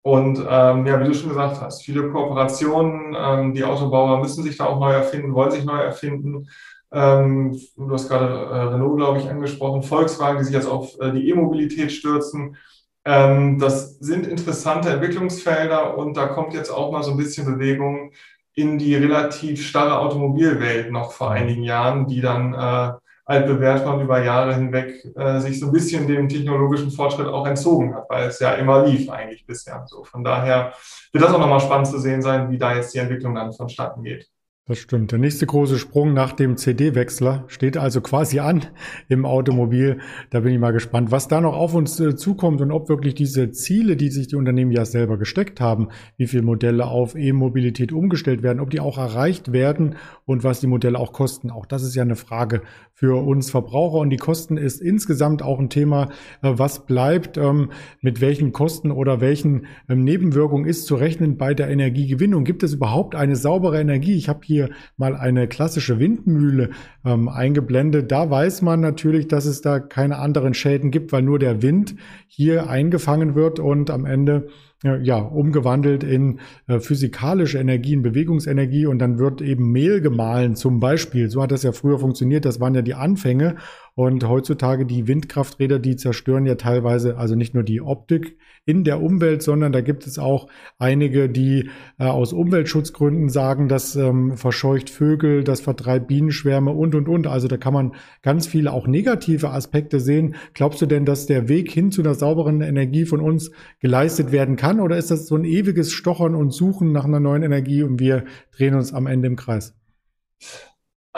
Und 0.02 0.38
ähm, 0.38 0.86
ja, 0.86 1.00
wie 1.00 1.08
du 1.08 1.14
schon 1.14 1.30
gesagt 1.30 1.60
hast, 1.60 1.82
viele 1.82 2.08
Kooperationen, 2.10 3.16
ähm, 3.18 3.52
die 3.52 3.64
Autobauer 3.64 4.20
müssen 4.20 4.44
sich 4.44 4.56
da 4.56 4.66
auch 4.66 4.78
neu 4.78 4.92
erfinden, 4.92 5.34
wollen 5.34 5.50
sich 5.50 5.64
neu 5.64 5.78
erfinden. 5.78 6.48
Ähm, 6.92 7.60
du 7.76 7.90
hast 7.90 8.08
gerade 8.08 8.26
äh, 8.26 8.62
Renault, 8.74 8.96
glaube 8.96 9.18
ich, 9.18 9.28
angesprochen, 9.28 9.82
Volkswagen, 9.82 10.38
die 10.38 10.44
sich 10.44 10.54
jetzt 10.54 10.68
auf 10.68 10.98
äh, 11.00 11.10
die 11.10 11.28
E-Mobilität 11.28 11.90
stürzen. 11.90 12.56
Ähm, 13.04 13.58
das 13.58 13.98
sind 13.98 14.26
interessante 14.26 14.90
Entwicklungsfelder 14.90 15.98
und 15.98 16.16
da 16.16 16.26
kommt 16.28 16.54
jetzt 16.54 16.70
auch 16.70 16.92
mal 16.92 17.02
so 17.02 17.10
ein 17.10 17.16
bisschen 17.16 17.44
Bewegung 17.44 18.12
in 18.58 18.76
die 18.76 18.96
relativ 18.96 19.64
starre 19.64 19.98
Automobilwelt 20.00 20.90
noch 20.90 21.12
vor 21.12 21.30
einigen 21.30 21.62
Jahren, 21.62 22.08
die 22.08 22.20
dann 22.20 22.54
äh, 22.54 22.92
altbewährt 23.24 23.86
man 23.86 24.00
über 24.00 24.24
Jahre 24.24 24.54
hinweg 24.54 25.04
äh, 25.14 25.38
sich 25.38 25.60
so 25.60 25.66
ein 25.66 25.72
bisschen 25.72 26.08
dem 26.08 26.28
technologischen 26.28 26.90
Fortschritt 26.90 27.28
auch 27.28 27.46
entzogen 27.46 27.94
hat, 27.94 28.08
weil 28.08 28.28
es 28.28 28.40
ja 28.40 28.54
immer 28.54 28.84
lief 28.84 29.08
eigentlich 29.10 29.46
bisher. 29.46 29.84
So 29.86 30.02
von 30.02 30.24
daher 30.24 30.72
wird 31.12 31.22
das 31.22 31.32
auch 31.32 31.38
nochmal 31.38 31.60
spannend 31.60 31.86
zu 31.86 31.98
sehen 31.98 32.20
sein, 32.20 32.50
wie 32.50 32.58
da 32.58 32.74
jetzt 32.74 32.92
die 32.94 32.98
Entwicklung 32.98 33.34
dann 33.34 33.52
vonstatten 33.52 34.02
geht. 34.02 34.28
Das 34.68 34.80
stimmt. 34.80 35.12
Der 35.12 35.18
nächste 35.18 35.46
große 35.46 35.78
Sprung 35.78 36.12
nach 36.12 36.32
dem 36.32 36.58
CD-Wechsler 36.58 37.44
steht 37.46 37.78
also 37.78 38.02
quasi 38.02 38.38
an 38.38 38.66
im 39.08 39.24
Automobil. 39.24 39.98
Da 40.28 40.40
bin 40.40 40.52
ich 40.52 40.58
mal 40.58 40.72
gespannt, 40.72 41.10
was 41.10 41.26
da 41.26 41.40
noch 41.40 41.56
auf 41.56 41.72
uns 41.72 41.98
äh, 42.00 42.16
zukommt 42.16 42.60
und 42.60 42.70
ob 42.70 42.90
wirklich 42.90 43.14
diese 43.14 43.50
Ziele, 43.50 43.96
die 43.96 44.10
sich 44.10 44.28
die 44.28 44.36
Unternehmen 44.36 44.70
ja 44.70 44.84
selber 44.84 45.16
gesteckt 45.16 45.62
haben, 45.62 45.88
wie 46.18 46.26
viele 46.26 46.42
Modelle 46.42 46.84
auf 46.84 47.14
E-Mobilität 47.16 47.92
umgestellt 47.92 48.42
werden, 48.42 48.60
ob 48.60 48.68
die 48.68 48.80
auch 48.80 48.98
erreicht 48.98 49.52
werden 49.52 49.94
und 50.26 50.44
was 50.44 50.60
die 50.60 50.66
Modelle 50.66 50.98
auch 50.98 51.14
kosten. 51.14 51.50
Auch 51.50 51.64
das 51.64 51.82
ist 51.82 51.94
ja 51.94 52.02
eine 52.02 52.16
Frage 52.16 52.60
für 52.92 53.24
uns 53.24 53.50
Verbraucher 53.50 53.98
und 53.98 54.10
die 54.10 54.16
Kosten 54.18 54.58
ist 54.58 54.82
insgesamt 54.82 55.40
auch 55.40 55.60
ein 55.60 55.70
Thema, 55.70 56.10
äh, 56.42 56.52
was 56.56 56.84
bleibt, 56.84 57.38
ähm, 57.38 57.70
mit 58.02 58.20
welchen 58.20 58.52
Kosten 58.52 58.90
oder 58.90 59.22
welchen 59.22 59.66
ähm, 59.88 60.04
Nebenwirkungen 60.04 60.66
ist 60.66 60.84
zu 60.84 60.96
rechnen 60.96 61.38
bei 61.38 61.54
der 61.54 61.70
Energiegewinnung. 61.70 62.44
Gibt 62.44 62.62
es 62.64 62.74
überhaupt 62.74 63.14
eine 63.14 63.34
saubere 63.34 63.80
Energie? 63.80 64.14
Ich 64.14 64.28
habe 64.28 64.40
hier 64.42 64.57
hier 64.58 64.70
mal 64.96 65.14
eine 65.14 65.46
klassische 65.46 65.98
Windmühle 65.98 66.70
ähm, 67.04 67.28
eingeblendet. 67.28 68.10
Da 68.10 68.30
weiß 68.30 68.62
man 68.62 68.80
natürlich, 68.80 69.28
dass 69.28 69.46
es 69.46 69.60
da 69.60 69.78
keine 69.78 70.18
anderen 70.18 70.54
Schäden 70.54 70.90
gibt, 70.90 71.12
weil 71.12 71.22
nur 71.22 71.38
der 71.38 71.62
Wind 71.62 71.94
hier 72.26 72.68
eingefangen 72.68 73.34
wird 73.34 73.60
und 73.60 73.90
am 73.90 74.04
Ende 74.04 74.48
ja, 74.82 75.18
umgewandelt 75.18 76.04
in 76.04 76.38
äh, 76.68 76.78
physikalische 76.78 77.58
Energie, 77.58 77.94
in 77.94 78.02
Bewegungsenergie 78.02 78.86
und 78.86 79.00
dann 79.00 79.18
wird 79.18 79.40
eben 79.40 79.72
Mehl 79.72 80.00
gemahlen 80.00 80.54
zum 80.54 80.78
Beispiel. 80.78 81.30
So 81.30 81.42
hat 81.42 81.50
das 81.50 81.64
ja 81.64 81.72
früher 81.72 81.98
funktioniert. 81.98 82.44
Das 82.44 82.60
waren 82.60 82.76
ja 82.76 82.82
die 82.82 82.94
Anfänge. 82.94 83.56
Und 83.98 84.28
heutzutage 84.28 84.86
die 84.86 85.08
Windkrafträder, 85.08 85.80
die 85.80 85.96
zerstören 85.96 86.46
ja 86.46 86.54
teilweise 86.54 87.16
also 87.16 87.34
nicht 87.34 87.52
nur 87.52 87.64
die 87.64 87.80
Optik 87.80 88.38
in 88.64 88.84
der 88.84 89.02
Umwelt, 89.02 89.42
sondern 89.42 89.72
da 89.72 89.80
gibt 89.80 90.06
es 90.06 90.20
auch 90.20 90.46
einige, 90.78 91.28
die 91.28 91.68
äh, 91.98 92.04
aus 92.04 92.32
Umweltschutzgründen 92.32 93.28
sagen, 93.28 93.66
das 93.66 93.96
ähm, 93.96 94.36
verscheucht 94.36 94.88
Vögel, 94.88 95.42
das 95.42 95.60
vertreibt 95.60 96.06
Bienenschwärme 96.06 96.70
und, 96.70 96.94
und, 96.94 97.08
und. 97.08 97.26
Also 97.26 97.48
da 97.48 97.56
kann 97.56 97.72
man 97.74 97.96
ganz 98.22 98.46
viele 98.46 98.72
auch 98.72 98.86
negative 98.86 99.50
Aspekte 99.50 99.98
sehen. 99.98 100.36
Glaubst 100.54 100.80
du 100.80 100.86
denn, 100.86 101.04
dass 101.04 101.26
der 101.26 101.48
Weg 101.48 101.68
hin 101.68 101.90
zu 101.90 102.00
einer 102.00 102.14
sauberen 102.14 102.60
Energie 102.60 103.04
von 103.04 103.20
uns 103.20 103.50
geleistet 103.80 104.30
werden 104.30 104.54
kann? 104.54 104.78
Oder 104.78 104.96
ist 104.96 105.10
das 105.10 105.26
so 105.26 105.34
ein 105.34 105.44
ewiges 105.44 105.90
Stochern 105.90 106.36
und 106.36 106.52
Suchen 106.52 106.92
nach 106.92 107.04
einer 107.04 107.18
neuen 107.18 107.42
Energie 107.42 107.82
und 107.82 107.98
wir 107.98 108.26
drehen 108.56 108.76
uns 108.76 108.92
am 108.92 109.08
Ende 109.08 109.26
im 109.26 109.34
Kreis? 109.34 109.74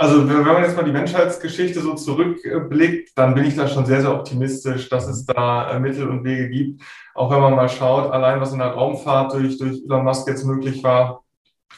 Also 0.00 0.26
wenn 0.26 0.42
man 0.44 0.62
jetzt 0.62 0.76
mal 0.76 0.84
die 0.86 0.92
Menschheitsgeschichte 0.92 1.82
so 1.82 1.92
zurückblickt, 1.92 3.10
dann 3.16 3.34
bin 3.34 3.44
ich 3.44 3.54
da 3.54 3.68
schon 3.68 3.84
sehr, 3.84 4.00
sehr 4.00 4.14
optimistisch, 4.14 4.88
dass 4.88 5.06
es 5.06 5.26
da 5.26 5.72
äh, 5.72 5.78
Mittel 5.78 6.08
und 6.08 6.24
Wege 6.24 6.48
gibt. 6.48 6.82
Auch 7.14 7.30
wenn 7.30 7.42
man 7.42 7.54
mal 7.54 7.68
schaut, 7.68 8.10
allein 8.10 8.40
was 8.40 8.54
in 8.54 8.60
der 8.60 8.68
Raumfahrt 8.68 9.34
durch, 9.34 9.58
durch 9.58 9.82
Elon 9.84 10.04
Musk 10.04 10.26
jetzt 10.26 10.46
möglich 10.46 10.82
war, 10.82 11.22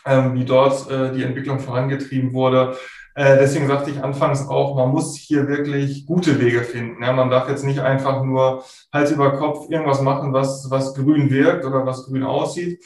ähm, 0.07 0.35
wie 0.35 0.45
dort 0.45 0.89
äh, 0.89 1.13
die 1.13 1.25
Entwicklung 1.25 1.59
vorangetrieben 1.59 2.33
wurde. 2.33 2.77
Äh, 3.17 3.39
deswegen 3.39 3.67
sagte 3.67 3.91
ich 3.91 4.01
anfangs 4.01 4.47
auch, 4.47 4.77
man 4.77 4.91
muss 4.91 5.17
hier 5.17 5.49
wirklich 5.49 6.07
gute 6.07 6.41
Wege 6.41 6.63
finden. 6.63 7.03
Ja, 7.03 7.13
man 7.13 7.29
darf 7.29 7.49
jetzt 7.49 7.65
nicht 7.65 7.81
einfach 7.81 8.23
nur 8.23 8.63
Hals 8.93 9.11
über 9.11 9.33
Kopf 9.33 9.69
irgendwas 9.69 10.01
machen, 10.01 10.33
was, 10.33 10.71
was 10.71 10.95
grün 10.95 11.29
wirkt 11.29 11.65
oder 11.65 11.85
was 11.87 12.07
grün 12.07 12.23
aussieht, 12.23 12.85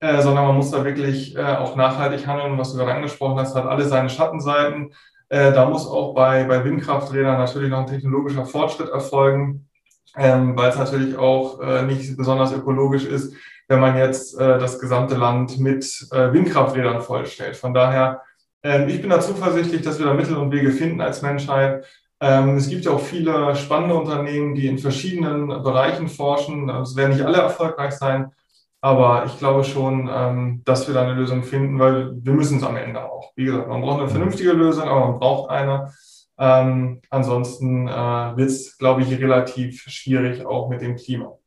äh, 0.00 0.22
sondern 0.22 0.46
man 0.46 0.56
muss 0.56 0.70
da 0.70 0.84
wirklich 0.84 1.36
äh, 1.36 1.42
auch 1.42 1.76
nachhaltig 1.76 2.26
handeln. 2.26 2.58
Was 2.58 2.72
du 2.72 2.78
gerade 2.78 2.94
angesprochen 2.94 3.38
hast, 3.38 3.54
hat 3.54 3.66
alle 3.66 3.84
seine 3.84 4.08
Schattenseiten. 4.08 4.92
Äh, 5.28 5.52
da 5.52 5.68
muss 5.68 5.86
auch 5.86 6.14
bei, 6.14 6.44
bei 6.44 6.64
Windkrafträdern 6.64 7.38
natürlich 7.38 7.70
noch 7.70 7.80
ein 7.80 7.86
technologischer 7.86 8.46
Fortschritt 8.46 8.90
erfolgen, 8.90 9.68
ähm, 10.16 10.56
weil 10.56 10.70
es 10.70 10.78
natürlich 10.78 11.16
auch 11.16 11.60
äh, 11.60 11.82
nicht 11.82 12.16
besonders 12.16 12.52
ökologisch 12.52 13.04
ist, 13.04 13.34
wenn 13.66 13.80
man 13.80 13.96
jetzt 13.96 14.38
äh, 14.38 14.58
das 14.58 14.78
gesamte 14.78 15.16
Land 15.16 15.58
mit 15.58 15.84
Windkrafträdern 16.10 17.02
vollstellt. 17.02 17.56
Von 17.56 17.74
daher, 17.74 18.22
ähm, 18.62 18.88
ich 18.88 19.00
bin 19.00 19.10
da 19.10 19.20
zuversichtlich, 19.20 19.82
dass 19.82 19.98
wir 19.98 20.06
da 20.06 20.14
Mittel 20.14 20.36
und 20.36 20.52
Wege 20.52 20.70
finden 20.70 21.00
als 21.00 21.22
Menschheit. 21.22 21.84
Ähm, 22.20 22.56
es 22.56 22.68
gibt 22.68 22.84
ja 22.84 22.92
auch 22.92 23.00
viele 23.00 23.54
spannende 23.56 23.94
Unternehmen, 23.94 24.54
die 24.54 24.66
in 24.66 24.78
verschiedenen 24.78 25.48
Bereichen 25.48 26.08
forschen. 26.08 26.68
Es 26.68 26.96
werden 26.96 27.12
nicht 27.12 27.24
alle 27.24 27.38
erfolgreich 27.38 27.92
sein, 27.92 28.32
aber 28.80 29.24
ich 29.26 29.38
glaube 29.38 29.64
schon, 29.64 30.08
ähm, 30.12 30.62
dass 30.64 30.86
wir 30.86 30.94
da 30.94 31.02
eine 31.02 31.14
Lösung 31.14 31.42
finden, 31.42 31.78
weil 31.78 32.12
wir 32.14 32.32
müssen 32.32 32.58
es 32.58 32.64
am 32.64 32.76
Ende 32.76 33.04
auch. 33.04 33.32
Wie 33.34 33.44
gesagt, 33.44 33.68
man 33.68 33.80
braucht 33.80 34.00
eine 34.00 34.08
vernünftige 34.08 34.52
Lösung, 34.52 34.88
aber 34.88 35.08
man 35.08 35.18
braucht 35.18 35.50
eine. 35.50 35.92
Ähm, 36.38 37.00
ansonsten 37.10 37.88
äh, 37.88 38.36
wird 38.36 38.50
es, 38.50 38.78
glaube 38.78 39.02
ich, 39.02 39.10
relativ 39.10 39.82
schwierig 39.82 40.46
auch 40.46 40.68
mit 40.68 40.80
dem 40.80 40.94
Klima. 40.96 41.37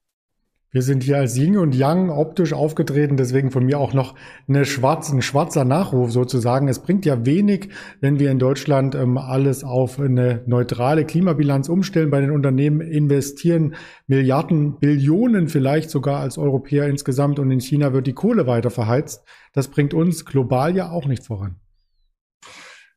Wir 0.73 0.83
sind 0.83 1.03
hier 1.03 1.17
als 1.17 1.37
Yin 1.37 1.57
und 1.57 1.75
Yang 1.75 2.09
optisch 2.09 2.53
aufgetreten, 2.53 3.17
deswegen 3.17 3.51
von 3.51 3.65
mir 3.65 3.77
auch 3.77 3.93
noch 3.93 4.15
eine 4.47 4.63
schwarze, 4.63 5.13
ein 5.13 5.21
schwarzer 5.21 5.65
Nachruf 5.65 6.11
sozusagen. 6.11 6.69
Es 6.69 6.79
bringt 6.79 7.05
ja 7.05 7.25
wenig, 7.25 7.67
wenn 7.99 8.19
wir 8.19 8.31
in 8.31 8.39
Deutschland 8.39 8.95
ähm, 8.95 9.17
alles 9.17 9.65
auf 9.65 9.99
eine 9.99 10.43
neutrale 10.45 11.03
Klimabilanz 11.03 11.67
umstellen. 11.67 12.09
Bei 12.09 12.21
den 12.21 12.31
Unternehmen 12.31 12.79
investieren 12.79 13.75
Milliarden, 14.07 14.79
Billionen 14.79 15.49
vielleicht 15.49 15.89
sogar 15.89 16.21
als 16.21 16.37
Europäer 16.37 16.87
insgesamt 16.87 17.37
und 17.39 17.51
in 17.51 17.59
China 17.59 17.91
wird 17.91 18.07
die 18.07 18.13
Kohle 18.13 18.47
weiter 18.47 18.69
verheizt. 18.69 19.25
Das 19.51 19.67
bringt 19.67 19.93
uns 19.93 20.23
global 20.23 20.73
ja 20.73 20.89
auch 20.89 21.05
nicht 21.05 21.25
voran. 21.25 21.57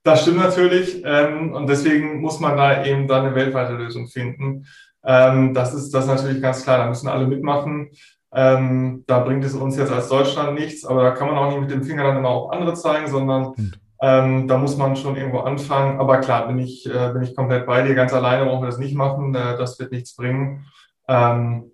Das 0.04 0.22
stimmt 0.22 0.36
natürlich 0.36 1.02
ähm, 1.04 1.52
und 1.52 1.68
deswegen 1.68 2.20
muss 2.20 2.38
man 2.38 2.56
da 2.56 2.84
eben 2.84 3.08
dann 3.08 3.26
eine 3.26 3.34
weltweite 3.34 3.72
Lösung 3.72 4.06
finden. 4.06 4.66
Ähm, 5.06 5.54
das, 5.54 5.74
ist, 5.74 5.92
das 5.92 6.04
ist 6.04 6.10
natürlich 6.10 6.42
ganz 6.42 6.62
klar, 6.62 6.78
da 6.78 6.86
müssen 6.86 7.08
alle 7.08 7.26
mitmachen. 7.26 7.90
Ähm, 8.32 9.04
da 9.06 9.20
bringt 9.20 9.44
es 9.44 9.54
uns 9.54 9.76
jetzt 9.76 9.92
als 9.92 10.08
Deutschland 10.08 10.54
nichts, 10.58 10.84
aber 10.84 11.02
da 11.04 11.10
kann 11.12 11.28
man 11.28 11.38
auch 11.38 11.48
nicht 11.50 11.60
mit 11.60 11.70
dem 11.70 11.84
Finger 11.84 12.04
dann 12.04 12.16
immer 12.16 12.30
auf 12.30 12.50
andere 12.50 12.74
zeigen, 12.74 13.06
sondern 13.08 13.52
ähm, 14.00 14.48
da 14.48 14.58
muss 14.58 14.76
man 14.76 14.96
schon 14.96 15.16
irgendwo 15.16 15.40
anfangen. 15.40 16.00
Aber 16.00 16.18
klar, 16.18 16.48
bin 16.48 16.58
ich, 16.58 16.84
äh, 16.86 17.12
bin 17.12 17.22
ich 17.22 17.36
komplett 17.36 17.66
bei 17.66 17.82
dir. 17.82 17.94
Ganz 17.94 18.12
alleine 18.12 18.44
brauchen 18.44 18.62
wir 18.62 18.70
das 18.70 18.78
nicht 18.78 18.96
machen, 18.96 19.34
äh, 19.34 19.56
das 19.56 19.78
wird 19.78 19.92
nichts 19.92 20.16
bringen. 20.16 20.66
Ähm, 21.06 21.70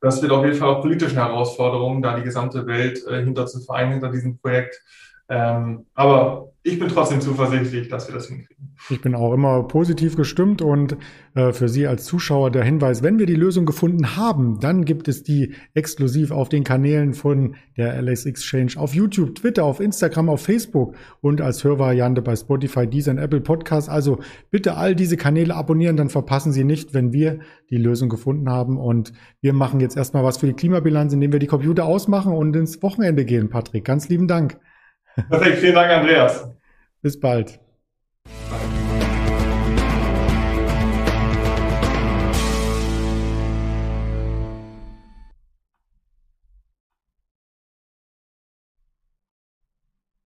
das 0.00 0.22
wird 0.22 0.32
auf 0.32 0.44
jeden 0.44 0.56
Fall 0.56 0.68
auch 0.68 0.82
politischen 0.82 1.16
Herausforderungen, 1.16 2.02
da 2.02 2.16
die 2.16 2.22
gesamte 2.22 2.66
Welt 2.66 3.04
äh, 3.06 3.24
hinter 3.24 3.46
zu 3.46 3.60
vereinen, 3.60 3.92
hinter 3.92 4.10
diesem 4.10 4.38
Projekt. 4.38 4.80
Ähm, 5.30 5.86
aber 5.94 6.50
ich 6.62 6.78
bin 6.78 6.88
trotzdem 6.88 7.22
zuversichtlich, 7.22 7.88
dass 7.88 8.08
wir 8.08 8.14
das 8.14 8.26
hinkriegen. 8.26 8.74
Ich 8.90 9.00
bin 9.00 9.14
auch 9.14 9.32
immer 9.32 9.62
positiv 9.62 10.16
gestimmt 10.16 10.60
und 10.60 10.96
äh, 11.34 11.52
für 11.52 11.68
Sie 11.68 11.86
als 11.86 12.04
Zuschauer 12.04 12.50
der 12.50 12.64
Hinweis, 12.64 13.02
wenn 13.02 13.18
wir 13.18 13.26
die 13.26 13.34
Lösung 13.34 13.64
gefunden 13.64 14.16
haben, 14.16 14.58
dann 14.60 14.84
gibt 14.84 15.08
es 15.08 15.22
die 15.22 15.54
exklusiv 15.72 16.32
auf 16.32 16.48
den 16.48 16.64
Kanälen 16.64 17.14
von 17.14 17.54
der 17.76 18.02
LS 18.02 18.26
Exchange 18.26 18.72
auf 18.76 18.94
YouTube, 18.94 19.36
Twitter, 19.36 19.64
auf 19.64 19.80
Instagram, 19.80 20.28
auf 20.28 20.42
Facebook 20.42 20.96
und 21.20 21.40
als 21.40 21.62
Hörvariante 21.64 22.22
bei 22.22 22.34
Spotify, 22.36 22.86
Deezer 22.86 23.12
und 23.12 23.18
Apple 23.18 23.40
Podcasts. 23.40 23.88
Also 23.88 24.18
bitte 24.50 24.76
all 24.76 24.94
diese 24.94 25.16
Kanäle 25.16 25.54
abonnieren, 25.54 25.96
dann 25.96 26.10
verpassen 26.10 26.52
Sie 26.52 26.64
nicht, 26.64 26.92
wenn 26.92 27.12
wir 27.12 27.38
die 27.70 27.78
Lösung 27.78 28.08
gefunden 28.08 28.50
haben. 28.50 28.76
Und 28.78 29.12
wir 29.40 29.52
machen 29.52 29.80
jetzt 29.80 29.96
erstmal 29.96 30.24
was 30.24 30.38
für 30.38 30.46
die 30.46 30.54
Klimabilanz, 30.54 31.12
indem 31.12 31.32
wir 31.32 31.38
die 31.38 31.46
Computer 31.46 31.84
ausmachen 31.84 32.32
und 32.32 32.56
ins 32.56 32.82
Wochenende 32.82 33.24
gehen. 33.24 33.48
Patrick, 33.48 33.84
ganz 33.84 34.08
lieben 34.08 34.26
Dank. 34.26 34.58
Perfekt, 35.28 35.58
vielen 35.58 35.74
Dank, 35.74 35.90
Andreas. 35.90 36.48
Bis 37.02 37.18
bald. 37.18 37.60
Danke. 38.50 38.79